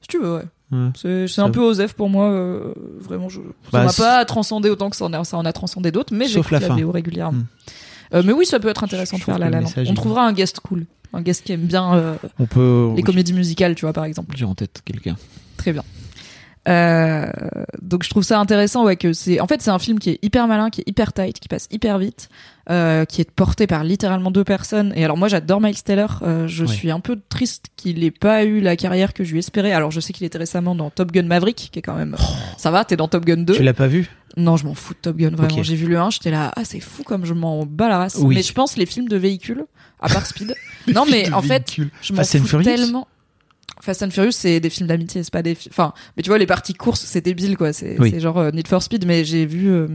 Si 0.00 0.08
tu 0.08 0.18
veux, 0.18 0.36
ouais. 0.36 0.42
Ouais. 0.72 0.88
C'est 0.94 1.28
c'est 1.28 1.34
Ça- 1.34 1.44
un 1.44 1.50
peu 1.50 1.60
osef 1.60 1.92
pour 1.92 2.08
moi, 2.08 2.30
euh, 2.30 2.72
vraiment. 3.00 3.28
Je, 3.28 3.36
ça 3.40 3.42
Bah, 3.72 3.84
m'a 3.84 3.88
c'est- 3.90 4.02
pas 4.02 4.24
transcendé 4.24 4.70
autant 4.70 4.88
que 4.90 4.96
ça 4.96 5.04
en 5.04 5.12
a, 5.12 5.22
ça 5.24 5.36
en 5.36 5.44
a 5.44 5.52
transcendé 5.52 5.90
d'autres, 5.92 6.14
mais 6.14 6.26
j'écoute 6.26 6.50
la 6.50 6.60
la. 6.60 6.68
VO 6.74 6.90
régulièrement. 6.90 7.38
Hmm. 7.38 7.46
Euh, 8.14 8.22
mais 8.24 8.32
oui, 8.32 8.44
ça 8.46 8.58
peut 8.60 8.68
être 8.68 8.82
intéressant 8.84 9.16
Je 9.16 9.22
de 9.22 9.24
faire 9.24 9.38
La 9.38 9.50
La 9.50 9.60
message, 9.60 9.88
On 9.90 9.94
trouvera 9.94 10.26
un 10.26 10.32
guest 10.32 10.60
cool, 10.60 10.86
un 11.12 11.22
guest 11.22 11.44
qui 11.44 11.52
aime 11.52 11.60
bien 11.66 11.94
euh, 11.94 12.14
On 12.38 12.46
peut. 12.46 12.90
les 12.96 13.02
comédies 13.02 13.32
musicales, 13.32 13.74
tu 13.74 13.84
vois, 13.86 13.92
par 13.92 14.04
exemple. 14.04 14.36
J'ai 14.36 14.44
en 14.44 14.54
tête 14.54 14.80
quelqu'un. 14.84 15.16
Très 15.56 15.72
bien. 15.72 15.82
Euh, 16.68 17.26
donc 17.80 18.04
je 18.04 18.10
trouve 18.10 18.22
ça 18.22 18.38
intéressant 18.38 18.84
ouais 18.84 18.94
que 18.94 19.12
c'est 19.12 19.40
en 19.40 19.48
fait 19.48 19.60
c'est 19.60 19.72
un 19.72 19.80
film 19.80 19.98
qui 19.98 20.10
est 20.10 20.18
hyper 20.22 20.46
malin 20.46 20.70
qui 20.70 20.82
est 20.82 20.88
hyper 20.88 21.12
tight 21.12 21.40
qui 21.40 21.48
passe 21.48 21.66
hyper 21.72 21.98
vite 21.98 22.28
euh, 22.70 23.04
qui 23.04 23.20
est 23.20 23.28
porté 23.28 23.66
par 23.66 23.82
littéralement 23.82 24.30
deux 24.30 24.44
personnes. 24.44 24.92
Et 24.94 25.04
alors 25.04 25.16
moi 25.16 25.26
j'adore 25.26 25.60
Miles 25.60 25.82
Taylor 25.82 26.20
euh, 26.22 26.46
je 26.46 26.64
suis 26.64 26.92
un 26.92 27.00
peu 27.00 27.18
triste 27.28 27.66
qu'il 27.76 28.04
ait 28.04 28.12
pas 28.12 28.44
eu 28.44 28.60
la 28.60 28.76
carrière 28.76 29.12
que 29.12 29.24
je 29.24 29.32
lui 29.32 29.40
espérais. 29.40 29.72
Alors 29.72 29.90
je 29.90 29.98
sais 29.98 30.12
qu'il 30.12 30.24
était 30.24 30.38
récemment 30.38 30.76
dans 30.76 30.88
Top 30.90 31.10
Gun 31.10 31.24
Maverick 31.24 31.70
qui 31.72 31.78
est 31.80 31.82
quand 31.82 31.96
même 31.96 32.16
ça 32.58 32.70
va 32.70 32.84
t'es 32.84 32.96
dans 32.96 33.08
Top 33.08 33.24
Gun 33.24 33.38
2 33.38 33.54
Tu 33.54 33.62
l'as 33.64 33.74
pas 33.74 33.88
vu? 33.88 34.08
Non 34.36 34.56
je 34.56 34.64
m'en 34.64 34.74
fous 34.74 34.94
de 34.94 34.98
Top 35.00 35.16
Gun 35.16 35.30
vraiment. 35.30 35.56
Ok. 35.58 35.64
j'ai 35.64 35.74
vu 35.74 35.88
le 35.88 35.98
1 35.98 36.10
j'étais 36.10 36.30
là 36.30 36.52
ah 36.54 36.64
c'est 36.64 36.78
fou 36.80 37.02
comme 37.02 37.24
je 37.24 37.34
m'en 37.34 37.66
bats 37.66 37.88
la 37.88 37.98
race 37.98 38.18
Oui. 38.20 38.36
mais 38.36 38.42
je 38.42 38.52
pense 38.52 38.76
les 38.76 38.86
films 38.86 39.08
de 39.08 39.16
véhicules 39.16 39.64
à 40.00 40.08
part 40.08 40.26
Speed. 40.26 40.54
Non 40.94 41.06
mais 41.10 41.32
en 41.32 41.42
fait 41.42 41.76
je 42.02 42.12
m'en 42.12 42.22
fous 42.22 42.62
tellement. 42.62 43.08
Fast 43.80 44.02
and 44.02 44.10
Furious, 44.10 44.32
c'est 44.32 44.60
des 44.60 44.70
films 44.70 44.86
d'amitié, 44.86 45.22
c'est 45.24 45.32
pas 45.32 45.42
des. 45.42 45.54
fi- 45.54 45.68
Enfin, 45.70 45.92
mais 46.16 46.22
tu 46.22 46.28
vois, 46.30 46.38
les 46.38 46.46
parties 46.46 46.74
courses, 46.74 47.00
c'est 47.04 47.20
débile, 47.20 47.56
quoi. 47.56 47.72
C'est 47.72 47.98
Oui. 47.98 48.18
genre 48.20 48.38
euh, 48.38 48.50
Need 48.52 48.68
for 48.68 48.82
Speed, 48.82 49.06
mais 49.06 49.24
j'ai 49.24 49.44
vu 49.46 49.68
euh, 49.70 49.88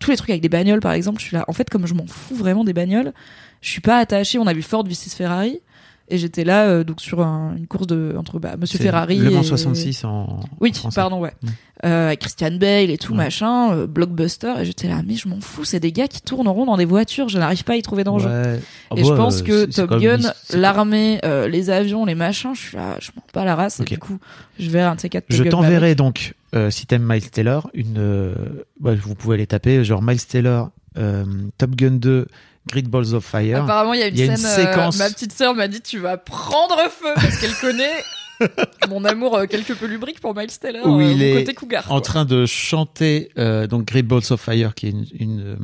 tous 0.00 0.10
les 0.10 0.16
trucs 0.16 0.30
avec 0.30 0.40
des 0.42 0.48
bagnoles, 0.48 0.80
par 0.80 0.92
exemple. 0.92 1.20
Je 1.20 1.26
suis 1.26 1.36
là. 1.36 1.44
En 1.48 1.52
fait, 1.52 1.68
comme 1.68 1.86
je 1.86 1.94
m'en 1.94 2.06
fous 2.06 2.34
vraiment 2.36 2.64
des 2.64 2.72
bagnoles, 2.72 3.12
je 3.60 3.70
suis 3.70 3.80
pas 3.82 3.98
attachée. 3.98 4.38
On 4.38 4.46
a 4.46 4.54
vu 4.54 4.62
Ford 4.62 4.84
vs 4.84 5.14
Ferrari. 5.14 5.60
Et 6.08 6.18
j'étais 6.18 6.44
là, 6.44 6.66
euh, 6.68 6.84
donc 6.84 7.00
sur 7.00 7.20
un- 7.20 7.56
une 7.56 7.66
course 7.66 7.88
de, 7.88 8.14
entre 8.16 8.38
bah, 8.38 8.56
Monsieur 8.56 8.78
Ferrari. 8.78 9.18
Le 9.18 9.30
Mans 9.30 9.40
et- 9.40 9.44
66 9.44 10.04
en. 10.04 10.38
Oui, 10.60 10.72
français. 10.72 10.94
pardon, 11.00 11.18
ouais. 11.20 11.32
Mm. 11.42 11.48
Euh, 11.84 12.06
avec 12.06 12.20
Christian 12.20 12.52
Bale 12.52 12.90
et 12.90 12.96
tout, 12.96 13.12
Ouais. 13.12 13.18
machin, 13.18 13.72
euh, 13.72 13.86
blockbuster. 13.86 14.54
Et 14.60 14.64
j'étais 14.64 14.86
là, 14.88 15.02
mais 15.06 15.14
je 15.16 15.28
m'en 15.28 15.40
fous, 15.40 15.64
c'est 15.64 15.80
des 15.80 15.90
gars 15.92 16.06
qui 16.08 16.22
tournent 16.22 16.46
en 16.48 16.54
rond 16.54 16.64
dans 16.64 16.76
des 16.76 16.84
voitures. 16.84 17.28
Je 17.28 17.38
n'arrive 17.38 17.64
pas 17.64 17.72
à 17.72 17.76
y 17.76 17.82
trouver 17.82 18.04
d'enjeu. 18.04 18.28
Ouais. 18.28 18.60
Ah 18.90 18.94
Et 18.96 19.04
je 19.04 19.10
bah, 19.10 19.16
pense 19.16 19.40
euh, 19.40 19.44
que 19.44 19.64
Top 19.66 20.00
Gun, 20.00 20.20
l'armée, 20.54 21.18
euh, 21.24 21.48
les 21.48 21.70
avions, 21.70 22.04
les 22.04 22.14
machins, 22.14 22.54
je 22.54 22.60
suis 22.60 22.76
là, 22.76 22.96
je 23.00 23.10
m'en 23.16 23.22
bats 23.34 23.44
la 23.44 23.56
race. 23.56 23.80
Et 23.80 23.84
du 23.84 23.98
coup, 23.98 24.18
je 24.58 24.70
vais 24.70 24.80
un 24.80 24.94
de 24.94 25.00
ces 25.00 25.08
quatre. 25.08 25.26
Je 25.28 25.42
t'enverrai 25.44 25.94
donc, 25.96 26.34
euh, 26.54 26.70
si 26.70 26.86
t'aimes 26.86 27.04
Miles 27.06 27.30
Taylor, 27.30 27.68
une. 27.74 27.96
euh, 27.98 28.34
bah, 28.80 28.94
vous 28.94 29.14
pouvez 29.16 29.34
aller 29.34 29.46
taper, 29.46 29.84
genre 29.84 30.02
Miles 30.02 30.24
Taylor, 30.24 30.70
euh, 30.98 31.24
Top 31.58 31.72
Gun 31.76 31.90
2, 31.92 32.26
Great 32.70 32.86
Balls 32.88 33.14
of 33.14 33.24
Fire. 33.24 33.62
Apparemment, 33.64 33.94
il 33.94 34.00
y 34.00 34.02
a 34.02 34.08
une 34.08 34.16
y 34.16 34.22
a 34.22 34.24
une 34.26 34.36
scène. 34.36 34.46
euh, 34.46 34.70
séquence- 34.72 34.98
ma 34.98 35.08
petite 35.10 35.32
sœur 35.32 35.54
m'a 35.54 35.68
dit 35.68 35.80
tu 35.80 35.98
vas 35.98 36.16
prendre 36.16 36.76
feu 36.90 37.12
parce 37.14 37.38
qu'elle 37.38 37.54
connaît 37.60 38.02
mon 38.88 39.04
amour 39.04 39.36
euh, 39.36 39.46
quelque 39.46 39.72
peu 39.72 39.86
lubrique 39.86 40.20
pour 40.20 40.34
Miles 40.36 40.48
Taylor, 40.58 40.86
Où 40.86 41.00
euh, 41.00 41.04
il 41.12 41.22
est 41.22 41.32
côté 41.34 41.54
cougar. 41.54 41.90
en 41.90 42.00
train 42.00 42.24
de 42.24 42.44
chanter 42.44 43.30
euh, 43.38 43.66
donc 43.66 43.86
Great 43.86 44.06
Balls 44.06 44.22
of 44.30 44.40
Fire, 44.40 44.74
qui 44.74 44.88
est 44.88 44.90
une, 44.90 45.06
une, 45.18 45.56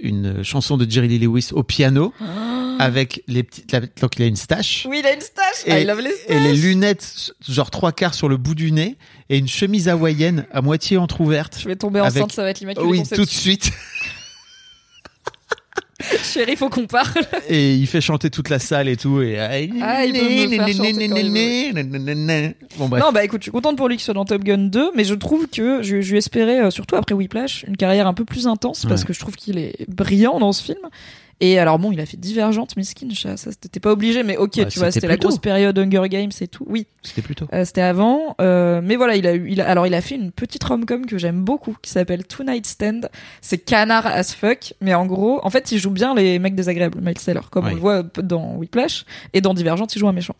une 0.00 0.42
chanson 0.44 0.76
de 0.76 0.90
Jerry 0.90 1.08
Lee 1.08 1.18
Lewis 1.18 1.48
au 1.52 1.62
piano, 1.62 2.12
avec 2.78 3.22
les 3.26 3.42
petites. 3.42 3.70
la- 3.72 3.80
donc 3.80 4.16
il 4.18 4.22
a 4.22 4.26
une 4.26 4.36
stache. 4.36 4.86
Oui, 4.88 4.98
il 5.00 5.06
a 5.06 5.12
une 5.14 5.20
stache. 5.20 5.64
Et, 5.66 5.72
Ah, 5.72 5.80
il 5.80 5.86
lave 5.86 6.00
les 6.00 6.10
et 6.28 6.40
les 6.40 6.48
staches. 6.54 6.58
lunettes, 6.64 7.32
genre 7.48 7.70
trois 7.70 7.92
quarts 7.92 8.14
sur 8.14 8.28
le 8.28 8.36
bout 8.36 8.54
du 8.54 8.72
nez, 8.72 8.96
et 9.28 9.38
une 9.38 9.48
chemise 9.48 9.88
hawaïenne 9.88 10.46
à 10.52 10.60
moitié 10.62 10.96
entrouverte. 10.96 11.58
Je 11.60 11.68
vais 11.68 11.76
tomber 11.76 12.00
Avec- 12.00 12.16
enceinte, 12.22 12.32
ça 12.32 12.42
va 12.42 12.50
être 12.50 12.60
l'immaculée 12.60 12.86
Oui, 12.86 12.98
conception. 12.98 13.22
tout 13.24 13.28
de 13.28 13.34
suite. 13.34 13.70
Chérie, 16.22 16.56
faut 16.56 16.68
qu'on 16.68 16.86
parle. 16.86 17.08
Et 17.48 17.74
il 17.74 17.86
fait 17.86 18.00
chanter 18.00 18.30
toute 18.30 18.48
la 18.48 18.58
salle 18.58 18.88
et 18.88 18.96
tout. 18.96 19.20
Et... 19.20 19.38
Ah, 19.38 19.58
il 19.58 20.12
peut 20.12 20.18
me 20.22 20.48
faire 20.56 20.68
chanter 20.68 21.08
quand 21.08 21.16
il 21.16 22.54
Bon, 22.78 22.88
bref. 22.88 23.02
Non, 23.02 23.12
bah 23.12 23.24
écoute, 23.24 23.40
je 23.40 23.44
suis 23.44 23.50
contente 23.50 23.76
pour 23.76 23.88
lui 23.88 23.96
qu'il 23.96 24.04
soit 24.04 24.14
dans 24.14 24.24
Top 24.24 24.42
Gun 24.44 24.58
2, 24.68 24.92
mais 24.94 25.04
je 25.04 25.14
trouve 25.14 25.46
que 25.48 25.82
je, 25.82 26.00
je 26.00 26.10
lui 26.12 26.18
espérais, 26.18 26.60
euh, 26.60 26.70
surtout 26.70 26.96
après 26.96 27.14
Whiplash, 27.14 27.64
une 27.68 27.76
carrière 27.76 28.06
un 28.06 28.14
peu 28.14 28.24
plus 28.24 28.46
intense 28.46 28.86
parce 28.86 29.02
Ouais. 29.02 29.08
que 29.08 29.12
je 29.12 29.20
trouve 29.20 29.36
qu'il 29.36 29.58
est 29.58 29.76
brillant 29.88 30.38
dans 30.38 30.52
ce 30.52 30.62
film. 30.62 30.78
Et 31.42 31.58
alors 31.58 31.78
bon, 31.78 31.90
il 31.90 31.98
a 32.00 32.04
fait 32.06 32.18
Divergente, 32.18 32.76
Miskin, 32.76 33.08
ça, 33.14 33.38
ça 33.38 33.50
c'était 33.50 33.80
pas 33.80 33.92
obligé, 33.92 34.22
mais 34.22 34.36
ok, 34.36 34.58
Bah, 34.58 34.64
tu 34.66 34.78
vois, 34.78 34.90
c'était 34.90 35.06
la 35.06 35.14
plus 35.14 35.20
tôt. 35.20 35.28
grosse 35.28 35.38
période 35.40 35.78
Hunger 35.78 36.06
Games 36.10 36.30
et 36.38 36.48
tout. 36.48 36.64
Oui, 36.68 36.86
C'était 37.02 37.22
plutôt. 37.22 37.46
euh, 37.54 37.64
c'était 37.64 37.80
avant, 37.80 38.36
euh, 38.42 38.82
mais 38.84 38.96
voilà, 38.96 39.16
il 39.16 39.26
a 39.26 39.34
eu, 39.34 39.48
il 39.50 39.60
a, 39.62 39.66
alors 39.68 39.86
il 39.86 39.94
a 39.94 40.02
fait 40.02 40.16
une 40.16 40.32
petite 40.32 40.62
rom-com 40.62 41.06
que 41.06 41.16
j'aime 41.16 41.42
beaucoup, 41.42 41.74
qui 41.80 41.90
s'appelle 41.90 42.26
Two 42.26 42.44
Night 42.44 42.66
Stand. 42.66 43.08
C'est 43.40 43.56
canard 43.56 44.06
as 44.06 44.34
fuck, 44.34 44.74
mais 44.82 44.92
en 44.92 45.06
gros, 45.06 45.40
en 45.42 45.48
fait, 45.48 45.72
il 45.72 45.78
joue 45.78 45.90
bien 45.90 46.14
les 46.14 46.38
mecs 46.38 46.54
désagréables, 46.54 47.00
Miles 47.00 47.14
Taylor, 47.14 47.48
comme 47.48 47.66
on 47.66 47.70
le 47.70 47.76
voit 47.76 48.02
dans 48.22 48.56
Whiplash, 48.56 49.06
et 49.32 49.40
dans 49.40 49.54
Divergente, 49.54 49.94
il 49.96 49.98
joue 49.98 50.08
un 50.08 50.12
méchant. 50.12 50.36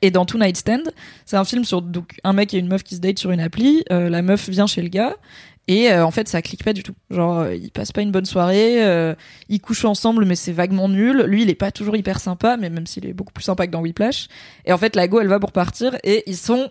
Et 0.00 0.10
dans 0.10 0.24
Two 0.24 0.38
Night 0.38 0.56
Stand, 0.56 0.90
c'est 1.26 1.36
un 1.36 1.44
film 1.44 1.64
sur 1.66 1.82
donc 1.82 2.18
un 2.24 2.32
mec 2.32 2.54
et 2.54 2.58
une 2.58 2.66
meuf 2.68 2.82
qui 2.82 2.94
se 2.96 3.00
datent 3.00 3.18
sur 3.18 3.30
une 3.30 3.40
appli. 3.40 3.84
euh, 3.92 4.08
la 4.08 4.22
meuf 4.22 4.48
vient 4.48 4.66
chez 4.66 4.80
le 4.80 4.88
gars 4.88 5.14
et 5.72 5.92
euh, 5.92 6.04
en 6.04 6.10
fait 6.10 6.28
ça 6.28 6.42
clique 6.42 6.64
pas 6.64 6.72
du 6.72 6.82
tout. 6.82 6.94
Genre 7.10 7.40
euh, 7.40 7.54
ils 7.54 7.70
passent 7.70 7.92
pas 7.92 8.02
une 8.02 8.10
bonne 8.12 8.24
soirée, 8.26 8.82
euh, 8.84 9.14
ils 9.48 9.60
couchent 9.60 9.84
ensemble 9.84 10.24
mais 10.24 10.34
c'est 10.36 10.52
vaguement 10.52 10.88
nul. 10.88 11.22
Lui 11.26 11.42
il 11.42 11.50
est 11.50 11.54
pas 11.54 11.70
toujours 11.70 11.96
hyper 11.96 12.20
sympa, 12.20 12.56
mais 12.56 12.70
même 12.70 12.86
s'il 12.86 13.06
est 13.06 13.12
beaucoup 13.12 13.32
plus 13.32 13.44
sympa 13.44 13.66
que 13.66 13.72
dans 13.72 13.80
Whiplash. 13.80 14.28
Et 14.66 14.72
en 14.72 14.78
fait 14.78 14.96
la 14.96 15.08
go 15.08 15.20
elle 15.20 15.28
va 15.28 15.38
pour 15.40 15.52
partir 15.52 15.96
et 16.04 16.24
ils 16.26 16.36
sont 16.36 16.70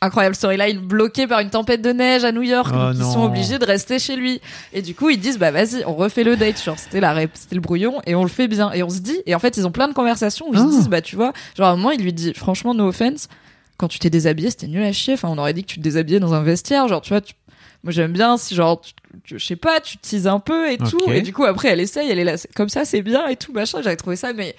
incroyable 0.00 0.36
storyline 0.36 0.78
bloqué 0.78 1.26
par 1.26 1.40
une 1.40 1.50
tempête 1.50 1.82
de 1.82 1.90
neige 1.90 2.24
à 2.24 2.30
New 2.30 2.42
York, 2.42 2.70
Oh 2.72 2.78
donc 2.78 2.94
ils 2.94 3.12
sont 3.12 3.22
obligés 3.24 3.58
de 3.58 3.64
rester 3.64 3.98
chez 3.98 4.14
lui. 4.14 4.40
Et 4.72 4.80
du 4.80 4.94
coup, 4.94 5.10
ils 5.10 5.18
disent 5.18 5.38
bah 5.38 5.50
vas-y, 5.50 5.82
on 5.86 5.94
refait 5.96 6.22
le 6.22 6.36
date, 6.36 6.62
genre 6.62 6.78
c'était 6.78 7.00
la 7.00 7.16
c'était 7.34 7.56
le 7.56 7.60
brouillon 7.60 8.00
et 8.06 8.14
on 8.14 8.22
le 8.22 8.28
fait 8.28 8.46
bien. 8.46 8.70
Et 8.72 8.84
on 8.84 8.90
se 8.90 9.00
dit 9.00 9.20
et 9.26 9.34
en 9.34 9.40
fait 9.40 9.56
ils 9.56 9.66
ont 9.66 9.72
plein 9.72 9.88
de 9.88 9.94
conversations 9.94 10.48
où 10.48 10.54
ils 10.54 10.60
se 10.60 10.64
disent 10.70 10.88
bah 10.88 11.00
tu 11.02 11.16
vois, 11.16 11.32
genre 11.56 11.66
à 11.66 11.70
un 11.72 11.76
moment 11.76 11.90
il 11.90 12.00
lui 12.02 12.12
dit 12.12 12.32
franchement 12.34 12.74
no 12.74 12.86
offense, 12.88 13.26
quand 13.76 13.88
tu 13.88 13.98
t'es 13.98 14.10
déshabillé 14.10 14.50
c'était 14.50 14.68
nul 14.68 14.84
à 14.84 14.92
chier. 14.92 15.14
Enfin 15.14 15.28
on 15.32 15.38
aurait 15.38 15.52
dit 15.54 15.62
que 15.64 15.68
tu 15.68 15.78
te 15.78 15.82
déshabillais 15.82 16.20
dans 16.20 16.32
un 16.34 16.42
vestiaire, 16.42 16.86
genre 16.86 17.00
tu 17.00 17.08
vois. 17.08 17.20
tu- 17.20 17.34
Moi 17.84 17.92
j'aime 17.92 18.12
bien 18.12 18.36
si 18.36 18.54
genre 18.54 18.82
je 19.24 19.38
sais 19.38 19.56
pas, 19.56 19.80
tu 19.80 19.96
teases 19.98 20.26
un 20.26 20.40
peu 20.40 20.70
et 20.70 20.78
tout. 20.78 21.00
Et 21.12 21.22
du 21.22 21.32
coup 21.32 21.44
après 21.44 21.68
elle 21.68 21.80
essaye, 21.80 22.10
elle 22.10 22.18
est 22.18 22.24
là 22.24 22.34
comme 22.56 22.68
ça 22.68 22.84
c'est 22.84 23.02
bien 23.02 23.26
et 23.28 23.36
tout 23.36 23.52
machin. 23.52 23.80
J'avais 23.82 23.96
trouvé 23.96 24.16
ça 24.16 24.32
mais 24.32 24.56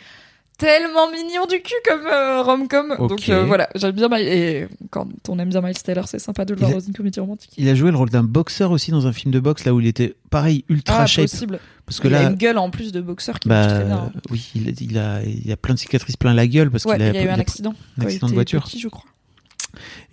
tellement 0.58 1.10
mignon 1.10 1.46
du 1.46 1.62
cul 1.62 1.74
comme 1.88 2.06
euh, 2.08 2.42
rom-com. 2.42 2.96
Donc 3.08 3.30
euh, 3.30 3.46
voilà, 3.46 3.70
j'aime 3.76 3.92
bien 3.92 4.10
Miles- 4.10 4.28
et 4.28 4.68
quand 4.90 5.08
on 5.30 5.40
aime 5.40 5.50
bien 5.50 5.62
Miles 5.62 5.82
Taylor, 5.82 6.08
c'est 6.08 6.20
sympa 6.20 6.44
de 6.46 6.54
le 6.54 6.60
voir 6.60 6.72
a- 6.72 6.74
dans 6.74 6.80
une 6.82 6.94
comédie 6.94 7.20
romantique. 7.20 7.52
Il 7.58 7.68
a 7.70 7.76
joué 7.76 7.92
le 7.92 7.98
rôle 7.98 8.10
d'un 8.10 8.24
boxeur 8.24 8.72
aussi 8.72 8.92
dans 8.92 9.08
un 9.08 9.14
film 9.14 9.32
de 9.34 9.40
boxe 9.40 9.64
là 9.66 9.74
où 9.74 9.80
il 9.80 9.88
était 9.88 10.16
pareil 10.30 10.66
ultra 10.70 11.02
Ah, 11.04 11.06
shape 11.06 11.26
possible. 11.30 11.60
parce 11.86 12.00
que 12.02 12.08
il 12.10 12.16
a 12.16 12.24
là 12.24 12.30
une 12.30 12.36
gueule 12.36 12.58
en 12.58 12.70
plus 12.72 12.92
de 12.92 13.00
boxeur 13.02 13.40
qui 13.40 13.48
bah 13.48 13.56
marche 13.68 13.74
très 13.74 13.86
bien. 13.86 14.12
oui 14.32 14.52
il 14.56 14.68
a, 14.68 14.72
il 14.82 14.98
a 14.98 15.22
il 15.24 15.52
a 15.52 15.58
plein 15.58 15.74
de 15.76 15.80
cicatrices 15.80 16.18
plein 16.18 16.34
la 16.34 16.48
gueule 16.48 16.70
parce 16.72 16.84
Ouais, 16.86 16.98
qu'il 16.98 17.06
il 17.06 17.18
a 17.18 17.24
eu 17.24 17.30
un 17.30 17.40
accident. 17.40 17.74
un 17.98 18.04
accident 18.04 18.28
il 18.28 18.32
de 18.32 18.36
voiture. 18.36 18.64
petit, 18.64 18.80
je 18.80 18.88
crois. 18.90 19.06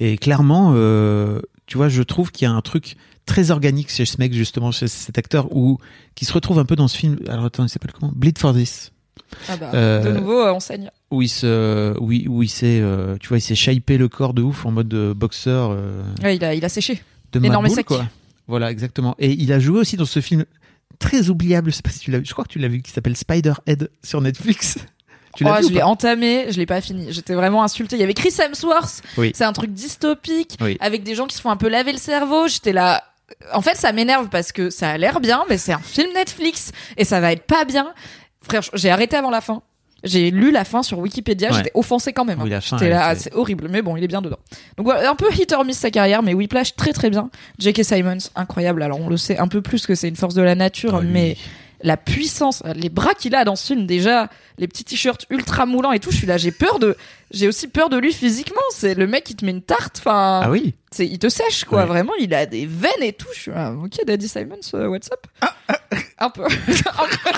Et 0.00 0.16
clairement, 0.18 0.72
euh, 0.76 1.40
tu 1.66 1.76
vois, 1.76 1.88
je 1.88 2.02
trouve 2.02 2.30
qu'il 2.32 2.46
y 2.46 2.48
a 2.48 2.52
un 2.52 2.60
truc 2.62 2.96
très 3.26 3.50
organique 3.50 3.90
chez 3.90 4.04
ce 4.06 4.16
mec, 4.18 4.32
justement, 4.32 4.70
chez 4.70 4.86
cet 4.88 5.18
acteur, 5.18 5.54
où, 5.54 5.78
qui 6.14 6.24
se 6.24 6.32
retrouve 6.32 6.58
un 6.58 6.64
peu 6.64 6.76
dans 6.76 6.88
ce 6.88 6.96
film. 6.96 7.18
Alors 7.28 7.44
attends, 7.46 7.64
il 7.64 7.68
s'appelle 7.68 7.92
comment? 7.92 8.12
Bleed 8.14 8.38
for 8.38 8.54
This. 8.54 8.92
Ah 9.48 9.56
bah, 9.56 9.70
Euh, 9.74 10.02
de 10.02 10.18
nouveau, 10.18 10.40
euh, 10.40 10.52
on 10.52 10.60
saigne. 10.60 10.90
Où 11.10 11.22
il 11.22 11.28
se, 11.28 11.98
où 11.98 12.12
il, 12.12 12.28
où 12.28 12.42
il 12.42 12.48
s'est, 12.48 12.80
euh, 12.80 13.16
tu 13.18 13.28
vois, 13.28 13.38
il 13.38 13.40
s'est 13.40 13.54
shapé 13.56 13.98
le 13.98 14.08
corps 14.08 14.34
de 14.34 14.42
ouf 14.42 14.64
en 14.66 14.70
mode 14.70 14.92
euh, 14.94 15.14
boxeur 15.14 15.70
euh, 15.72 16.02
Ouais, 16.22 16.36
il 16.36 16.44
a, 16.44 16.54
il 16.54 16.64
a 16.64 16.68
séché. 16.68 17.02
de 17.32 17.44
Énorme 17.44 17.68
sec. 17.68 17.86
quoi. 17.86 18.06
Voilà, 18.46 18.70
exactement. 18.70 19.16
Et 19.18 19.32
il 19.32 19.52
a 19.52 19.58
joué 19.58 19.80
aussi 19.80 19.96
dans 19.96 20.04
ce 20.04 20.20
film 20.20 20.44
très 21.00 21.28
oubliable, 21.30 21.70
je 21.70 21.76
sais 21.76 21.82
pas 21.82 21.90
si 21.90 21.98
tu 21.98 22.10
l'as 22.12 22.18
vu, 22.20 22.24
je 22.26 22.32
crois 22.32 22.44
que 22.44 22.52
tu 22.52 22.58
l'as 22.60 22.68
vu, 22.68 22.80
qui 22.82 22.90
s'appelle 22.92 23.16
Spider-Head 23.16 23.90
sur 24.04 24.20
Netflix. 24.20 24.78
Tu 25.36 25.44
l'as 25.44 25.56
Oh, 25.58 25.62
vu 25.62 25.68
je 25.68 25.72
l'ai 25.74 25.82
entamé, 25.82 26.46
je 26.50 26.58
l'ai 26.58 26.66
pas 26.66 26.80
fini. 26.80 27.06
J'étais 27.10 27.34
vraiment 27.34 27.62
insultée. 27.62 27.96
Il 27.96 28.00
y 28.00 28.02
avait 28.02 28.14
Chris 28.14 28.34
Hemsworth. 28.38 29.02
Oui. 29.16 29.32
C'est 29.34 29.44
un 29.44 29.52
truc 29.52 29.72
dystopique 29.72 30.56
Oui. 30.60 30.76
avec 30.80 31.02
des 31.04 31.14
gens 31.14 31.26
qui 31.26 31.36
se 31.36 31.40
font 31.40 31.50
un 31.50 31.56
peu 31.56 31.68
laver 31.68 31.92
le 31.92 31.98
cerveau. 31.98 32.48
J'étais 32.48 32.72
là. 32.72 33.04
En 33.52 33.60
fait, 33.60 33.76
ça 33.76 33.92
m'énerve 33.92 34.28
parce 34.28 34.52
que 34.52 34.70
ça 34.70 34.90
a 34.90 34.98
l'air 34.98 35.20
bien, 35.20 35.44
mais 35.48 35.58
c'est 35.58 35.72
un 35.72 35.78
film 35.80 36.08
Netflix 36.14 36.70
et 36.96 37.04
ça 37.04 37.20
va 37.20 37.32
être 37.32 37.42
pas 37.44 37.64
bien. 37.64 37.92
Frère, 38.42 38.62
j'ai 38.74 38.90
arrêté 38.90 39.16
avant 39.16 39.30
la 39.30 39.40
fin. 39.40 39.62
J'ai 40.04 40.30
lu 40.30 40.52
la 40.52 40.64
fin 40.64 40.84
sur 40.84 40.98
Wikipédia, 41.00 41.48
Ouais. 41.50 41.56
j'étais 41.56 41.72
offensée 41.74 42.12
quand 42.12 42.24
même. 42.24 42.40
Hein. 42.40 42.60
J'étais 42.60 42.90
là, 42.90 43.12
était- 43.12 43.22
c'est 43.22 43.34
horrible, 43.34 43.66
mais 43.68 43.82
bon, 43.82 43.96
il 43.96 44.04
est 44.04 44.08
bien 44.08 44.22
dedans. 44.22 44.38
Donc 44.76 44.86
voilà, 44.86 45.10
un 45.10 45.16
peu 45.16 45.26
hit 45.32 45.50
or 45.52 45.64
miss 45.64 45.78
sa 45.78 45.90
carrière, 45.90 46.22
mais 46.22 46.34
Whiplash 46.34 46.76
très 46.76 46.92
très 46.92 47.10
bien. 47.10 47.30
J.K. 47.58 47.82
Simons, 47.82 48.18
incroyable. 48.36 48.82
Alors 48.82 49.00
on 49.00 49.08
le 49.08 49.16
sait 49.16 49.38
un 49.38 49.48
peu 49.48 49.62
plus 49.62 49.86
que 49.86 49.96
c'est 49.96 50.08
une 50.08 50.14
force 50.14 50.34
de 50.34 50.42
la 50.42 50.54
nature, 50.54 50.96
Ah, 50.96 51.00
lui. 51.00 51.36
La 51.82 51.96
puissance, 51.96 52.62
les 52.74 52.88
bras 52.88 53.14
qu'il 53.14 53.34
a 53.34 53.44
dans 53.44 53.56
ce 53.56 53.66
film, 53.66 53.86
déjà, 53.86 54.28
les 54.58 54.66
petits 54.68 54.84
t-shirts 54.84 55.26
ultra 55.30 55.66
moulants 55.66 55.92
et 55.92 56.00
tout, 56.00 56.10
je 56.10 56.16
suis 56.16 56.26
là, 56.26 56.36
j'ai 56.38 56.50
peur 56.52 56.78
de, 56.78 56.96
j'ai 57.30 57.48
aussi 57.48 57.68
peur 57.68 57.88
de 57.90 57.96
lui 57.98 58.12
physiquement. 58.12 58.60
C'est 58.70 58.94
le 58.94 59.06
mec 59.06 59.24
qui 59.24 59.36
te 59.36 59.44
met 59.44 59.50
une 59.50 59.62
tarte, 59.62 59.98
enfin, 59.98 60.40
Ah 60.44 60.50
oui 60.50 60.74
c'est, 60.90 61.06
il 61.06 61.18
te 61.18 61.28
sèche 61.28 61.64
quoi, 61.64 61.80
Ouais. 61.80 61.86
vraiment, 61.86 62.12
il 62.18 62.32
a 62.32 62.46
des 62.46 62.64
veines 62.64 63.02
et 63.02 63.12
tout. 63.12 63.26
Je 63.34 63.40
suis 63.40 63.50
là, 63.50 63.72
ok, 63.72 63.92
Daddy 64.06 64.28
Simons, 64.28 64.56
euh, 64.74 64.86
what's 64.86 65.10
up? 65.12 65.26
Un 66.18 66.30
peu, 66.30 66.44
un 66.46 66.48
peu, 66.48 67.30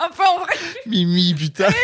un 0.00 0.08
peu 0.08 0.22
en 0.26 0.38
vrai. 0.40 0.54
Mimi, 0.86 1.34
putain. 1.34 1.68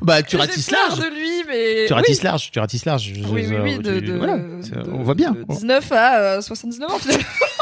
Bah, 0.00 0.22
tu 0.22 0.36
ratisses 0.36 0.70
large. 0.70 0.98
de 0.98 1.06
lui, 1.06 1.44
mais 1.48 1.86
Tu 1.86 1.92
oui. 1.92 1.98
ratisses 1.98 2.22
large, 2.22 2.50
tu 2.50 2.58
ratisses 2.58 2.84
large. 2.84 3.02
Je- 3.14 3.24
Oui, 3.26 3.44
je- 3.44 3.54
oui, 3.54 3.60
oui, 3.62 3.78
de, 3.78 3.98
tu- 4.00 4.06
de- 4.06 4.12
voilà, 4.14 4.36
de- 4.36 4.90
on 4.92 5.02
voit 5.02 5.14
bien. 5.14 5.32
de 5.32 5.44
19 5.44 5.90
à 5.92 6.18
euh, 6.18 6.40
79 6.42 6.90
ans. 6.90 6.98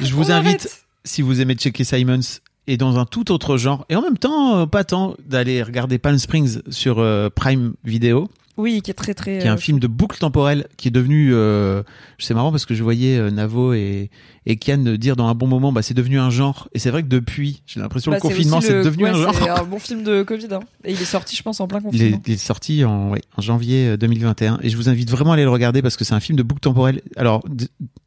Je 0.00 0.14
vous 0.14 0.30
On 0.30 0.34
invite, 0.34 0.46
arrête. 0.60 0.84
si 1.04 1.22
vous 1.22 1.40
aimez 1.40 1.54
checker 1.54 1.84
Simons 1.84 2.20
et 2.66 2.76
dans 2.76 2.98
un 2.98 3.04
tout 3.04 3.32
autre 3.32 3.56
genre, 3.56 3.84
et 3.88 3.96
en 3.96 4.02
même 4.02 4.18
temps, 4.18 4.58
euh, 4.58 4.66
pas 4.66 4.84
tant, 4.84 5.14
d'aller 5.26 5.62
regarder 5.62 5.98
Palm 5.98 6.18
Springs 6.18 6.60
sur 6.70 6.98
euh, 6.98 7.28
Prime 7.34 7.74
Video, 7.84 8.28
Oui, 8.60 8.82
qui 8.82 8.90
est 8.90 8.94
très 8.94 9.14
très. 9.14 9.38
qui 9.38 9.46
est 9.46 9.50
un 9.50 9.54
euh, 9.54 9.58
film 9.58 9.78
de 9.80 9.86
boucle 9.86 10.18
temporelle 10.18 10.66
qui 10.76 10.88
est 10.88 10.90
devenu. 10.90 11.30
Euh, 11.34 11.82
c'est 12.18 12.34
marrant 12.34 12.50
parce 12.50 12.66
que 12.66 12.74
je 12.74 12.82
voyais 12.82 13.16
euh, 13.18 13.30
Navo 13.30 13.72
et, 13.72 14.10
et 14.46 14.56
Kian 14.56 14.78
dire 14.96 15.16
dans 15.16 15.26
un 15.28 15.34
bon 15.34 15.46
moment, 15.46 15.72
bah, 15.72 15.82
c'est 15.82 15.94
devenu 15.94 16.18
un 16.18 16.30
genre. 16.30 16.68
Et 16.74 16.78
c'est 16.78 16.90
vrai 16.90 17.02
que 17.02 17.08
depuis, 17.08 17.62
j'ai 17.66 17.80
l'impression 17.80 18.10
bah, 18.10 18.18
le 18.18 18.20
confinement, 18.20 18.60
c'est 18.60 18.82
devenu 18.82 19.04
ouais, 19.04 19.10
un 19.10 19.14
genre. 19.14 19.34
C'est 19.34 19.48
un 19.48 19.64
bon 19.64 19.78
film 19.78 20.02
de 20.02 20.22
Covid. 20.22 20.48
hein. 20.52 20.60
Et 20.84 20.92
il 20.92 21.00
est 21.00 21.04
sorti, 21.04 21.36
je 21.36 21.42
pense, 21.42 21.60
en 21.60 21.66
plein 21.68 21.78
Il 21.92 22.02
est, 22.02 22.10
confinement. 22.10 22.22
il 22.26 22.32
est 22.34 22.36
sorti 22.36 22.84
en, 22.84 23.10
ouais, 23.10 23.22
en 23.36 23.42
janvier 23.42 23.88
euh, 23.88 23.96
2021 23.96 24.60
et 24.62 24.68
je 24.68 24.76
vous 24.76 24.88
invite 24.88 25.10
vraiment 25.10 25.30
à 25.32 25.34
aller 25.34 25.44
le 25.44 25.50
regarder 25.50 25.82
parce 25.82 25.96
que 25.96 26.04
c'est 26.04 26.14
un 26.14 26.20
film 26.20 26.36
de 26.36 26.42
boucle 26.42 26.60
temporelle. 26.60 27.00
Alors 27.16 27.42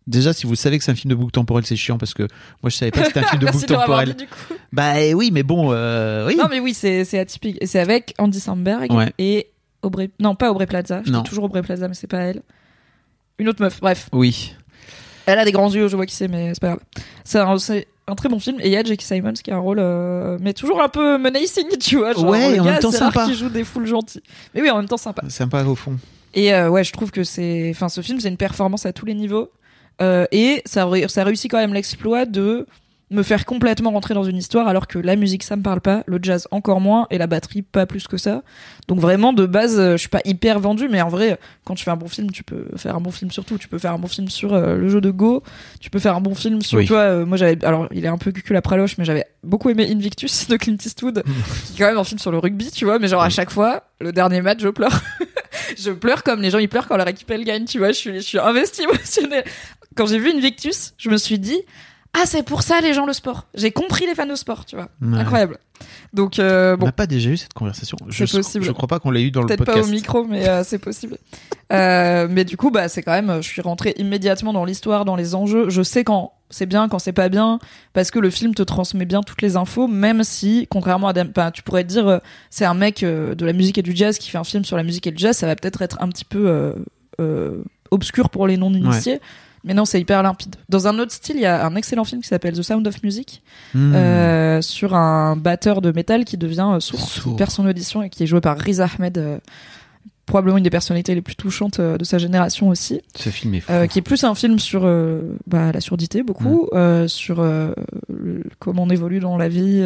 déjà 0.05 0.33
si 0.33 0.45
vous 0.45 0.55
savez 0.55 0.77
que 0.77 0.83
c'est 0.83 0.91
un 0.91 0.95
film 0.95 1.09
de 1.11 1.15
boucle 1.15 1.31
temporelle 1.31 1.65
c'est 1.65 1.75
chiant 1.77 1.97
parce 1.97 2.13
que 2.13 2.23
moi 2.61 2.69
je 2.69 2.75
savais 2.75 2.91
pas 2.91 3.01
que 3.01 3.07
c'était 3.07 3.21
un 3.21 3.27
film 3.27 3.41
de 3.41 3.45
boucle 3.51 3.65
temporelle. 3.65 4.15
dit. 4.15 4.25
Bah 4.73 4.99
eh 5.01 5.13
oui 5.13 5.29
mais 5.31 5.43
bon 5.43 5.69
euh, 5.71 6.27
oui. 6.27 6.35
Non, 6.37 6.45
mais 6.49 6.59
oui, 6.59 6.73
c'est 6.73 7.05
c'est 7.05 7.19
atypique. 7.19 7.57
Et 7.61 7.67
c'est 7.67 7.79
avec 7.79 8.13
Andy 8.17 8.39
Samberg 8.39 8.91
Ouais. 8.91 9.13
et 9.17 9.47
Aubrey. 9.83 10.09
Non, 10.19 10.35
pas 10.35 10.51
Aubrey 10.51 10.65
Plaza. 10.65 11.01
Je 11.05 11.11
dis 11.11 11.23
toujours 11.23 11.45
Aubrey 11.45 11.61
Plaza, 11.61 11.87
mais 11.87 11.93
c'est 11.93 12.07
pas 12.07 12.19
elle. 12.19 12.41
Une 13.39 13.49
autre 13.49 13.61
meuf. 13.61 13.79
Bref. 13.81 14.09
Oui. 14.11 14.55
Elle 15.25 15.39
a 15.39 15.45
des 15.45 15.51
grands 15.51 15.71
yeux, 15.71 15.87
je 15.87 15.95
vois 15.95 16.05
qui 16.05 16.15
c'est, 16.15 16.27
mais 16.27 16.53
c'est 16.53 16.59
pas 16.59 16.67
grave. 16.67 16.79
C'est 17.23 17.39
un, 17.39 18.15
très 18.15 18.29
bon 18.29 18.39
film. 18.39 18.57
Et 18.59 18.67
il 18.67 18.71
y 18.71 18.77
a 18.77 18.83
Jackie 18.83 19.05
Simons 19.05 19.33
qui 19.33 19.51
a 19.51 19.55
un 19.55 19.59
rôle, 19.59 19.79
euh, 19.79 20.37
mais 20.41 20.53
toujours 20.53 20.81
un 20.81 20.89
peu 20.89 21.17
menacing, 21.17 21.77
tu 21.79 21.97
vois. 21.97 22.13
Genre, 22.13 22.25
Ouais, 22.25 22.59
en 22.59 22.65
gars, 22.65 22.71
même 22.73 22.79
temps 22.79 22.91
sympa. 22.91 23.25
qu'il 23.25 23.35
joue 23.35 23.49
des 23.49 23.63
foules 23.63 23.85
gentils. 23.87 24.21
Mais 24.53 24.61
oui, 24.61 24.69
en 24.69 24.77
même 24.77 24.87
temps 24.87 24.97
sympa. 24.97 25.23
Sympa 25.29 25.63
au 25.63 25.75
fond. 25.75 25.97
Et 26.33 26.53
euh, 26.53 26.69
ouais, 26.69 26.83
je 26.83 26.91
trouve 26.91 27.11
que 27.11 27.23
c'est, 27.23 27.69
enfin, 27.73 27.89
ce 27.89 28.01
film, 28.01 28.19
c'est 28.19 28.27
une 28.27 28.37
performance 28.37 28.85
à 28.85 28.91
tous 28.93 29.05
les 29.05 29.13
niveaux. 29.13 29.49
Euh, 30.01 30.25
et 30.31 30.61
ça, 30.65 30.89
ça 31.07 31.23
réussit 31.23 31.49
quand 31.49 31.59
même 31.59 31.73
l'exploit 31.73 32.25
de 32.25 32.65
me 33.13 33.23
faire 33.23 33.45
complètement 33.45 33.91
rentrer 33.91 34.13
dans 34.13 34.23
une 34.23 34.37
histoire, 34.37 34.67
alors 34.67 34.87
que 34.87 34.97
la 34.99 35.15
musique, 35.15 35.43
ça 35.43 35.55
me 35.55 35.61
parle 35.61 35.81
pas, 35.81 36.03
le 36.07 36.19
jazz 36.21 36.47
encore 36.51 36.81
moins, 36.81 37.07
et 37.11 37.17
la 37.17 37.27
batterie 37.27 37.61
pas 37.61 37.85
plus 37.85 38.07
que 38.07 38.17
ça. 38.17 38.43
Donc 38.87 38.99
vraiment, 38.99 39.31
de 39.33 39.45
base, 39.45 39.79
euh, 39.79 39.91
je 39.93 39.97
suis 39.97 40.09
pas 40.09 40.21
hyper 40.25 40.59
vendu, 40.59 40.87
mais 40.89 41.01
en 41.01 41.09
vrai, 41.09 41.39
quand 41.63 41.75
tu 41.75 41.83
fais 41.83 41.91
un 41.91 41.95
bon 41.95 42.07
film, 42.07 42.31
tu 42.31 42.43
peux 42.43 42.65
faire 42.75 42.95
un 42.95 43.01
bon 43.01 43.11
film 43.11 43.31
sur 43.31 43.45
tout. 43.45 43.57
Tu 43.57 43.67
peux 43.67 43.77
faire 43.77 43.93
un 43.93 43.99
bon 43.99 44.07
film 44.07 44.29
sur 44.29 44.53
euh, 44.53 44.75
le 44.75 44.89
jeu 44.89 44.99
de 44.99 45.11
Go, 45.11 45.43
tu 45.79 45.89
peux 45.89 45.99
faire 45.99 46.15
un 46.15 46.21
bon 46.21 46.35
film 46.35 46.61
sur, 46.61 46.79
Oui. 46.79 46.85
tu 46.85 46.93
vois, 46.93 47.01
euh, 47.01 47.25
moi 47.25 47.37
j'avais, 47.37 47.63
alors 47.63 47.87
il 47.91 48.03
est 48.03 48.09
un 48.09 48.17
peu 48.17 48.31
cucul 48.31 48.55
à 48.55 48.61
praloche, 48.61 48.97
mais 48.97 49.05
j'avais 49.05 49.25
beaucoup 49.43 49.69
aimé 49.69 49.89
Invictus 49.91 50.47
de 50.47 50.57
Clint 50.57 50.77
Eastwood, 50.83 51.23
qui 51.67 51.73
est 51.73 51.77
quand 51.77 51.89
même 51.89 51.97
un 51.97 52.03
film 52.03 52.19
sur 52.19 52.31
le 52.31 52.39
rugby, 52.39 52.71
tu 52.71 52.85
vois, 52.85 52.99
mais 52.99 53.07
genre 53.07 53.21
à 53.21 53.29
chaque 53.29 53.51
fois, 53.51 53.83
le 54.01 54.11
dernier 54.11 54.41
match, 54.41 54.59
je 54.61 54.69
pleure. 54.69 55.01
je 55.77 55.91
pleure 55.91 56.23
comme 56.23 56.41
les 56.41 56.49
gens 56.49 56.57
ils 56.57 56.67
pleurent 56.69 56.87
quand 56.87 56.97
leur 56.97 57.07
équipe 57.07 57.29
elle 57.31 57.43
gagne, 57.43 57.65
tu 57.65 57.77
vois, 57.77 57.89
je 57.89 57.93
suis, 57.97 58.15
je 58.15 58.19
suis 58.25 58.39
investie 58.39 58.83
émotionnelle. 58.91 59.43
Quand 59.95 60.07
j'ai 60.07 60.17
vu 60.17 60.31
Invictus, 60.31 60.93
je 60.97 61.09
me 61.09 61.17
suis 61.17 61.37
dit, 61.37 61.59
ah 62.13 62.25
c'est 62.25 62.43
pour 62.43 62.61
ça 62.61 62.79
les 62.79 62.93
gens 62.93 63.05
le 63.05 63.13
sport. 63.13 63.47
J'ai 63.55 63.71
compris 63.71 64.05
les 64.05 64.13
fans 64.13 64.27
de 64.27 64.35
sport, 64.35 64.65
tu 64.65 64.75
vois. 64.75 64.89
Ouais. 65.01 65.17
Incroyable. 65.17 65.57
Donc 66.13 66.37
euh, 66.37 66.75
On 66.75 66.77
bon, 66.77 66.85
n'a 66.85 66.91
pas 66.91 67.07
déjà 67.07 67.31
eu 67.31 67.37
cette 67.37 67.53
conversation. 67.53 67.97
Je, 68.07 68.25
possible. 68.25 68.63
je 68.63 68.71
crois 68.71 68.87
pas 68.87 68.99
qu'on 68.99 69.09
l'ait 69.09 69.23
eu 69.23 69.31
dans 69.31 69.41
le 69.41 69.47
peut-être 69.47 69.65
podcast. 69.65 69.81
pas 69.81 69.87
au 69.87 69.91
micro, 69.91 70.23
mais 70.23 70.47
euh, 70.47 70.63
c'est 70.63 70.77
possible. 70.77 71.17
Euh, 71.71 72.27
mais 72.29 72.45
du 72.45 72.55
coup, 72.55 72.69
bah 72.69 72.87
c'est 72.87 73.01
quand 73.01 73.11
même, 73.11 73.41
je 73.41 73.47
suis 73.47 73.61
rentrée 73.63 73.95
immédiatement 73.97 74.53
dans 74.53 74.63
l'histoire, 74.63 75.05
dans 75.05 75.15
les 75.15 75.33
enjeux. 75.33 75.69
Je 75.69 75.81
sais 75.81 76.03
quand 76.03 76.33
c'est 76.51 76.67
bien, 76.67 76.87
quand 76.87 76.99
c'est 76.99 77.13
pas 77.13 77.29
bien, 77.29 77.57
parce 77.93 78.11
que 78.11 78.19
le 78.19 78.29
film 78.29 78.53
te 78.53 78.61
transmet 78.61 79.05
bien 79.05 79.21
toutes 79.23 79.41
les 79.41 79.55
infos, 79.57 79.87
même 79.87 80.23
si, 80.23 80.67
contrairement 80.69 81.07
à, 81.07 81.13
enfin, 81.19 81.49
tu 81.49 81.63
pourrais 81.63 81.83
te 81.83 81.89
dire, 81.89 82.19
c'est 82.51 82.65
un 82.65 82.75
mec 82.75 83.03
de 83.03 83.45
la 83.45 83.53
musique 83.53 83.79
et 83.79 83.81
du 83.81 83.95
jazz 83.95 84.19
qui 84.19 84.29
fait 84.29 84.37
un 84.37 84.43
film 84.43 84.63
sur 84.63 84.77
la 84.77 84.83
musique 84.83 85.07
et 85.07 85.11
le 85.11 85.17
jazz, 85.17 85.35
ça 85.35 85.47
va 85.47 85.55
peut-être 85.55 85.81
être 85.81 85.97
un 85.99 86.09
petit 86.09 86.25
peu 86.25 86.75
obscur 87.89 88.29
pour 88.29 88.45
les 88.45 88.57
non-initiés. 88.57 89.19
Mais 89.65 89.73
non, 89.73 89.85
c'est 89.85 89.99
hyper 90.01 90.21
limpide. 90.23 90.55
Dans 90.69 90.87
un 90.87 90.99
autre 90.99 91.11
style, 91.13 91.37
il 91.37 91.41
y 91.41 91.45
a 91.45 91.65
un 91.65 91.75
excellent 91.75 92.03
film 92.03 92.21
qui 92.21 92.27
s'appelle 92.27 92.53
The 92.53 92.61
Sound 92.63 92.85
of 92.87 93.01
Music, 93.03 93.41
Hmm. 93.73 93.93
euh, 93.95 94.61
sur 94.61 94.93
un 94.93 95.35
batteur 95.37 95.81
de 95.81 95.91
métal 95.91 96.25
qui 96.25 96.37
devient 96.37 96.67
euh, 96.73 96.79
sourd, 96.79 96.99
Sourd. 96.99 97.31
qui 97.33 97.37
perd 97.37 97.49
son 97.51 97.65
audition 97.65 98.01
et 98.03 98.09
qui 98.09 98.23
est 98.23 98.27
joué 98.27 98.41
par 98.41 98.57
Riz 98.57 98.81
Ahmed, 98.81 99.17
euh, 99.17 99.37
probablement 100.25 100.57
une 100.57 100.63
des 100.63 100.69
personnalités 100.69 101.15
les 101.15 101.21
plus 101.21 101.35
touchantes 101.35 101.79
euh, 101.79 101.97
de 101.97 102.03
sa 102.05 102.17
génération 102.17 102.69
aussi, 102.69 103.01
Ce 103.15 103.29
film 103.29 103.53
est 103.55 103.59
fou. 103.61 103.71
qui 103.89 103.99
est 103.99 104.01
plus 104.01 104.23
un 104.23 104.35
film 104.35 104.57
sur 104.59 104.81
bah, 105.47 105.71
la 105.73 105.81
surdité 105.81 106.23
beaucoup, 106.23 106.67
euh, 106.73 107.07
sur 107.07 107.41
le- 107.41 107.73
comment 108.59 108.83
on 108.83 108.89
évolue 108.89 109.19
dans 109.19 109.37
la 109.37 109.47
vie, 109.49 109.81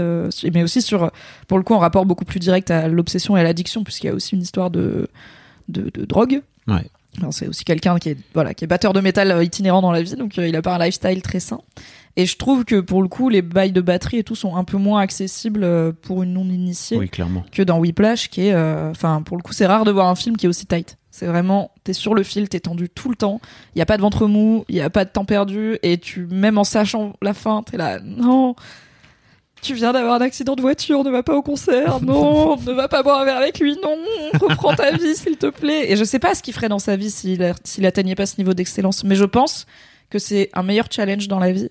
mais 0.54 0.64
aussi 0.64 0.82
sur, 0.82 1.12
pour 1.48 1.58
le 1.58 1.64
coup, 1.64 1.74
un 1.76 1.80
rapport 1.80 2.06
beaucoup 2.06 2.26
plus 2.26 2.40
direct 2.40 2.70
à 2.72 2.88
l'obsession 2.88 3.36
et 3.38 3.40
à 3.40 3.44
l'addiction, 3.44 3.84
puisqu'il 3.84 4.08
y 4.08 4.10
a 4.10 4.14
aussi 4.14 4.36
une 4.36 4.42
histoire 4.42 4.70
de, 4.70 5.08
de, 5.70 5.90
de 5.94 6.06
drogue. 6.06 6.42
Ouais. 6.68 6.86
Alors, 7.20 7.34
C'est 7.34 7.48
aussi 7.48 7.64
quelqu'un 7.64 7.98
qui 7.98 8.10
est 8.10 8.18
voilà 8.34 8.54
qui 8.54 8.64
est 8.64 8.68
batteur 8.68 8.94
de 8.94 9.02
métal 9.02 9.44
itinérant 9.44 9.82
dans 9.82 9.92
la 9.92 10.02
vie, 10.02 10.16
donc 10.16 10.38
euh, 10.38 10.48
il 10.48 10.56
a 10.56 10.62
pas 10.62 10.76
un 10.76 10.80
lifestyle 10.80 11.22
très 11.22 11.40
sain. 11.40 11.60
Et 12.16 12.26
je 12.26 12.36
trouve 12.36 12.66
que 12.66 12.80
pour 12.80 13.04
le 13.04 13.08
coup, 13.08 13.30
les 13.30 13.42
bails 13.44 13.72
de 13.72 13.82
batterie 13.82 14.18
et 14.18 14.24
tout 14.24 14.36
sont 14.36 14.56
un 14.56 14.64
peu 14.64 14.78
moins 14.78 15.02
accessibles 15.02 15.64
euh, 15.64 15.92
pour 16.02 16.24
une 16.24 16.34
non 16.34 16.46
initiée 16.46 16.98
Oui, 16.98 17.10
clairement. 17.10 17.44
que 17.52 17.62
dans 17.62 17.78
Whiplash, 17.80 18.30
qui 18.30 18.48
est, 18.48 18.54
euh, 18.54 18.90
enfin, 18.90 19.22
pour 19.22 19.38
le 19.38 19.44
coup, 19.44 19.54
c'est 19.54 19.68
rare 19.68 19.86
de 19.86 19.92
voir 19.92 20.08
un 20.08 20.16
film 20.16 20.36
qui 20.36 20.48
est 20.48 20.50
aussi 20.50 20.66
tight. 20.66 20.98
C'est 21.12 21.28
vraiment, 21.28 21.72
t'es 21.84 21.94
sur 21.94 22.14
le 22.16 22.24
fil, 22.24 22.50
t'es 22.50 22.60
tendu 22.60 22.90
tout 22.90 23.10
le 23.10 23.16
temps. 23.16 23.40
Il 23.76 23.80
y 23.80 23.82
a 23.82 23.86
pas 23.88 23.98
de 23.98 24.02
ventre 24.02 24.28
mou, 24.28 24.66
il 24.70 24.76
y 24.76 24.82
a 24.82 24.90
pas 24.90 25.06
de 25.06 25.10
temps 25.10 25.26
perdu, 25.26 25.78
et 25.84 25.98
tu, 25.98 26.28
même 26.28 26.58
en 26.58 26.64
sachant 26.64 27.14
la 27.22 27.34
fin, 27.34 27.64
t'es 27.64 27.78
là, 27.78 28.00
non. 28.04 28.56
Tu 29.62 29.74
viens 29.74 29.94
d'avoir 29.94 30.16
un 30.16 30.22
accident 30.22 30.56
de 30.56 30.62
voiture, 30.62 31.04
ne 31.04 31.10
va 31.10 31.24
pas 31.24 31.36
au 31.36 31.42
concert, 31.42 32.02
non, 32.04 32.58
ne 32.58 32.72
va 32.72 32.88
pas 32.88 33.04
boire 33.04 33.22
un 33.22 33.26
verre 33.26 33.38
avec 33.38 33.60
lui, 33.60 33.78
non, 33.82 33.98
reprends 34.40 34.76
ta 34.76 34.92
vie 34.92 35.16
s'il 35.16 35.38
te 35.38 35.48
plaît. 35.48 35.92
Et 35.92 35.96
je 35.96 36.04
sais 36.04 36.20
pas 36.20 36.36
ce 36.36 36.44
qu'il 36.44 36.54
ferait 36.54 36.70
dans 36.70 36.80
sa 36.80 36.96
vie 36.96 37.12
s'il 37.12 37.54
s'il 37.64 37.86
atteignait 37.86 38.16
pas 38.16 38.26
ce 38.26 38.38
niveau 38.38 38.54
d'excellence, 38.54 39.04
mais 39.04 39.16
je 39.16 39.26
pense 39.26 39.66
que 40.10 40.20
c'est 40.20 40.50
un 40.54 40.64
meilleur 40.64 40.88
challenge 40.90 41.28
dans 41.28 41.40
la 41.40 41.52
vie 41.52 41.70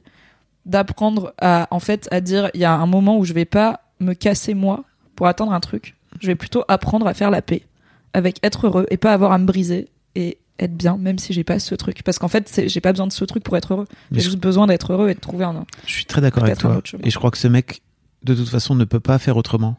d'apprendre 0.64 1.32
à 1.40 1.68
en 1.70 1.80
fait 1.80 2.08
à 2.10 2.20
dire 2.20 2.50
il 2.54 2.60
y 2.60 2.64
a 2.64 2.72
un 2.72 2.86
moment 2.86 3.18
où 3.18 3.24
je 3.24 3.32
vais 3.32 3.44
pas 3.44 3.80
me 4.00 4.14
casser 4.14 4.54
moi 4.54 4.84
pour 5.14 5.26
atteindre 5.26 5.52
un 5.52 5.60
truc. 5.60 5.94
Je 6.20 6.26
vais 6.26 6.34
plutôt 6.34 6.64
apprendre 6.68 7.06
à 7.06 7.14
faire 7.14 7.30
la 7.30 7.42
paix 7.42 7.62
avec 8.12 8.38
être 8.42 8.66
heureux 8.66 8.86
et 8.90 8.96
pas 8.96 9.12
avoir 9.12 9.32
à 9.32 9.38
me 9.38 9.46
briser 9.46 9.88
et 10.14 10.38
être 10.58 10.74
bien 10.76 10.96
même 10.96 11.18
si 11.18 11.32
j'ai 11.32 11.44
pas 11.44 11.58
ce 11.58 11.74
truc 11.74 12.02
parce 12.02 12.18
qu'en 12.18 12.28
fait 12.28 12.62
j'ai 12.66 12.80
pas 12.80 12.92
besoin 12.92 13.06
de 13.06 13.12
ce 13.12 13.24
truc 13.24 13.42
pour 13.44 13.56
être 13.56 13.74
heureux. 13.74 13.86
J'ai 14.12 14.20
je- 14.20 14.24
juste 14.24 14.38
besoin 14.38 14.66
d'être 14.66 14.92
heureux 14.92 15.10
et 15.10 15.14
de 15.14 15.20
trouver 15.20 15.44
un 15.44 15.64
Je 15.86 15.92
suis 15.92 16.04
très 16.06 16.20
d'accord 16.20 16.44
avec 16.44 16.58
toi. 16.58 16.80
Et 17.02 17.10
je 17.10 17.18
crois 17.18 17.30
que 17.30 17.38
ce 17.38 17.48
mec, 17.48 17.82
de 18.24 18.34
toute 18.34 18.48
façon, 18.48 18.74
ne 18.74 18.84
peut 18.84 19.00
pas 19.00 19.18
faire 19.18 19.36
autrement 19.36 19.76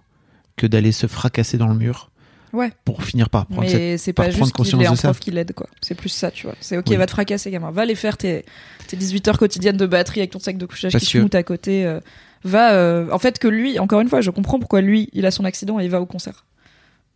que 0.55 0.67
d'aller 0.67 0.91
se 0.91 1.07
fracasser 1.07 1.57
dans 1.57 1.67
le 1.67 1.75
mur 1.75 2.09
Ouais. 2.53 2.71
pour 2.86 3.03
finir 3.03 3.30
par 3.30 3.45
prendre 3.45 3.63
Mais 3.63 3.97
c'est 3.97 4.13
pas 4.13 4.30
juste 4.30 4.53
qu'il 4.53 4.86
un 4.88 4.95
ça. 4.95 5.09
prof 5.09 5.19
qui 5.19 5.32
l'aide, 5.32 5.53
quoi. 5.53 5.67
C'est 5.82 5.95
plus 5.95 6.09
ça, 6.09 6.32
tu 6.32 6.47
vois. 6.47 6.55
C'est 6.61 6.78
ok, 6.78 6.86
Oui. 6.89 6.95
va 6.95 7.05
te 7.05 7.11
fracasser, 7.11 7.51
gamin. 7.51 7.71
Va 7.71 7.82
aller 7.82 7.93
faire 7.93 8.15
tes, 8.17 8.45
tes 8.88 8.95
18 8.95 9.28
heures 9.28 9.38
quotidiennes 9.38 9.75
de 9.78 9.86
batterie 9.86 10.21
avec 10.21 10.32
ton 10.32 10.39
sac 10.39 10.57
de 10.57 10.65
couchage 10.65 10.93
Parce 10.93 11.03
qui 11.03 11.11
que- 11.13 11.17
te 11.17 11.23
moute 11.23 11.36
à 11.36 11.43
côté. 11.43 11.86
euh, 11.86 11.99
va, 12.45 12.71
euh, 12.73 13.09
en 13.11 13.19
fait, 13.19 13.38
que 13.38 13.47
lui, 13.49 13.78
encore 13.80 13.99
une 13.99 14.07
fois, 14.07 14.21
je 14.21 14.32
comprends 14.32 14.59
pourquoi 14.59 14.80
lui, 14.82 15.09
il 15.11 15.25
a 15.25 15.32
son 15.32 15.43
accident 15.43 15.80
et 15.80 15.84
il 15.86 15.89
va 15.91 15.99
au 16.01 16.05
concert. 16.05 16.45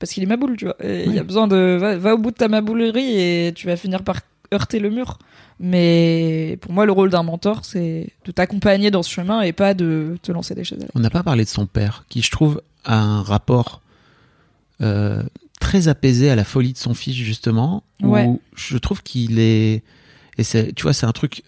Parce 0.02 0.12
qu'il 0.14 0.24
est 0.24 0.26
maboule, 0.26 0.58
tu 0.58 0.66
vois. 0.66 0.76
Il 0.84 1.14
y 1.14 1.20
a 1.20 1.24
besoin 1.24 1.47
de. 1.47 1.78
Va, 1.80 1.95
va 1.95 2.16
au 2.16 2.18
bout 2.18 2.32
de 2.32 2.36
ta 2.36 2.47
maboulerie 2.47 3.20
et 3.22 3.54
tu 3.56 3.68
vas 3.68 3.78
finir 3.78 4.04
par 4.04 4.20
heurter 4.54 4.80
le 4.80 4.89
mur. 4.89 5.20
Mais 5.60 6.58
pour 6.62 6.72
moi, 6.74 6.88
le 6.88 6.91
rôle 6.91 7.12
d'un 7.12 7.22
mentor, 7.22 7.64
c'est 7.64 8.10
de 8.26 8.32
t'accompagner 8.32 8.89
dans 8.89 9.04
ce 9.04 9.12
chemin 9.12 9.41
et 9.41 9.54
pas 9.54 9.76
de 9.76 10.18
te 10.24 10.32
lancer 10.32 10.56
des 10.56 10.64
la- 10.64 10.88
On 10.95 10.99
n'a 10.99 11.12
pas 11.12 11.22
parlé 11.22 11.43
de 11.43 11.49
son 11.49 11.68
père, 11.68 12.04
qui 12.10 12.24
je 12.24 12.32
trouve 12.32 12.62
a 12.84 12.97
un 12.99 13.22
rapport 13.22 13.82
euh, 14.82 15.22
très 15.60 15.88
apaisé 15.88 16.32
à 16.32 16.36
la 16.36 16.43
folie 16.43 16.74
de 16.74 16.80
son 16.80 16.95
fils 16.95 17.14
justement. 17.16 17.84
Ouais. 18.02 18.26
Où 18.26 18.41
je 18.56 18.78
trouve 18.80 19.04
qu'il 19.04 19.39
est 19.39 19.84
et 20.39 20.43
c'est 20.43 20.74
tu 20.74 20.82
vois 20.84 20.93
c'est 20.93 21.06
un 21.06 21.12
truc. 21.12 21.43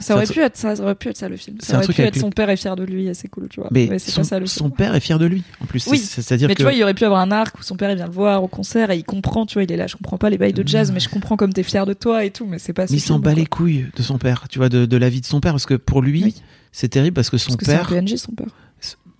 Ça 0.00 0.14
aurait 0.14 0.26
pu 0.26 0.40
être 0.40 0.56
ça, 0.56 0.74
aurait 0.80 0.94
pu 0.94 1.08
être 1.08 1.16
ça 1.16 1.28
le 1.28 1.36
film. 1.36 1.56
Ça 1.60 1.78
aurait 1.78 1.86
pu 1.86 2.00
être 2.02 2.16
son 2.18 2.30
père 2.30 2.48
est 2.50 2.56
fier 2.56 2.76
de 2.76 2.84
lui 2.84 3.06
et 3.08 3.14
c'est 3.14 3.28
cool, 3.28 3.48
tu 3.48 3.60
vois. 3.60 3.68
Mais 3.72 3.98
son, 3.98 4.20
pas 4.22 4.24
ça 4.24 4.38
le 4.40 4.46
son 4.46 4.64
film. 4.64 4.76
père 4.76 4.94
est 4.94 5.00
fier 5.00 5.18
de 5.18 5.26
lui 5.26 5.42
en 5.60 5.66
plus. 5.66 5.86
Oui. 5.88 5.98
C'est-à-dire 5.98 6.48
Mais 6.48 6.54
que 6.54 6.58
tu 6.58 6.62
vois, 6.64 6.72
il 6.72 6.82
aurait 6.82 6.94
pu 6.94 7.04
avoir 7.04 7.20
un 7.20 7.30
arc 7.30 7.58
où 7.58 7.62
son 7.62 7.76
père 7.76 7.90
il 7.90 7.96
vient 7.96 8.06
le 8.06 8.12
voir 8.12 8.42
au 8.42 8.48
concert 8.48 8.90
et 8.90 8.96
il 8.96 9.04
comprend, 9.04 9.46
tu 9.46 9.54
vois, 9.54 9.64
il 9.64 9.72
est 9.72 9.76
là, 9.76 9.86
je 9.86 9.96
comprends 9.96 10.18
pas 10.18 10.30
les 10.30 10.38
bails 10.38 10.52
de 10.52 10.66
jazz, 10.66 10.90
mais 10.92 11.00
je 11.00 11.08
comprends 11.08 11.36
comme 11.36 11.52
t'es 11.52 11.62
fier 11.62 11.86
de 11.86 11.92
toi 11.92 12.24
et 12.24 12.30
tout, 12.30 12.46
mais 12.46 12.58
c'est 12.58 12.72
pas 12.72 12.84
mais 12.90 12.96
il 12.96 13.00
s'en 13.00 13.18
bat 13.18 13.34
les 13.34 13.46
couilles 13.46 13.86
de 13.96 14.02
son 14.02 14.18
père, 14.18 14.46
tu 14.48 14.58
vois, 14.58 14.68
de, 14.68 14.86
de 14.86 14.96
la 14.96 15.08
vie 15.08 15.20
de 15.20 15.26
son 15.26 15.40
père, 15.40 15.52
parce 15.52 15.66
que 15.66 15.74
pour 15.74 16.02
lui, 16.02 16.22
Oui. 16.24 16.34
c'est 16.72 16.88
terrible 16.88 17.14
parce 17.14 17.30
que 17.30 17.38
son 17.38 17.48
Parce 17.48 17.56
que 17.58 17.64
c'est 17.66 17.72
un 17.74 17.78
père, 17.84 17.88
PNJ 17.88 18.16
son 18.16 18.32
père. 18.32 18.46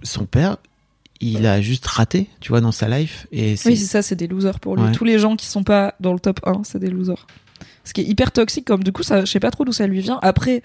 son 0.02 0.24
père, 0.26 0.56
il 1.20 1.46
a 1.46 1.60
juste 1.60 1.86
raté, 1.86 2.28
tu 2.40 2.48
vois, 2.48 2.60
dans 2.60 2.72
sa 2.72 2.88
life. 2.88 3.26
Et 3.30 3.50
Oui, 3.64 3.76
c'est 3.76 3.86
ça, 3.86 4.02
c'est 4.02 4.16
des 4.16 4.26
losers 4.26 4.58
pour 4.58 4.74
lui. 4.76 4.82
Ouais. 4.84 4.92
Tous 4.92 5.04
les 5.04 5.18
gens 5.20 5.36
qui 5.36 5.46
sont 5.46 5.62
pas 5.62 5.94
dans 6.00 6.12
le 6.12 6.18
top 6.18 6.40
1, 6.44 6.62
c'est 6.64 6.80
des 6.80 6.90
losers. 6.90 7.26
Ce 7.84 7.92
qui 7.92 8.00
est 8.00 8.04
hyper 8.04 8.32
toxique, 8.32 8.64
comme 8.66 8.84
du 8.84 8.92
coup, 8.92 9.02
ça, 9.02 9.24
je 9.24 9.30
sais 9.30 9.40
pas 9.40 9.50
trop 9.50 9.64
d'où 9.64 9.72
ça 9.72 9.86
lui 9.86 10.00
vient. 10.00 10.18
Après, 10.22 10.62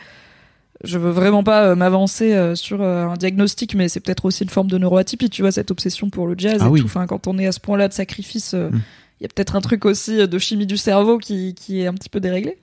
je 0.83 0.97
veux 0.99 1.09
vraiment 1.09 1.43
pas 1.43 1.65
euh, 1.69 1.75
m'avancer 1.75 2.33
euh, 2.33 2.53
sur 2.55 2.81
euh, 2.81 3.05
un 3.07 3.15
diagnostic, 3.15 3.73
mais 3.75 3.89
c'est 3.89 3.99
peut-être 3.99 4.25
aussi 4.25 4.43
une 4.43 4.49
forme 4.49 4.69
de 4.69 4.77
neuroatypie, 4.77 5.29
tu 5.29 5.41
vois, 5.41 5.51
cette 5.51 5.71
obsession 5.71 6.09
pour 6.09 6.27
le 6.27 6.35
jazz 6.37 6.59
Ah 6.61 6.67
et 6.67 6.69
oui. 6.69 6.79
tout. 6.81 6.85
Enfin, 6.85 7.07
quand 7.07 7.25
on 7.27 7.37
est 7.39 7.47
à 7.47 7.51
ce 7.51 7.59
point-là 7.59 7.87
de 7.87 7.93
sacrifice, 7.93 8.53
euh, 8.53 8.69
il 8.71 8.75
Mm. 8.77 8.81
y 9.21 9.25
a 9.25 9.29
peut-être 9.29 9.55
un 9.55 9.61
truc 9.61 9.85
aussi 9.85 10.27
de 10.27 10.37
chimie 10.37 10.67
du 10.67 10.77
cerveau 10.77 11.17
qui, 11.17 11.55
qui 11.55 11.81
est 11.81 11.87
un 11.87 11.93
petit 11.95 12.09
peu 12.09 12.19
déréglé. 12.19 12.57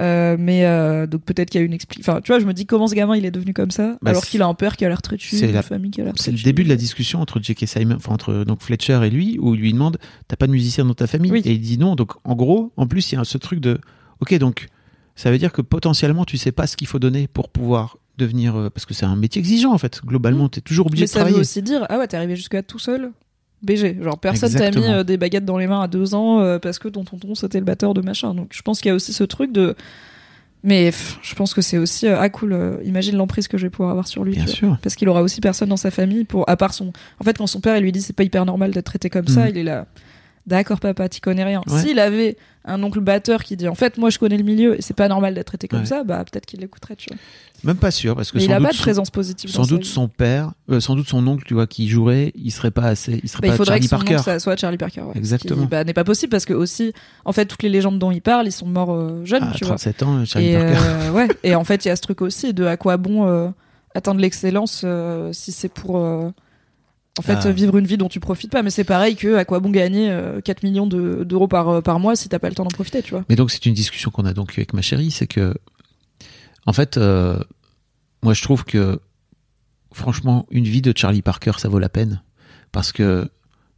Euh, 0.00 0.36
mais 0.38 0.64
euh, 0.64 1.06
donc 1.06 1.22
peut-être 1.22 1.50
qu'il 1.50 1.60
y 1.60 1.62
a 1.62 1.66
une 1.66 1.74
explication. 1.74 2.10
Enfin, 2.14 2.20
tu 2.22 2.32
vois, 2.32 2.40
je 2.40 2.46
me 2.46 2.54
dis 2.54 2.64
comment 2.66 2.88
ce 2.88 2.94
gamin 2.94 3.14
il 3.16 3.24
est 3.26 3.30
devenu 3.30 3.52
comme 3.52 3.70
ça, 3.70 3.98
Bah, 4.02 4.10
alors 4.10 4.24
qu'il 4.24 4.40
a 4.42 4.46
un 4.46 4.54
père 4.54 4.76
qui 4.76 4.84
a 4.86 4.88
l'air 4.88 5.02
très 5.02 5.16
une 5.16 5.52
la- 5.52 5.62
famille 5.62 5.90
qui 5.90 6.00
a 6.00 6.04
l'air 6.04 6.14
c'est 6.16 6.32
le 6.32 6.38
début 6.42 6.64
de 6.64 6.70
la 6.70 6.76
discussion 6.76 7.20
entre 7.20 7.38
J.K. 7.40 7.66
Simon, 7.68 7.96
enfin 7.96 8.12
entre 8.14 8.44
donc 8.44 8.62
Fletcher 8.62 8.98
et 9.04 9.10
lui, 9.10 9.38
où 9.38 9.54
il 9.54 9.60
lui 9.60 9.72
demande 9.74 9.98
T'as 10.26 10.36
pas 10.36 10.46
de 10.46 10.52
musicien 10.52 10.86
dans 10.86 10.94
ta 10.94 11.06
famille? 11.06 11.30
Oui. 11.30 11.42
Et 11.44 11.52
il 11.52 11.60
dit 11.60 11.76
non. 11.78 11.94
Donc 11.96 12.12
en 12.24 12.34
gros, 12.34 12.72
en 12.78 12.86
plus, 12.86 13.12
il 13.12 13.16
y 13.16 13.18
a 13.18 13.24
ce 13.24 13.36
truc 13.38 13.60
de 13.60 13.78
Ok, 14.20 14.34
donc 14.38 14.68
ça 15.16 15.30
veut 15.30 15.38
dire 15.38 15.52
que 15.52 15.62
potentiellement, 15.62 16.24
tu 16.24 16.36
sais 16.36 16.52
pas 16.52 16.66
ce 16.66 16.76
qu'il 16.76 16.86
faut 16.86 16.98
donner 16.98 17.26
pour 17.28 17.48
pouvoir 17.48 17.98
devenir. 18.18 18.56
euh, 18.56 18.70
parce 18.70 18.84
que 18.86 18.94
c'est 18.94 19.06
un 19.06 19.16
métier 19.16 19.40
exigeant 19.40 19.72
en 19.72 19.78
fait. 19.78 20.00
Globalement, 20.04 20.48
tu 20.48 20.58
es 20.58 20.62
toujours 20.62 20.86
obligé 20.86 21.02
Mais 21.02 21.06
de 21.06 21.10
ça 21.10 21.18
veut 21.20 21.24
travailler. 21.26 21.40
aussi 21.40 21.62
dire, 21.62 21.86
ah 21.88 21.98
ouais, 21.98 22.06
t'es 22.06 22.16
arrivé 22.16 22.36
jusque 22.36 22.54
là 22.54 22.62
tout 22.62 22.78
seul 22.78 23.10
BG. 23.62 23.98
Genre, 24.02 24.18
personne 24.18 24.52
t'a 24.54 24.70
mis 24.70 24.86
euh, 24.86 25.04
des 25.04 25.16
baguettes 25.18 25.44
dans 25.44 25.58
les 25.58 25.66
mains 25.66 25.82
à 25.82 25.88
deux 25.88 26.14
ans 26.14 26.40
euh, 26.40 26.58
parce 26.58 26.78
que 26.78 26.88
ton 26.88 27.04
tonton 27.04 27.34
c'était 27.34 27.58
le 27.58 27.64
batteur 27.64 27.92
de 27.94 28.00
machin. 28.00 28.34
Donc, 28.34 28.48
je 28.52 28.62
pense 28.62 28.80
qu'il 28.80 28.88
y 28.88 28.92
a 28.92 28.94
aussi 28.94 29.12
ce 29.12 29.24
truc 29.24 29.52
de. 29.52 29.74
Mais 30.62 30.86
pff, 30.90 31.18
je 31.22 31.34
pense 31.34 31.54
que 31.54 31.62
c'est 31.62 31.78
aussi. 31.78 32.06
ah, 32.06 32.28
cool, 32.28 32.52
euh, 32.52 32.76
imagine 32.84 33.16
l'emprise 33.16 33.48
que 33.48 33.56
je 33.56 33.64
vais 33.66 33.70
pouvoir 33.70 33.90
avoir 33.90 34.06
sur 34.08 34.24
lui. 34.24 34.32
Bien 34.34 34.44
vois. 34.44 34.52
sûr. 34.54 34.78
Parce 34.82 34.94
qu'il 34.94 35.08
aura 35.08 35.22
aussi 35.22 35.40
personne 35.40 35.70
dans 35.70 35.78
sa 35.78 35.90
famille 35.90 36.24
pour. 36.24 36.48
À 36.48 36.56
part 36.58 36.74
son. 36.74 36.92
En 37.18 37.24
fait, 37.24 37.36
quand 37.38 37.46
son 37.46 37.60
père 37.60 37.76
il 37.78 37.82
lui 37.82 37.92
dit 37.92 38.02
c'est 38.02 38.12
pas 38.14 38.22
hyper 38.24 38.44
normal 38.44 38.70
d'être 38.72 38.84
traité 38.84 39.08
comme 39.08 39.26
ça, 39.28 39.44
Mhm. 39.44 39.48
il 39.50 39.58
est 39.58 39.64
là. 39.64 39.86
D'accord, 40.46 40.80
papa, 40.80 41.08
t'y 41.08 41.20
connais 41.20 41.44
rien. 41.44 41.60
Ouais. 41.68 41.80
S'il 41.82 41.98
avait 42.00 42.36
un 42.64 42.82
oncle 42.82 43.00
batteur 43.00 43.42
qui 43.44 43.56
dit 43.56 43.68
en 43.68 43.74
fait, 43.74 43.98
moi 43.98 44.10
je 44.10 44.18
connais 44.18 44.36
le 44.36 44.42
milieu 44.42 44.76
et 44.78 44.82
c'est 44.82 44.94
pas 44.96 45.06
normal 45.08 45.34
d'être 45.34 45.46
traité 45.46 45.68
comme 45.68 45.80
Ouais. 45.80 45.86
ça, 45.86 46.02
bah 46.02 46.24
peut-être 46.30 46.46
qu'il 46.46 46.60
l'écouterait, 46.60 46.96
tu 46.96 47.08
vois. 47.10 47.18
Même 47.62 47.76
pas 47.76 47.90
sûr, 47.90 48.16
parce 48.16 48.32
que 48.32 48.38
Mais 48.38 48.44
il 48.44 48.52
a 48.52 48.60
pas 48.60 48.72
de 48.72 48.76
présence 48.78 49.10
positive. 49.10 49.50
Sans 49.50 49.66
doute 49.66 49.84
son 49.84 50.08
père, 50.08 50.52
euh, 50.70 50.80
sans 50.80 50.96
doute 50.96 51.08
son 51.08 51.26
oncle, 51.26 51.44
tu 51.46 51.52
vois, 51.54 51.66
qui 51.66 51.88
jouerait, 51.88 52.32
il 52.34 52.50
serait 52.50 52.70
pas 52.70 52.84
assez, 52.84 53.20
il 53.22 53.28
serait 53.28 53.48
Bah, 53.48 53.54
il 53.54 53.56
faudrait 53.56 53.74
Charlie 53.80 53.86
que 53.86 53.90
son 53.90 53.96
Parker. 53.98 54.18
ça 54.18 54.38
soit 54.38 54.56
Charlie 54.56 54.78
Parker. 54.78 55.02
ouais. 55.02 55.12
Exactement. 55.14 55.56
Ce 55.60 55.64
qui, 55.64 55.68
bah, 55.70 55.84
n'est 55.84 55.92
pas 55.94 56.04
possible 56.04 56.30
parce 56.30 56.46
que 56.46 56.54
aussi, 56.54 56.92
en 57.26 57.32
fait, 57.32 57.44
toutes 57.46 57.62
les 57.62 57.68
légendes 57.68 57.98
dont 57.98 58.10
il 58.10 58.22
parle, 58.22 58.46
ils 58.46 58.52
sont 58.52 58.66
morts 58.66 58.92
euh, 58.94 59.24
jeunes, 59.26 59.44
à 59.44 59.52
tu 59.52 59.64
vois. 59.64 59.76
37 59.76 60.02
ans, 60.02 60.24
Charlie 60.24 60.48
Et 60.48 60.54
Parker. 60.56 60.78
euh, 60.80 61.10
ouais. 61.12 61.28
Et 61.44 61.54
en 61.54 61.64
fait, 61.64 61.84
il 61.84 61.88
y 61.88 61.90
a 61.90 61.96
ce 61.96 62.02
truc 62.02 62.22
aussi 62.22 62.54
de 62.54 62.64
à 62.64 62.76
quoi 62.78 62.96
bon 62.96 63.52
atteindre 63.94 64.20
l'excellence 64.20 64.84
si 65.32 65.52
c'est 65.52 65.68
pour 65.72 66.02
en 67.18 67.22
fait 67.22 67.38
Ah. 67.44 67.50
vivre 67.52 67.76
une 67.76 67.86
vie 67.86 67.96
dont 67.96 68.08
tu 68.08 68.20
profites 68.20 68.50
pas. 68.52 68.62
Mais 68.62 68.70
c'est 68.70 68.84
pareil 68.84 69.16
que 69.16 69.34
à 69.36 69.44
quoi 69.44 69.60
bon 69.60 69.70
gagner 69.70 70.10
euh, 70.10 70.40
4 70.40 70.62
millions 70.62 70.86
de- 70.86 71.24
d'euros 71.24 71.48
par 71.48 71.68
euh, 71.68 71.80
par 71.80 71.98
mois 72.00 72.16
si 72.16 72.28
t'as 72.28 72.38
pas 72.38 72.48
le 72.48 72.54
temps 72.54 72.64
d'en 72.64 72.70
profiter, 72.70 73.02
tu 73.02 73.10
vois. 73.10 73.24
Mais 73.28 73.36
donc 73.36 73.50
c'est 73.50 73.64
une 73.66 73.74
discussion 73.74 74.10
qu'on 74.10 74.24
a 74.24 74.32
donc 74.32 74.52
avec 74.52 74.72
ma 74.72 74.82
chérie, 74.82 75.10
c'est 75.10 75.26
que 75.26 75.54
en 76.66 76.72
fait, 76.72 76.96
euh, 76.98 77.38
moi 78.22 78.34
je 78.34 78.42
trouve 78.42 78.64
que 78.64 79.00
franchement 79.92 80.46
une 80.50 80.64
vie 80.64 80.82
de 80.82 80.92
Charlie 80.96 81.22
Parker 81.22 81.52
ça 81.58 81.68
vaut 81.68 81.78
la 81.80 81.88
peine 81.88 82.22
parce 82.72 82.92
que 82.92 83.28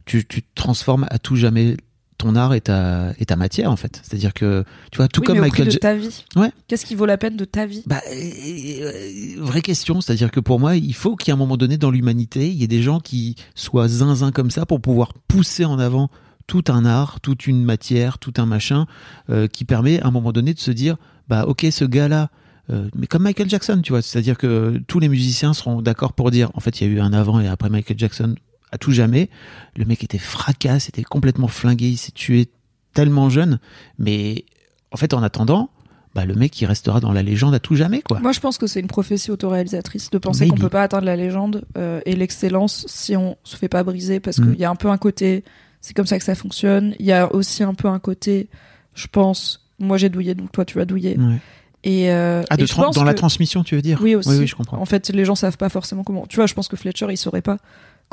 tu, 0.05 0.25
tu 0.25 0.43
transformes 0.55 1.07
à 1.09 1.17
tout 1.17 1.35
jamais 1.35 1.77
ton 2.17 2.35
art 2.35 2.53
et 2.53 2.61
ta, 2.61 3.11
et 3.19 3.25
ta 3.25 3.35
matière 3.35 3.71
en 3.71 3.75
fait. 3.75 4.01
C'est-à-dire 4.03 4.33
que 4.33 4.63
tu 4.91 4.97
vois 4.97 5.07
tout 5.07 5.21
Oui, 5.21 5.27
comme 5.27 5.35
mais 5.35 5.41
au 5.41 5.43
Michael 5.43 5.67
prix 5.67 5.75
de 5.75 5.79
ta 5.79 5.95
vie. 5.95 6.25
Ouais. 6.35 6.51
Qu'est-ce 6.67 6.85
qui 6.85 6.95
vaut 6.95 7.05
la 7.05 7.17
peine 7.17 7.37
de 7.37 7.45
ta 7.45 7.65
vie? 7.65 7.83
Bah, 7.85 8.01
euh, 8.11 8.91
vraie 9.37 9.61
question, 9.61 10.01
c'est-à-dire 10.01 10.31
que 10.31 10.39
pour 10.39 10.59
moi, 10.59 10.75
il 10.75 10.93
faut 10.93 11.15
qu'à 11.15 11.33
un 11.33 11.35
moment 11.35 11.57
donné 11.57 11.77
dans 11.77 11.91
l'humanité, 11.91 12.49
il 12.49 12.55
y 12.55 12.63
ait 12.63 12.67
des 12.67 12.81
gens 12.81 12.99
qui 12.99 13.35
soient 13.55 13.87
zinzin 13.87 14.31
comme 14.31 14.51
ça 14.51 14.65
pour 14.65 14.81
pouvoir 14.81 15.13
pousser 15.27 15.65
en 15.65 15.79
avant 15.79 16.09
tout 16.47 16.63
un 16.67 16.85
art, 16.85 17.19
toute 17.21 17.47
une 17.47 17.63
matière, 17.63 18.19
tout 18.19 18.33
un 18.37 18.45
machin, 18.45 18.85
euh, 19.29 19.47
qui 19.47 19.65
permet 19.65 20.01
à 20.01 20.07
un 20.07 20.11
moment 20.11 20.31
donné 20.31 20.53
de 20.53 20.59
se 20.59 20.71
dire, 20.71 20.97
bah 21.27 21.45
ok, 21.47 21.65
ce 21.71 21.85
gars-là, 21.85 22.29
euh, 22.69 22.89
mais 22.95 23.07
comme 23.07 23.23
Michael 23.23 23.49
Jackson, 23.49 23.79
tu 23.81 23.91
vois, 23.91 24.01
c'est-à-dire 24.01 24.37
que 24.37 24.81
tous 24.87 24.99
les 24.99 25.09
musiciens 25.09 25.53
seront 25.53 25.81
d'accord 25.81 26.13
pour 26.13 26.31
dire, 26.31 26.49
en 26.53 26.59
fait, 26.59 26.81
il 26.81 26.87
y 26.87 26.89
a 26.89 26.93
eu 26.93 26.99
un 26.99 27.13
avant 27.13 27.39
et 27.39 27.47
après 27.47 27.69
Michael 27.69 27.97
Jackson 27.97 28.35
à 28.73 28.77
tout 28.77 28.91
jamais. 28.91 29.29
Le 29.77 29.85
mec 29.85 30.03
était 30.03 30.17
fracasse, 30.17 30.89
était 30.89 31.03
complètement 31.03 31.47
flingué, 31.47 31.87
il 31.89 31.97
s'est 31.97 32.11
tué 32.11 32.49
tellement 32.93 33.29
jeune, 33.29 33.59
mais 33.99 34.45
en 34.91 34.97
fait, 34.97 35.13
en 35.13 35.23
attendant, 35.23 35.69
bah, 36.15 36.25
le 36.25 36.35
mec 36.35 36.59
il 36.61 36.65
restera 36.65 36.99
dans 36.99 37.11
la 37.11 37.23
légende 37.23 37.55
à 37.55 37.59
tout 37.59 37.75
jamais 37.75 38.01
quoi. 38.01 38.19
Moi, 38.19 38.31
je 38.33 38.39
pense 38.39 38.57
que 38.59 38.67
c'est 38.67 38.79
une 38.79 38.87
prophétie 38.87 39.31
autoréalisatrice 39.31 40.09
de 40.11 40.17
penser 40.19 40.47
qu'on 40.47 40.57
peut 40.57 40.69
pas 40.69 40.83
atteindre 40.83 41.05
la 41.05 41.15
légende 41.15 41.65
euh, 41.77 42.01
et 42.05 42.15
l'excellence 42.15 42.85
si 42.87 43.15
on 43.17 43.35
se 43.43 43.55
fait 43.57 43.67
pas 43.69 43.83
briser, 43.83 44.19
parce 44.19 44.37
Mm. 44.39 44.51
qu'il 44.51 44.59
y 44.59 44.65
a 44.65 44.69
un 44.69 44.75
peu 44.75 44.89
un 44.89 44.97
côté, 44.97 45.43
c'est 45.81 45.93
comme 45.95 46.05
ça 46.05 46.17
que 46.19 46.23
ça 46.23 46.35
fonctionne. 46.35 46.93
Il 46.99 47.05
y 47.05 47.11
a 47.13 47.33
aussi 47.33 47.63
un 47.63 47.73
peu 47.73 47.87
un 47.87 47.97
côté, 47.99 48.47
je 48.95 49.07
pense, 49.07 49.65
moi 49.79 49.97
j'ai 49.97 50.09
douillé, 50.09 50.35
donc 50.35 50.51
toi 50.51 50.65
tu 50.65 50.77
vas 50.77 50.85
douiller. 50.85 51.17
Ouais. 51.17 51.39
Et, 51.85 52.11
euh, 52.11 52.43
Ah, 52.49 52.55
de 52.57 52.63
et 52.63 52.65
je 52.67 52.71
tran- 52.71 52.83
pense 52.83 52.95
dans 52.95 53.03
la 53.03 53.13
transmission, 53.15 53.63
tu 53.63 53.75
veux 53.75 53.81
dire? 53.81 53.99
Oui 54.01 54.15
aussi. 54.15 54.29
Oui, 54.29 54.37
oui, 54.37 54.47
je 54.47 54.55
comprends. 54.55 54.77
En 54.77 54.85
fait, 54.85 55.09
les 55.09 55.25
gens 55.25 55.35
savent 55.35 55.57
pas 55.57 55.67
forcément 55.69 56.03
comment. 56.03 56.25
Tu 56.27 56.35
vois, 56.37 56.45
je 56.45 56.53
pense 56.53 56.67
que 56.69 56.77
Fletcher 56.77 57.07
il 57.09 57.17
saurait 57.17 57.41
pas 57.41 57.57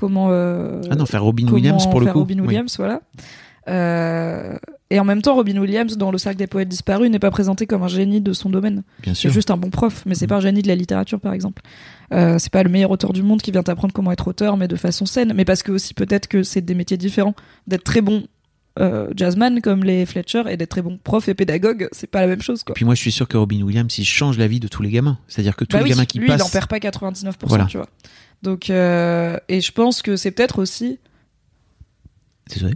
comment. 0.01 0.29
euh, 0.31 0.81
ah 0.91 0.95
non, 0.97 1.07
faire 1.07 1.23
Robin 1.23 1.47
Williams 1.49 1.87
pour 1.91 2.01
le 2.01 2.07
coup. 2.13 2.21
Robin 2.21 2.39
oui. 2.41 2.47
Williams, 2.49 2.75
voilà. 2.79 3.01
Euh, 3.69 4.57
et 4.91 4.99
en 4.99 5.05
même 5.05 5.23
temps, 5.23 5.35
Robin 5.37 5.57
Williams, 5.59 5.97
dans 5.97 6.11
le 6.11 6.19
cercle 6.19 6.39
des 6.39 6.47
poètes 6.49 6.69
disparus, 6.69 7.11
n'est 7.11 7.19
pas 7.21 7.31
présenté 7.31 7.67
comme 7.67 7.83
un 7.83 7.89
génie 7.89 8.21
de 8.21 8.33
son 8.33 8.51
domaine. 8.51 8.83
Bien 9.03 9.15
C'est 9.15 9.31
juste 9.31 9.51
un 9.51 9.57
bon 9.57 9.71
prof, 9.71 10.03
mais 10.07 10.15
c'est 10.15 10.25
Mhm. 10.25 10.29
pas 10.31 10.37
un 10.37 10.41
génie 10.41 10.63
de 10.63 10.69
la 10.69 10.75
littérature, 10.75 11.21
par 11.21 11.33
exemple. 11.33 11.63
Euh, 12.13 12.39
c'est 12.39 12.51
pas 12.51 12.63
le 12.65 12.71
meilleur 12.71 12.91
auteur 12.91 13.13
du 13.13 13.23
monde 13.23 13.41
qui 13.43 13.53
vient 13.53 13.63
t'apprendre 13.63 13.93
comment 13.95 14.11
être 14.11 14.27
auteur, 14.27 14.57
mais 14.57 14.67
de 14.67 14.75
façon 14.77 15.07
saine. 15.07 15.33
Mais 15.37 15.45
parce 15.45 15.63
que 15.63 15.71
aussi 15.71 15.95
peut-être 15.95 16.27
que 16.27 16.43
c'est 16.43 16.63
des 16.63 16.75
métiers 16.75 16.97
différents. 16.97 17.35
D'être 17.69 17.85
très 17.85 18.01
bon 18.01 18.25
euh, 18.79 19.09
jazzman 19.17 19.61
comme 19.61 19.83
les 19.85 20.07
Fletcher 20.07 20.45
et 20.49 20.57
d'être 20.57 20.71
très 20.71 20.81
bon 20.83 20.99
prof 21.03 21.29
et 21.29 21.35
pédagogue, 21.35 21.89
c'est 21.93 22.07
pas 22.09 22.21
la 22.21 22.29
même 22.29 22.41
chose, 22.41 22.63
quoi. 22.63 22.75
Puis 22.75 22.85
moi, 22.85 22.95
je 22.95 23.01
suis 23.01 23.13
sûr 23.13 23.27
que 23.29 23.37
Robin 23.37 23.61
Williams, 23.63 23.97
il 23.99 24.05
change 24.05 24.39
la 24.39 24.47
vie 24.47 24.61
de 24.61 24.69
tous 24.69 24.83
les 24.83 24.91
gamins. 24.91 25.19
C'est-à-dire 25.29 25.55
que 25.57 25.65
tous 25.65 25.77
Bah 25.77 25.81
les 25.83 25.85
oui, 25.85 25.91
gamins 25.91 26.05
qui 26.07 26.19
lui, 26.19 26.27
il 26.29 26.33
en 26.33 26.39
passent. 26.39 26.51
perd 26.51 26.67
pas 26.69 26.79
99%, 26.79 27.35
Voilà. 27.49 27.67
tu 27.67 27.77
vois. 27.77 27.89
Donc, 28.43 28.71
euh, 28.71 29.37
et 29.49 29.61
je 29.61 29.73
pense 29.73 30.01
que 30.03 30.17
c'est 30.17 30.31
peut-être 30.31 30.59
aussi 30.61 30.99
Désolé. 32.49 32.75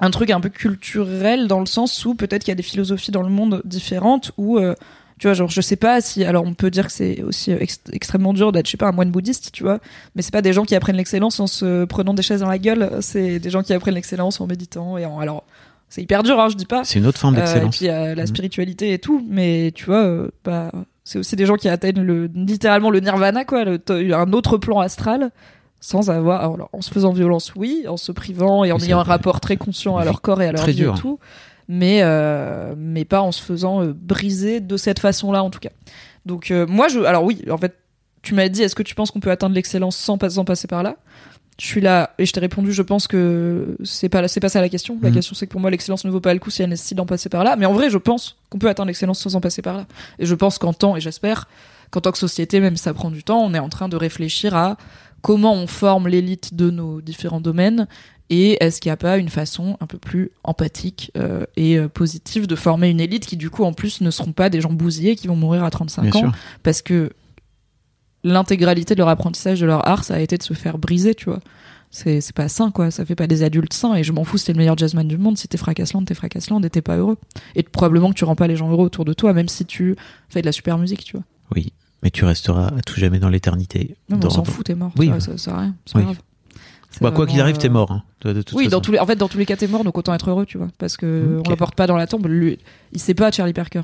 Un 0.00 0.10
truc 0.10 0.30
un 0.30 0.40
peu 0.40 0.48
culturel 0.48 1.48
dans 1.48 1.60
le 1.60 1.66
sens 1.66 2.04
où 2.04 2.14
peut-être 2.14 2.42
qu'il 2.44 2.52
y 2.52 2.52
a 2.52 2.56
des 2.56 2.62
philosophies 2.62 3.10
dans 3.10 3.22
le 3.22 3.30
monde 3.30 3.62
différentes 3.64 4.30
où 4.36 4.58
euh, 4.58 4.74
Tu 5.18 5.26
vois, 5.26 5.34
genre, 5.34 5.50
je 5.50 5.60
sais 5.60 5.74
pas 5.76 6.00
si. 6.00 6.24
Alors, 6.24 6.44
on 6.44 6.54
peut 6.54 6.70
dire 6.70 6.86
que 6.86 6.92
c'est 6.92 7.20
aussi 7.24 7.50
euh, 7.52 7.58
ex- 7.58 7.80
extrêmement 7.92 8.32
dur 8.32 8.52
d'être, 8.52 8.66
je 8.66 8.70
sais 8.72 8.76
pas, 8.76 8.86
un 8.86 8.92
moine 8.92 9.10
bouddhiste, 9.10 9.50
tu 9.52 9.64
vois. 9.64 9.80
Mais 10.14 10.22
c'est 10.22 10.30
pas 10.32 10.42
des 10.42 10.52
gens 10.52 10.64
qui 10.64 10.76
apprennent 10.76 10.94
l'excellence 10.96 11.40
en 11.40 11.48
se 11.48 11.84
prenant 11.86 12.14
des 12.14 12.22
chaises 12.22 12.40
dans 12.42 12.48
la 12.48 12.58
gueule. 12.58 12.88
C'est 13.00 13.40
des 13.40 13.50
gens 13.50 13.64
qui 13.64 13.72
apprennent 13.72 13.94
l'excellence 13.96 14.40
en 14.40 14.46
méditant 14.46 14.96
et 14.96 15.04
en. 15.04 15.18
Alors, 15.18 15.42
c'est 15.88 16.02
hyper 16.02 16.22
dur, 16.22 16.38
hein, 16.38 16.48
je 16.48 16.54
dis 16.54 16.66
pas. 16.66 16.84
C'est 16.84 17.00
une 17.00 17.06
autre 17.06 17.18
forme 17.18 17.34
Euh, 17.34 17.38
et 17.38 17.42
d'excellence. 17.42 17.76
puis, 17.76 17.88
euh, 17.88 18.14
la 18.14 18.22
Mhm. 18.22 18.26
spiritualité 18.28 18.92
et 18.92 19.00
tout. 19.00 19.26
Mais 19.28 19.72
tu 19.74 19.86
vois, 19.86 20.28
bah, 20.44 20.70
c'est 21.08 21.18
aussi 21.18 21.36
des 21.36 21.46
gens 21.46 21.56
qui 21.56 21.68
atteignent 21.70 22.02
le, 22.02 22.26
littéralement 22.34 22.90
le 22.90 23.00
nirvana, 23.00 23.44
quoi, 23.46 23.64
le, 23.64 23.80
un 24.14 24.32
autre 24.32 24.58
plan 24.58 24.78
astral. 24.80 25.30
Sans 25.80 26.10
avoir, 26.10 26.40
alors, 26.42 26.68
en 26.72 26.80
se 26.80 26.90
faisant 26.90 27.12
violence, 27.12 27.52
oui, 27.54 27.84
en 27.88 27.96
se 27.96 28.10
privant 28.10 28.64
et 28.64 28.72
en 28.72 28.78
ayant 28.78 28.98
un 28.98 29.04
rapport 29.04 29.40
très 29.40 29.56
conscient 29.56 29.96
à 29.96 30.04
leur 30.04 30.20
corps 30.20 30.42
et 30.42 30.48
à 30.48 30.52
leur 30.52 30.66
vie 30.66 30.74
dur. 30.74 30.96
et 30.96 31.00
tout 31.00 31.18
mais 31.68 32.00
euh, 32.02 32.74
mais 32.76 33.04
pas 33.04 33.20
en 33.20 33.30
se 33.30 33.42
faisant 33.42 33.82
euh, 33.82 33.92
briser 33.94 34.60
de 34.60 34.76
cette 34.76 34.98
façon-là 34.98 35.44
en 35.44 35.50
tout 35.50 35.60
cas. 35.60 35.68
Donc 36.26 36.50
euh, 36.50 36.66
moi 36.66 36.88
je 36.88 37.00
alors 37.00 37.22
oui, 37.24 37.44
en 37.50 37.58
fait, 37.58 37.74
tu 38.22 38.34
m'as 38.34 38.48
dit 38.48 38.62
est-ce 38.62 38.74
que 38.74 38.82
tu 38.82 38.94
penses 38.94 39.10
qu'on 39.10 39.20
peut 39.20 39.30
atteindre 39.30 39.54
l'excellence 39.54 39.96
sans, 39.96 40.18
pas- 40.18 40.30
sans 40.30 40.44
passer 40.44 40.66
par 40.66 40.82
là? 40.82 40.96
Je 41.60 41.66
suis 41.66 41.80
là 41.80 42.14
et 42.18 42.24
je 42.26 42.32
t'ai 42.32 42.38
répondu 42.40 42.72
je 42.72 42.82
pense 42.82 43.08
que 43.08 43.76
c'est 43.84 44.08
pas 44.08 44.26
c'est 44.28 44.38
pas 44.40 44.48
ça 44.48 44.60
la 44.60 44.68
question. 44.68 44.96
La 45.02 45.08
Mhm. 45.08 45.14
question 45.16 45.34
c'est 45.34 45.46
que 45.46 45.52
pour 45.52 45.60
moi 45.60 45.70
l'excellence 45.70 46.04
ne 46.04 46.10
vaut 46.10 46.20
pas 46.20 46.32
le 46.32 46.40
coup 46.40 46.50
si 46.50 46.62
elle 46.62 46.70
nécessite 46.70 46.96
d'en 46.96 47.06
passer 47.06 47.28
par 47.28 47.42
là, 47.44 47.56
mais 47.56 47.66
en 47.66 47.72
vrai, 47.72 47.90
je 47.90 47.98
pense 47.98 48.36
qu'on 48.48 48.58
peut 48.58 48.68
atteindre 48.68 48.86
l'excellence 48.88 49.18
sans 49.20 49.34
en 49.34 49.40
passer 49.40 49.60
par 49.62 49.76
là. 49.76 49.86
Et 50.20 50.26
je 50.26 50.34
pense 50.34 50.58
qu'en 50.58 50.72
temps 50.72 50.96
et 50.96 51.00
j'espère 51.00 51.48
qu'en 51.90 52.00
tant 52.00 52.12
que 52.12 52.18
société 52.18 52.60
même 52.60 52.76
si 52.76 52.82
ça 52.84 52.94
prend 52.94 53.10
du 53.10 53.24
temps, 53.24 53.40
on 53.42 53.54
est 53.54 53.58
en 53.58 53.68
train 53.70 53.88
de 53.88 53.96
réfléchir 53.96 54.54
à 54.54 54.76
comment 55.20 55.52
on 55.54 55.66
forme 55.66 56.06
l'élite 56.06 56.54
de 56.54 56.70
nos 56.70 57.00
différents 57.00 57.40
domaines 57.40 57.88
et 58.30 58.62
est-ce 58.62 58.80
qu'il 58.80 58.90
n'y 58.90 58.92
a 58.92 58.96
pas 58.98 59.16
une 59.16 59.30
façon 59.30 59.76
un 59.80 59.86
peu 59.86 59.96
plus 59.98 60.30
empathique 60.44 61.10
euh, 61.16 61.44
et 61.56 61.76
euh, 61.78 61.88
positive 61.88 62.46
de 62.46 62.54
former 62.56 62.88
une 62.90 63.00
élite 63.00 63.24
qui, 63.26 63.38
du 63.38 63.48
coup, 63.48 63.64
en 63.64 63.72
plus, 63.72 64.02
ne 64.02 64.10
seront 64.10 64.32
pas 64.32 64.50
des 64.50 64.60
gens 64.60 64.70
bousillés 64.70 65.16
qui 65.16 65.26
vont 65.28 65.34
mourir 65.34 65.64
à 65.64 65.70
35 65.70 66.02
Bien 66.02 66.10
ans 66.12 66.18
sûr. 66.18 66.32
Parce 66.62 66.82
que 66.82 67.10
l'intégralité 68.24 68.94
de 68.94 68.98
leur 69.00 69.08
apprentissage, 69.08 69.60
de 69.60 69.66
leur 69.66 69.86
art, 69.86 70.04
ça 70.04 70.14
a 70.14 70.18
été 70.20 70.36
de 70.36 70.42
se 70.42 70.54
faire 70.54 70.78
briser, 70.78 71.14
tu 71.14 71.26
vois. 71.26 71.40
C'est 71.90 72.20
c'est 72.20 72.34
pas 72.36 72.48
sain, 72.48 72.70
quoi. 72.70 72.90
Ça 72.90 73.04
fait 73.06 73.14
pas 73.14 73.26
des 73.26 73.42
adultes 73.42 73.72
sains. 73.72 73.94
Et 73.94 74.04
je 74.04 74.12
m'en 74.12 74.24
fous 74.24 74.36
t'es 74.38 74.52
le 74.52 74.58
meilleur 74.58 74.76
jazzman 74.76 75.08
du 75.08 75.16
monde. 75.16 75.38
Si 75.38 75.48
t'es 75.48 75.56
fracassland, 75.56 76.04
t'es 76.04 76.14
fracassland 76.14 76.60
et 76.62 76.68
t'es 76.70 76.82
pas 76.82 76.96
heureux. 76.98 77.16
Et 77.54 77.62
probablement 77.62 78.10
que 78.10 78.14
tu 78.14 78.24
rends 78.24 78.34
pas 78.36 78.46
les 78.46 78.56
gens 78.56 78.70
heureux 78.70 78.84
autour 78.84 79.04
de 79.06 79.14
toi, 79.14 79.32
même 79.32 79.48
si 79.48 79.64
tu 79.64 79.96
fais 80.28 80.40
de 80.42 80.46
la 80.46 80.52
super 80.52 80.76
musique, 80.76 81.02
tu 81.04 81.16
vois. 81.16 81.24
Oui, 81.56 81.72
mais 82.02 82.10
tu 82.10 82.26
resteras 82.26 82.66
à 82.76 82.80
tout 82.84 83.00
jamais 83.00 83.18
dans 83.18 83.30
l'éternité. 83.30 83.96
Non, 84.10 84.18
Dans- 84.18 84.28
on 84.28 84.30
s'en 84.30 84.44
fout, 84.44 84.66
t'es 84.66 84.74
mort. 84.74 84.92
Oui. 84.98 85.08
ça, 85.08 85.20
ça, 85.20 85.38
sert 85.38 85.54
à 85.54 85.60
rien. 85.62 85.74
c'est 85.86 85.96
Oui. 85.96 86.04
grave. 86.04 86.18
Bah, 87.00 87.10
quoi 87.10 87.26
qu'il 87.26 87.40
arrive, 87.40 87.56
t'es 87.58 87.68
euh, 87.68 87.72
mort. 87.72 87.90
hein, 87.92 88.02
de, 88.22 88.32
de 88.34 88.42
toute 88.42 88.56
Oui, 88.58 88.64
dans 88.64 88.70
façon. 88.70 88.80
tous 88.80 88.92
les, 88.92 88.98
en 88.98 89.06
fait, 89.06 89.16
dans 89.16 89.28
tous 89.28 89.38
les 89.38 89.46
cas, 89.46 89.56
t'es 89.56 89.68
mort, 89.68 89.84
donc 89.84 89.96
autant 89.96 90.12
être 90.14 90.28
heureux, 90.30 90.44
tu 90.46 90.58
vois. 90.58 90.68
Parce 90.78 90.96
que 90.98 91.36
Ok. 91.38 91.44
on 91.46 91.50
l'apporte 91.50 91.74
pas 91.74 91.86
dans 91.86 91.96
la 91.96 92.06
tombe. 92.06 92.26
Lui, 92.26 92.58
il 92.92 92.98
sait 93.00 93.14
pas, 93.14 93.30
Charlie 93.30 93.52
Parker. 93.54 93.82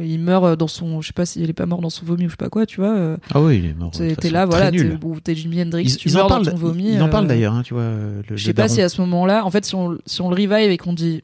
Il 0.00 0.18
meurt 0.20 0.58
dans 0.58 0.68
son, 0.68 1.00
je 1.00 1.06
sais 1.08 1.12
pas 1.12 1.26
s'il 1.26 1.48
est 1.48 1.52
pas 1.52 1.66
mort 1.66 1.80
dans 1.80 1.90
son 1.90 2.04
vomi 2.04 2.24
ou 2.24 2.28
je 2.28 2.32
sais 2.32 2.36
pas 2.36 2.48
quoi, 2.48 2.66
tu 2.66 2.80
vois. 2.80 2.94
euh, 2.96 3.16
Ah 3.32 3.40
oui, 3.40 3.58
il 3.58 3.66
est 3.70 3.74
mort. 3.74 3.90
T'es 3.92 4.30
là, 4.30 4.44
voilà, 4.46 4.70
t'es 4.70 4.76
nul. 4.78 4.98
ou 5.02 5.20
t'es 5.20 5.34
Jimi 5.34 5.60
Hendrix, 5.62 5.84
Ils, 5.84 5.96
tu 5.96 6.08
ils 6.08 6.16
en 6.16 6.20
meurs 6.20 6.28
parlent, 6.28 6.44
dans 6.44 6.50
ton 6.52 6.56
vomi. 6.56 6.92
ils 6.94 7.02
en 7.02 7.06
euh, 7.06 7.10
parlent 7.10 7.26
d'ailleurs, 7.26 7.54
hein, 7.54 7.62
tu 7.62 7.74
vois. 7.74 7.82
euh, 7.84 8.22
Le, 8.28 8.36
Je 8.36 8.44
sais 8.44 8.54
pas 8.54 8.68
si 8.68 8.80
à 8.82 8.88
ce 8.88 9.00
moment-là, 9.02 9.44
en 9.44 9.50
fait, 9.50 9.64
si 9.64 9.74
on, 9.74 9.96
si 10.06 10.20
on 10.20 10.28
le 10.28 10.34
revive 10.34 10.52
et 10.70 10.76
qu'on 10.78 10.92
dit 10.92 11.22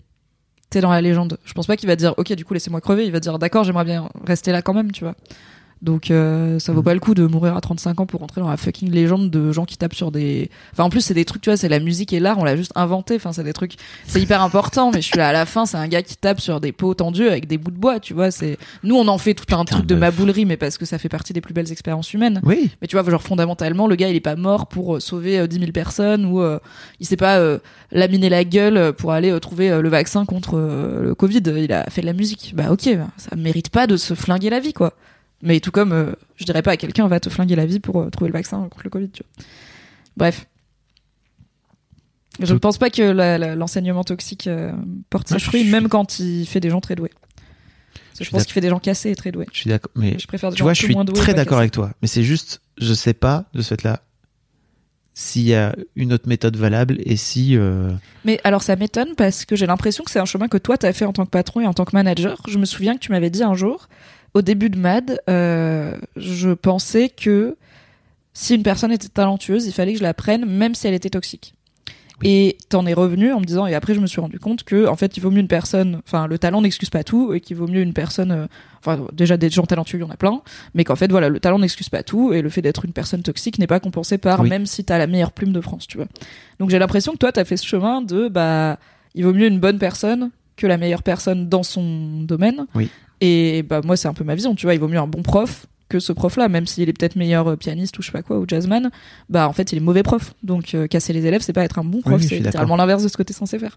t'es 0.71 0.81
dans 0.81 0.91
la 0.91 1.03
légende, 1.03 1.37
je 1.45 1.53
pense 1.53 1.67
pas 1.67 1.77
qu'il 1.77 1.87
va 1.87 1.97
dire 1.97 2.15
ok, 2.17 2.33
du 2.33 2.45
coup, 2.47 2.55
laissez-moi 2.55 2.81
crever. 2.81 3.05
Il 3.05 3.13
va 3.13 3.21
dire 3.21 3.39
d'accord, 3.39 3.63
j'aimerais 3.65 3.85
bien 3.85 4.09
rester 4.27 4.53
là 4.53 4.63
quand 4.63 4.73
même, 4.75 4.91
tu 4.91 5.05
vois. 5.05 5.15
Donc 5.83 6.11
euh, 6.11 6.59
ça 6.61 6.73
vaut 6.73 6.81
Mm. 6.81 6.85
pas 6.85 6.95
le 6.95 7.01
coup 7.01 7.15
de 7.15 7.27
mourir 7.27 7.57
à 7.57 7.61
35 7.61 8.01
ans 8.01 8.07
pour 8.07 8.21
rentrer 8.21 8.41
dans 8.41 8.49
la 8.49 8.57
fucking 8.57 8.91
légende 8.91 9.31
de 9.31 9.51
gens 9.53 9.65
qui 9.65 9.77
tapent 9.77 9.95
sur 9.95 10.13
des. 10.13 10.49
Enfin 10.73 10.85
en 10.85 10.91
plus 10.91 11.01
c'est 11.01 11.13
des 11.15 11.25
trucs 11.25 11.43
tu 11.43 11.51
vois 11.51 11.57
c'est 11.57 11.69
la 11.69 11.81
musique 11.81 12.13
et 12.13 12.21
l'art 12.21 12.39
on 12.39 12.45
l'a 12.45 12.57
juste 12.57 12.73
inventé. 12.77 13.17
Enfin 13.17 13.33
c'est 13.33 13.43
des 13.45 13.53
trucs 13.53 13.75
c'est 14.07 14.21
hyper 14.21 14.43
important 14.43 14.91
mais 14.93 15.01
je 15.03 15.07
suis 15.09 15.19
là 15.19 15.29
à 15.29 15.33
la 15.33 15.45
fin 15.45 15.67
c'est 15.67 15.77
un 15.77 15.89
gars 15.89 16.03
qui 16.03 16.17
tape 16.17 16.41
sur 16.41 16.61
des 16.61 16.71
pots 16.73 16.95
tendus 16.95 17.27
avec 17.29 17.47
des 17.49 17.59
bouts 17.59 17.71
de 17.73 17.77
bois 17.79 17.99
tu 18.01 18.15
vois 18.15 18.31
c'est 18.31 18.59
nous 18.85 18.95
on 18.97 19.09
en 19.09 19.19
fait 19.19 19.35
tout 19.35 19.45
un 19.55 19.65
Putain, 19.65 19.77
truc 19.77 19.87
de 19.87 19.95
meuf. 19.95 20.01
maboulerie 20.17 20.45
mais 20.45 20.57
parce 20.57 20.79
que 20.79 20.85
ça 20.85 20.99
fait 20.99 21.09
partie 21.09 21.33
des 21.33 21.41
plus 21.41 21.53
belles 21.55 21.73
expériences 21.73 22.13
humaines. 22.15 22.41
Oui, 22.45 22.71
Mais 22.81 22.87
tu 22.89 22.97
vois, 22.97 23.09
genre 23.11 23.23
fondamentalement, 23.23 23.87
le 23.87 23.97
gars, 23.97 24.09
il 24.09 24.17
est 24.17 24.21
pas 24.21 24.37
mort 24.37 24.67
pour 24.69 24.97
euh, 24.97 25.01
sauver 25.01 25.39
euh, 25.41 25.47
10 25.47 25.59
000 25.59 25.73
personnes 25.73 26.25
ou 26.27 26.41
euh, 26.41 26.59
il 27.01 27.07
s'est 27.07 27.17
pas 27.17 27.39
euh, 27.39 27.59
laminé 27.91 28.29
la 28.29 28.45
gueule 28.45 28.77
euh, 28.77 28.93
pour 28.93 29.13
aller 29.13 29.31
euh, 29.31 29.41
trouver 29.41 29.71
euh, 29.71 29.83
le 29.83 29.89
vaccin 29.89 30.25
contre 30.25 30.53
euh, 30.57 31.03
le 31.03 31.15
Covid. 31.15 31.43
Il 31.57 31.73
a 31.73 31.85
fait 31.91 32.01
de 32.03 32.07
la 32.07 32.13
musique. 32.13 32.53
Bah 32.57 32.71
ok, 32.71 32.89
bah, 32.97 33.07
ça 33.17 33.35
mérite 33.37 33.69
pas 33.71 33.87
de 33.87 33.97
se 33.97 34.15
flinguer 34.15 34.51
la 34.51 34.61
vie, 34.61 34.73
quoi. 34.73 34.93
Mais 35.43 35.59
tout 35.61 35.73
comme, 35.73 35.93
euh, 35.93 36.13
je 36.37 36.45
dirais 36.45 36.63
pas 36.63 36.73
à 36.73 36.77
quelqu'un 36.77 37.09
va 37.09 37.19
te 37.21 37.29
flinguer 37.29 37.57
la 37.57 37.67
vie 37.67 37.81
pour 37.81 38.01
euh, 38.01 38.11
trouver 38.11 38.29
le 38.29 38.33
vaccin 38.33 38.63
contre 38.63 38.81
le 38.85 38.91
Covid, 38.91 39.11
tu 39.11 39.23
vois. 39.37 39.45
Bref. 40.17 40.47
Je 42.41 42.53
ne 42.55 42.59
pense 42.59 42.79
pas 42.79 42.89
que 42.91 43.03
la- 43.03 43.37
la- 43.39 43.55
l'enseignement 43.57 44.05
toxique 44.05 44.47
euh, 44.47 44.73
porte 45.11 45.29
ses 45.29 45.39
je 45.39 45.45
fruits, 45.45 45.63
suis- 45.63 45.71
même 45.71 45.89
quand 45.89 46.19
il 46.19 46.47
fait 46.47 46.61
des 46.61 46.71
gens 46.71 46.81
très 46.81 46.95
doués. 46.95 47.11
Parce 47.15 48.19
que 48.19 48.19
je 48.19 48.25
suis 48.25 48.31
pense 48.31 48.41
d'ac- 48.41 48.47
qu'il 48.47 48.55
fait 48.55 48.61
des 48.63 48.69
gens 48.71 48.79
cassés 48.79 49.11
et 49.11 49.17
très 49.17 49.33
doués. 49.33 49.47
je 49.53 49.59
suis 49.59 49.69
d'accord. 49.69 49.91
Mais 49.97 50.17
Je 50.19 50.27
préfère 50.27 50.51
des 50.51 50.55
tu 50.57 50.61
gens 50.61 50.65
vois, 50.65 50.71
un 50.71 50.75
je 50.75 50.81
peu 50.81 50.87
suis 50.87 50.95
moins 50.95 51.05
doués, 51.05 51.19
très 51.19 51.33
pas 51.33 51.39
d'accord 51.39 51.51
cassés. 51.59 51.61
avec 51.61 51.73
toi. 51.73 51.93
Mais 52.01 52.09
c'est 52.09 52.23
juste, 52.23 52.63
je 52.79 52.95
sais 52.95 53.13
pas 53.15 53.47
de 53.53 53.61
ce 53.63 53.69
fait-là 53.69 54.03
s'il 55.15 55.43
y 55.43 55.55
a 55.55 55.77
une 55.95 56.13
autre 56.15 56.27
méthode 56.27 56.57
valable 56.57 56.97
et 57.05 57.17
si. 57.17 57.55
euh, 57.57 57.91
Mais 58.25 58.41
alors 58.45 58.63
ça 58.63 58.77
m'étonne 58.77 59.15
parce 59.15 59.45
que 59.45 59.57
j'ai 59.57 59.67
l'impression 59.67 60.03
que 60.05 60.11
c'est 60.11 60.21
un 60.21 60.25
chemin 60.25 60.49
que 60.49 60.57
toi 60.57 60.79
t'as 60.79 60.95
fait 60.95 61.05
en 61.05 61.13
tant 61.13 61.27
que 61.27 61.31
patron 61.31 61.61
et 61.61 61.67
en 61.67 61.75
tant 61.75 61.85
que 61.85 61.95
manager. 61.95 62.41
Je 62.49 62.57
me 62.59 62.65
souviens 62.65 62.95
que 62.95 63.01
tu 63.01 63.13
m'avais 63.13 63.29
dit 63.29 63.43
un 63.43 63.55
jour, 63.55 63.89
au 64.35 64.43
début 64.43 64.71
de 64.71 64.79
Mad, 64.79 65.21
euh, 65.29 65.97
je 66.17 66.51
pensais 66.51 67.09
que 67.09 67.57
si 68.35 68.55
une 68.55 68.63
personne 68.63 68.93
était 68.93 69.09
talentueuse, 69.09 69.67
il 69.67 69.73
fallait 69.73 69.93
que 69.93 69.99
je 69.99 70.03
la 70.05 70.15
prenne 70.15 70.47
même 70.47 70.75
si 70.75 70.87
elle 70.87 70.95
était 70.95 71.11
toxique. 71.11 71.55
Et 72.25 72.57
t'en 72.69 72.87
es 72.87 72.93
revenu 72.95 73.33
en 73.33 73.41
me 73.41 73.45
disant, 73.45 73.67
et 73.67 73.75
après 73.75 73.95
je 73.95 74.01
me 74.01 74.07
suis 74.07 74.21
rendu 74.21 74.39
compte 74.39 74.63
que, 74.63 74.87
en 74.87 74.95
fait, 74.95 75.17
il 75.17 75.21
vaut 75.21 75.33
mieux 75.33 75.41
une 75.41 75.49
personne, 75.49 76.01
enfin, 76.07 76.29
le 76.29 76.39
talent 76.39 76.63
n'excuse 76.63 76.89
pas 76.89 77.03
tout, 77.03 77.33
et 77.35 77.41
qu'il 77.41 77.57
vaut 77.57 77.67
mieux 77.67 77.83
une 77.83 77.93
personne, 77.95 78.31
euh, 78.31 78.47
enfin, 78.79 79.05
déjà 79.13 79.37
des 79.37 79.51
gens 79.51 79.65
talentueux, 79.65 79.99
il 79.99 80.03
y 80.03 80.05
en 80.05 80.11
a 80.11 80.17
plein, 80.17 80.41
mais 80.75 80.85
qu'en 80.85 80.95
fait, 80.95 81.11
voilà, 81.11 81.29
le 81.29 81.41
talent 81.41 81.59
n'excuse 81.59 81.89
pas 81.89 82.05
tout, 82.05 82.33
et 82.33 82.41
le 82.41 82.49
fait 82.49 82.63
d'être 82.63 82.85
une 82.85 82.93
personne 82.93 83.23
toxique 83.25 83.59
n'est 83.59 83.67
pas 83.67 83.81
compensé 83.81 84.19
par, 84.19 84.39
Oui. 84.41 84.51
même 84.51 84.67
si 84.67 84.85
t'as 84.85 84.99
la 84.99 85.09
meilleure 85.09 85.33
plume 85.33 85.53
de 85.53 85.61
France, 85.61 85.89
tu 85.89 85.97
vois. 85.97 86.07
Donc 86.61 86.71
j'ai 86.71 86.79
l'impression 86.79 87.11
que 87.13 87.19
toi, 87.19 87.33
t'as 87.33 87.45
fait 87.45 87.57
ce 87.57 87.67
chemin 87.67 88.03
de, 88.03 88.29
bah, 88.29 88.79
il 89.17 89.25
vaut 89.25 89.35
mieux 89.35 89.49
une 89.49 89.59
bonne 89.59 89.79
personne 89.81 90.31
que 90.57 90.69
la 90.69 90.77
meilleure 90.77 91.03
personne 91.03 91.49
dans 91.49 91.65
son 91.65 92.23
domaine. 92.23 92.67
Oui. 92.77 92.89
Et 93.25 93.63
bah, 93.63 93.81
moi, 93.85 93.97
c'est 93.97 94.09
un 94.09 94.15
peu 94.15 94.25
ma 94.25 94.35
vision, 94.35 94.55
tu 94.55 94.67
vois, 94.67 94.75
il 94.75 94.81
vaut 94.81 94.89
mieux 94.89 94.99
un 94.99 95.07
bon 95.07 95.23
prof 95.23 95.67
que 95.89 96.01
ce 96.01 96.13
prof-là, 96.13 96.49
même 96.49 96.67
s'il 96.67 96.89
est 96.89 96.93
peut-être 96.93 97.17
meilleur 97.17 97.47
euh, 97.49 97.57
pianiste 97.57 97.99
ou 97.99 98.03
je 98.03 98.07
sais 98.07 98.13
pas 98.13 98.23
quoi, 98.23 98.39
ou 98.39 98.47
jazzman, 98.49 98.91
bah 99.29 99.47
en 99.47 99.53
fait 99.53 99.73
il 99.73 99.77
est 99.77 99.81
mauvais 99.83 100.03
prof. 100.03 100.33
Donc 100.43 100.75
euh, 100.75 100.87
casser 100.87 101.13
les 101.13 101.27
élèves, 101.27 101.43
c'est 101.43 101.53
pas 101.53 101.65
être 101.65 101.79
un 101.79 101.85
bon 101.85 102.01
prof, 102.01 102.19
Oui, 102.19 102.27
c'est 102.27 102.39
littéralement 102.39 102.77
l'inverse 102.77 103.03
de 103.03 103.09
ce 103.09 103.17
que 103.19 103.23
t'es 103.23 103.35
censé 103.35 103.59
faire. 103.59 103.77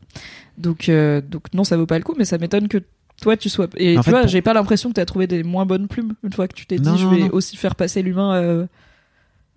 Donc 0.58 0.88
euh, 0.88 1.20
donc 1.22 1.54
non, 1.54 1.66
ça 1.66 1.76
vaut 1.76 1.86
pas 1.86 1.98
le 1.98 2.06
coup, 2.06 2.16
mais 2.18 2.24
ça 2.24 2.38
m'étonne 2.38 2.70
que 2.70 2.78
toi 3.22 3.36
tu 3.36 3.50
sois. 3.50 3.68
Et 3.76 3.98
En 3.98 4.00
tu 4.02 4.06
fait, 4.06 4.12
vois, 4.12 4.22
pour- 4.22 4.30
j'ai 4.30 4.42
pas 4.42 4.54
l'impression 4.54 4.90
que 4.90 4.94
t'as 4.94 5.04
trouvé 5.06 5.28
des 5.28 5.44
moins 5.44 5.66
bonnes 5.66 5.90
plumes 5.90 6.14
une 6.24 6.32
fois 6.32 6.48
que 6.48 6.54
tu 6.56 6.66
t'es 6.66 6.78
dit 6.80 6.88
Non, 6.90 6.96
je 6.96 7.06
vais 7.08 7.20
non. 7.24 7.30
aussi 7.34 7.58
faire 7.58 7.76
passer 7.76 8.02
l'humain 8.02 8.34
euh, 8.36 8.66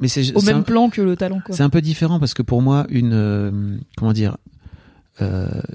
Mais 0.01 0.09
c'est 0.09 0.35
au 0.37 0.43
même 0.43 0.57
un- 0.59 0.63
plan 0.63 0.91
que 0.91 1.01
le 1.01 1.15
talent 1.15 1.41
quoi. 1.47 1.55
C'est 1.55 1.63
un 1.63 1.71
peu 1.71 1.81
différent 1.81 2.19
parce 2.19 2.35
que 2.35 2.43
pour 2.43 2.61
moi, 2.61 2.87
une 2.91 3.79
comment 3.97 4.13
dire, 4.13 4.37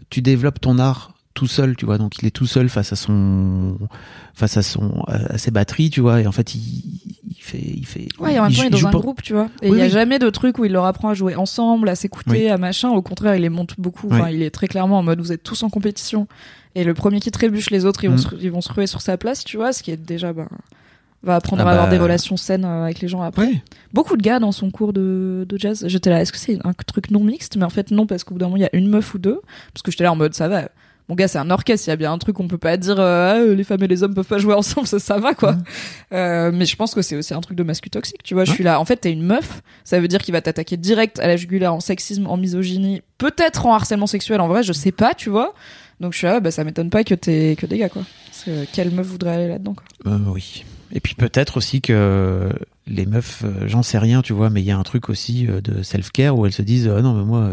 tu 0.09 0.22
développes 0.22 0.59
ton 0.59 0.80
art 0.80 1.12
tout 1.34 1.47
seul, 1.47 1.75
tu 1.75 1.86
vois. 1.86 1.97
Donc 1.97 2.17
il 2.21 2.27
est 2.27 2.31
tout 2.31 2.45
seul 2.45 2.69
face 2.69 2.93
à 2.93 2.95
son, 2.95 3.77
face 4.34 4.57
à 4.57 4.61
son, 4.61 5.03
à 5.07 5.38
ses 5.38 5.51
batteries, 5.51 5.89
tu 5.89 6.01
vois. 6.01 6.21
Et 6.21 6.27
en 6.27 6.31
fait, 6.31 6.55
il, 6.55 6.61
il 7.29 7.41
fait, 7.41 7.57
il 7.61 7.86
fait. 7.86 8.07
Ouais, 8.19 8.36
et 8.36 8.39
en 8.39 8.43
même 8.43 8.53
temps, 8.53 8.63
il 8.63 8.67
est 8.67 8.69
dans 8.81 8.88
un 8.88 8.91
pas- 8.91 8.99
groupe, 8.99 9.21
tu 9.21 9.34
vois. 9.34 9.49
Et 9.61 9.67
il 9.67 9.71
Oui, 9.73 9.77
y 9.79 9.81
a 9.81 9.86
oui. 9.86 9.89
jamais 9.91 10.19
de 10.19 10.29
truc 10.29 10.59
où 10.59 10.65
il 10.65 10.71
leur 10.71 10.86
apprend 10.86 11.09
à 11.09 11.13
jouer 11.13 11.36
ensemble, 11.36 11.89
à 11.89 11.95
s'écouter, 11.95 12.29
Oui. 12.45 12.47
à 12.49 12.57
machin. 12.57 12.89
Au 12.89 13.01
contraire, 13.01 13.36
il 13.36 13.41
les 13.41 13.49
monte 13.49 13.75
beaucoup. 13.79 14.07
Enfin, 14.11 14.29
il 14.29 14.41
est 14.41 14.51
très 14.51 14.67
clairement 14.67 14.99
en 14.99 15.03
mode 15.03 15.19
vous 15.19 15.31
êtes 15.31 15.43
tous 15.43 15.63
en 15.63 15.69
compétition. 15.69 16.27
Et 16.75 16.84
le 16.84 16.93
premier 16.93 17.19
qui 17.19 17.29
trébuche, 17.31 17.69
les 17.69 17.86
autres, 17.86 18.03
ils 18.03 18.09
vont, 18.09 18.15
Mm. 18.15 18.19
se, 18.19 18.27
ils 18.41 18.51
vont 18.51 18.61
se 18.61 18.71
ruer 18.73 18.88
sur 18.88 19.01
sa 19.01 19.17
place, 19.17 19.43
tu 19.43 19.57
vois. 19.57 19.73
Ce 19.73 19.84
qui 19.84 19.91
est 19.91 19.97
déjà, 19.97 20.34
ben, 20.34 20.47
va 21.21 21.36
apprendre 21.36 21.61
Ah 21.65 21.69
à 21.69 21.71
avoir 21.71 21.86
bah. 21.88 21.91
des 21.91 21.99
relations 21.99 22.36
saines 22.36 22.65
euh, 22.65 22.84
avec 22.84 22.99
les 22.99 23.07
gens 23.07 23.21
après. 23.21 23.45
Ouais. 23.47 23.61
Beaucoup 23.93 24.17
de 24.17 24.21
gars 24.21 24.39
dans 24.39 24.51
son 24.51 24.71
cours 24.71 24.91
de, 24.91 25.45
de 25.47 25.57
jazz. 25.57 25.86
J'étais 25.88 26.09
là, 26.09 26.19
est-ce 26.21 26.31
que 26.31 26.38
c'est 26.38 26.57
un 26.65 26.73
truc 26.73 27.11
non 27.11 27.23
mixte? 27.23 27.55
Mais 27.57 27.63
en 27.63 27.69
fait, 27.69 27.91
non, 27.91 28.05
parce 28.07 28.23
qu'au 28.23 28.34
bout 28.36 28.39
d'un 28.39 28.47
moment, 28.47 28.57
il 28.57 28.61
y 28.63 28.65
a 28.65 28.75
une 28.75 28.89
meuf 28.89 29.13
ou 29.13 29.19
deux. 29.19 29.39
Parce 29.73 29.84
que 29.84 29.91
j'étais 29.91 30.03
là 30.03 30.11
en 30.11 30.15
mode 30.15 30.34
ça 30.34 30.47
va. 30.47 30.69
Mon 31.10 31.16
gars, 31.16 31.28
c'est 31.28 31.38
un 31.38 31.49
orchestre. 31.51 31.88
Il 31.88 31.91
y 31.91 31.93
a 31.93 31.95
bien 31.97 32.14
un 32.14 32.18
truc 32.18 32.36
qu'on 32.38 32.47
peut 32.47 32.58
pas 32.58 32.78
dire. 32.78 32.99
euh, 32.99 33.34
Ah, 33.34 33.39
euh, 33.39 33.56
les 33.56 33.64
femmes 33.64 33.84
et 33.84 33.88
les 33.88 34.04
hommes 34.04 34.14
peuvent 34.14 34.26
pas 34.28 34.38
jouer 34.38 34.54
ensemble. 34.54 34.88
Ça, 34.93 34.99
ça 34.99 35.18
va 35.20 35.34
quoi. 35.34 35.56
Euh, 36.14 36.51
mais 36.54 36.66
je 36.66 36.76
pense 36.76 36.93
que 36.95 37.01
c'est 37.01 37.16
aussi 37.16 37.34
un 37.34 37.41
truc 37.41 37.58
de 37.58 37.64
mascu 37.64 37.89
toxique. 37.89 38.24
Tu 38.24 38.34
vois, 38.34 38.45
je 38.45 38.51
suis 38.51 38.64
là. 38.64 38.80
En 38.80 38.86
fait, 38.86 38.97
t'es 38.97 39.12
une 39.12 39.24
meuf. 39.24 39.62
Ça 39.84 39.99
veut 39.99 40.08
dire 40.08 40.22
qu'il 40.22 40.32
va 40.34 40.41
t'attaquer 40.41 40.78
direct 40.78 41.20
à 41.20 41.28
la 41.28 41.36
jugulaire 41.38 41.74
en 41.74 41.80
sexisme, 41.82 42.28
en 42.28 42.38
misogynie, 42.38 43.01
peut-être 43.18 43.66
en 43.66 43.74
harcèlement 43.74 44.08
sexuel. 44.08 44.39
En 44.41 44.47
vrai, 44.47 44.64
je 44.64 44.72
sais 44.74 44.91
pas. 44.93 45.14
Tu 45.14 45.30
vois. 45.30 45.54
Donc 45.99 46.14
je 46.14 46.20
suis 46.20 46.28
là. 46.28 46.39
Bah, 46.39 46.51
ça 46.51 46.64
m'étonne 46.64 46.89
pas 46.89 47.04
que 47.04 47.16
t'es 47.16 47.56
que 47.60 47.66
des 47.66 47.78
gars 47.78 47.89
quoi. 47.89 48.04
Parce 48.28 48.43
que 48.45 48.66
quelle 48.74 48.91
meuf 48.91 49.06
voudrait 49.08 49.32
aller 49.36 49.47
là-dedans 49.47 49.76
quoi? 49.76 50.18
Oui. 50.28 50.64
Et 50.95 50.99
puis 50.99 51.16
peut-être 51.16 51.58
aussi 51.58 51.82
que 51.82 52.49
les 52.86 53.06
meufs, 53.08 53.43
j'en 53.66 53.82
sais 53.82 53.97
rien, 53.97 54.22
tu 54.22 54.32
vois, 54.34 54.49
mais 54.51 54.62
il 54.62 54.66
y 54.66 54.72
a 54.72 54.78
un 54.78 54.84
truc 54.84 55.10
aussi 55.10 55.45
de 55.47 55.82
self-care 55.82 56.38
où 56.38 56.45
elles 56.45 56.51
se 56.54 56.62
disent, 56.62 56.88
euh, 56.88 57.01
non 57.01 57.14
mais 57.16 57.24
moi, 57.24 57.51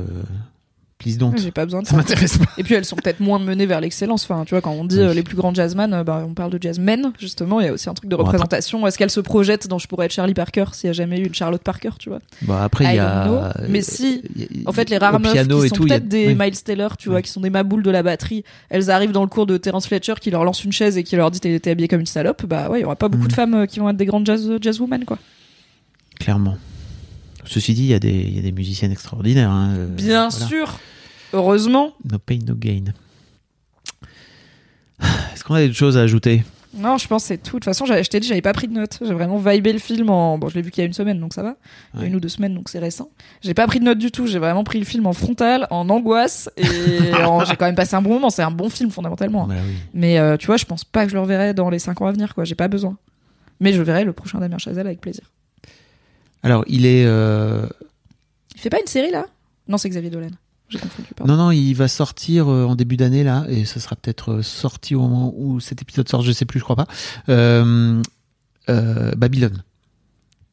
Please 1.00 1.16
don't. 1.16 1.32
J'ai 1.36 1.50
pas 1.50 1.64
besoin 1.64 1.80
de 1.80 1.86
Ça 1.86 1.92
ça. 1.92 1.96
m'intéresse 1.96 2.36
pas. 2.36 2.44
Et 2.58 2.62
puis 2.62 2.74
elles 2.74 2.84
sont 2.84 2.94
peut-être 2.94 3.20
moins 3.20 3.38
menées 3.38 3.64
vers 3.64 3.80
l'excellence. 3.80 4.22
Enfin, 4.24 4.44
tu 4.44 4.50
vois, 4.54 4.60
quand 4.60 4.72
on 4.72 4.84
dit 4.84 4.96
Oui. 4.98 5.02
euh, 5.02 5.14
les 5.14 5.22
plus 5.22 5.34
grands 5.34 5.52
jazzmen, 5.54 5.92
euh, 5.94 6.04
bah, 6.04 6.22
on 6.28 6.34
parle 6.34 6.50
de 6.52 6.58
jazzmen, 6.60 7.12
justement. 7.18 7.58
Il 7.60 7.66
y 7.66 7.68
a 7.70 7.72
aussi 7.72 7.88
un 7.88 7.94
truc 7.94 8.10
de 8.10 8.16
Bon, 8.16 8.22
représentation. 8.22 8.86
Est-ce 8.86 8.98
qu'elle 8.98 9.10
se 9.10 9.20
projette 9.20 9.66
dans 9.66 9.78
Je 9.78 9.88
pourrais 9.88 10.04
être 10.06 10.12
Charlie 10.12 10.34
Parker 10.34 10.66
s'il 10.72 10.88
y 10.88 10.90
a 10.90 10.92
jamais 10.92 11.18
eu 11.18 11.24
une 11.26 11.34
Charlotte 11.34 11.62
Parker, 11.62 11.88
tu 11.98 12.10
vois? 12.10 12.18
Bon, 12.42 12.52
après, 12.54 12.84
il 12.84 12.96
y 12.96 12.98
a. 12.98 13.24
know. 13.24 13.40
Mais 13.70 13.80
si, 13.80 14.22
a- 14.66 14.68
En 14.68 14.72
fait, 14.72 14.90
les 14.90 14.98
rares 14.98 15.18
meufs 15.18 15.32
qui 15.32 15.68
sont 15.70 15.74
a- 15.84 15.86
peut-être 15.88 16.06
des 16.06 16.26
oui. 16.28 16.36
Miles 16.38 16.62
Taylor, 16.62 16.96
tu 16.98 17.08
vois, 17.08 17.22
qui 17.22 17.30
sont 17.30 17.40
des 17.40 17.50
maboules 17.50 17.82
de 17.82 17.90
la 17.90 18.02
batterie, 18.02 18.44
elles 18.68 18.90
arrivent 18.90 19.12
dans 19.12 19.22
le 19.22 19.28
cours 19.28 19.46
de 19.46 19.56
Terence 19.56 19.86
Fletcher 19.86 20.14
qui 20.20 20.30
leur 20.30 20.44
lance 20.44 20.62
une 20.64 20.72
chaise 20.72 20.98
et 20.98 21.02
qui 21.02 21.16
leur 21.16 21.30
dit 21.30 21.40
t'es 21.40 21.70
habillée 21.70 21.88
comme 21.88 22.00
une 22.00 22.06
salope, 22.06 22.44
bah 22.44 22.68
ouais, 22.68 22.80
il 22.80 22.82
y 22.82 22.84
aura 22.84 22.96
pas 22.96 23.08
beaucoup 23.08 23.22
Mhm. 23.24 23.28
de 23.28 23.32
femmes 23.34 23.54
euh, 23.54 23.64
qui 23.66 23.80
vont 23.80 23.88
être 23.88 23.96
des 23.96 24.04
grandes 24.06 24.26
jazz, 24.26 24.50
jazzwomen, 24.60 25.04
quoi. 25.06 25.16
Clairement. 26.18 26.58
Ceci 27.44 27.74
dit, 27.74 27.82
il 27.84 27.88
y, 27.88 27.94
a 27.94 27.98
des- 27.98 28.10
il 28.10 28.36
y 28.36 28.38
a 28.38 28.42
des 28.42 28.52
musiciennes 28.52 28.92
extraordinaires. 28.92 29.50
hein, 29.50 29.74
euh, 29.76 29.86
Bien 29.86 30.28
voilà. 30.28 30.46
sûr, 30.46 30.78
heureusement. 31.32 31.92
No 32.10 32.18
pain, 32.18 32.38
no 32.46 32.54
gain. 32.54 32.84
Est-ce 35.32 35.44
qu'on 35.44 35.54
a 35.54 35.60
des 35.66 35.72
choses 35.72 35.96
à 35.96 36.02
ajouter? 36.02 36.44
Non, 36.72 36.98
je 36.98 37.08
pense 37.08 37.22
que 37.24 37.28
c'est 37.28 37.38
tout. 37.38 37.56
De 37.56 37.60
toute 37.60 37.64
façon, 37.64 37.84
j'avais- 37.84 38.04
je 38.04 38.10
t'ai 38.10 38.20
dit, 38.20 38.28
j'avais 38.28 38.42
pas 38.42 38.52
pris 38.52 38.68
de 38.68 38.72
notes. 38.74 38.98
J'ai 39.04 39.12
vraiment 39.12 39.38
vibé 39.38 39.72
le 39.72 39.80
film 39.80 40.08
en. 40.10 40.38
Bon, 40.38 40.48
je 40.48 40.54
l'ai 40.54 40.62
vu 40.62 40.70
qu'il 40.70 40.82
y 40.82 40.84
a 40.84 40.86
une 40.86 40.92
semaine, 40.92 41.18
donc 41.18 41.34
ça 41.34 41.42
va. 41.42 41.56
Il 41.94 41.96
y 41.96 41.98
a 41.98 42.02
Ouais. 42.02 42.08
Une 42.08 42.14
ou 42.16 42.20
deux 42.20 42.28
semaines, 42.28 42.54
donc 42.54 42.68
c'est 42.68 42.78
récent. 42.78 43.10
J'ai 43.42 43.54
pas 43.54 43.66
pris 43.66 43.80
de 43.80 43.84
notes 43.84 43.98
du 43.98 44.12
tout. 44.12 44.28
J'ai 44.28 44.38
vraiment 44.38 44.62
pris 44.62 44.78
le 44.78 44.84
film 44.84 45.06
en 45.06 45.12
frontal, 45.12 45.66
en 45.70 45.88
angoisse. 45.88 46.48
Et 46.56 46.62
en- 47.24 47.44
j'ai 47.44 47.56
quand 47.56 47.64
même 47.64 47.74
passé 47.74 47.96
un 47.96 48.02
bon 48.02 48.10
moment. 48.10 48.30
C'est 48.30 48.42
un 48.42 48.52
bon 48.52 48.68
film, 48.68 48.90
fondamentalement. 48.90 49.46
Bah 49.48 49.54
oui. 49.66 49.74
Mais 49.94 50.18
euh, 50.20 50.36
tu 50.36 50.46
vois, 50.46 50.58
je 50.58 50.64
pense 50.64 50.84
pas 50.84 51.04
que 51.06 51.10
je 51.10 51.16
le 51.16 51.20
reverrai 51.22 51.54
dans 51.54 51.70
les 51.70 51.80
5 51.80 52.00
ans 52.02 52.06
à 52.06 52.12
venir, 52.12 52.34
quoi. 52.36 52.44
J'ai 52.44 52.54
pas 52.54 52.68
besoin. 52.68 52.96
Mais 53.58 53.72
je 53.72 53.82
verrai 53.82 54.04
le 54.04 54.12
prochain 54.12 54.38
Damien 54.38 54.58
Chazelle 54.58 54.86
avec 54.86 55.00
plaisir. 55.00 55.24
Alors, 56.42 56.64
il 56.66 56.86
est. 56.86 57.04
euh, 57.06 57.66
Il 58.54 58.60
fait 58.60 58.70
pas 58.70 58.80
une 58.80 58.86
série 58.86 59.10
là? 59.10 59.26
Non, 59.68 59.76
c'est 59.78 59.88
Xavier 59.88 60.10
Dolan. 60.10 60.28
J'ai 60.68 60.78
confondu. 60.78 61.08
pardon. 61.16 61.32
Non, 61.36 61.44
non, 61.46 61.50
il 61.50 61.74
va 61.74 61.88
sortir 61.88 62.48
euh, 62.48 62.64
en 62.64 62.76
début 62.76 62.96
d'année 62.96 63.24
là, 63.24 63.44
et 63.48 63.64
ce 63.64 63.80
sera 63.80 63.96
peut-être 63.96 64.34
euh, 64.34 64.42
sorti 64.42 64.94
au 64.94 65.00
moment 65.00 65.34
où 65.36 65.58
cet 65.60 65.82
épisode 65.82 66.08
sort, 66.08 66.22
je 66.22 66.30
sais 66.32 66.44
plus, 66.44 66.60
je 66.60 66.64
crois 66.64 66.76
pas. 66.76 66.86
Euh, 67.28 68.00
Babylone. 69.16 69.62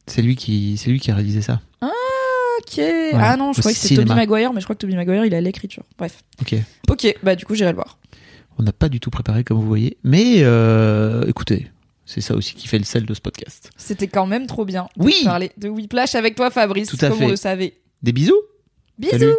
C'est 0.08 0.22
lui 0.22 0.34
qui, 0.36 0.76
c'est 0.76 0.90
lui 0.90 0.98
qui 0.98 1.10
a 1.10 1.14
réalisé 1.14 1.40
ça. 1.42 1.60
Ok. 1.82 2.80
Ah 3.14 3.36
non, 3.36 3.52
je 3.52 3.58
Au 3.58 3.62
croyais 3.62 3.74
que 3.74 3.80
c'était 3.80 3.94
Tobey 3.94 4.08
cinéma. 4.08 4.14
Maguire, 4.16 4.52
mais 4.52 4.60
je 4.60 4.66
crois 4.66 4.74
que 4.74 4.80
Tobey 4.80 4.96
Maguire, 4.96 5.24
il 5.24 5.34
a 5.34 5.40
l'écriture. 5.40 5.84
Bref. 5.96 6.22
Ok. 6.40 6.56
Ok, 6.90 7.14
bah 7.22 7.36
du 7.36 7.44
coup, 7.44 7.54
j'irai 7.54 7.70
le 7.70 7.76
voir. 7.76 7.98
On 8.58 8.64
n'a 8.64 8.72
pas 8.72 8.88
du 8.88 8.98
tout 8.98 9.10
préparé 9.10 9.44
comme 9.44 9.58
vous 9.58 9.66
voyez, 9.68 9.96
mais 10.02 10.38
écoutez, 11.28 11.70
c'est 12.10 12.22
ça 12.22 12.34
aussi 12.34 12.54
qui 12.54 12.66
fait 12.68 12.78
le 12.78 12.84
sel 12.84 13.04
de 13.04 13.12
ce 13.12 13.20
podcast. 13.20 13.70
C'était 13.76 14.08
quand 14.08 14.26
même 14.26 14.46
trop 14.46 14.64
bien 14.64 14.88
de 14.96 15.04
Oui 15.04 15.14
parler 15.24 15.52
de 15.58 15.68
Whiplash 15.68 16.14
avec 16.14 16.34
toi, 16.36 16.50
Fabrice, 16.50 16.88
Tout 16.88 16.96
à 17.02 17.10
comme 17.10 17.18
fait. 17.18 17.24
on 17.26 17.28
le 17.28 17.36
savait. 17.36 17.74
Des 18.02 18.12
bisous. 18.12 18.40
Bisous 18.98 19.10
Salut. 19.12 19.34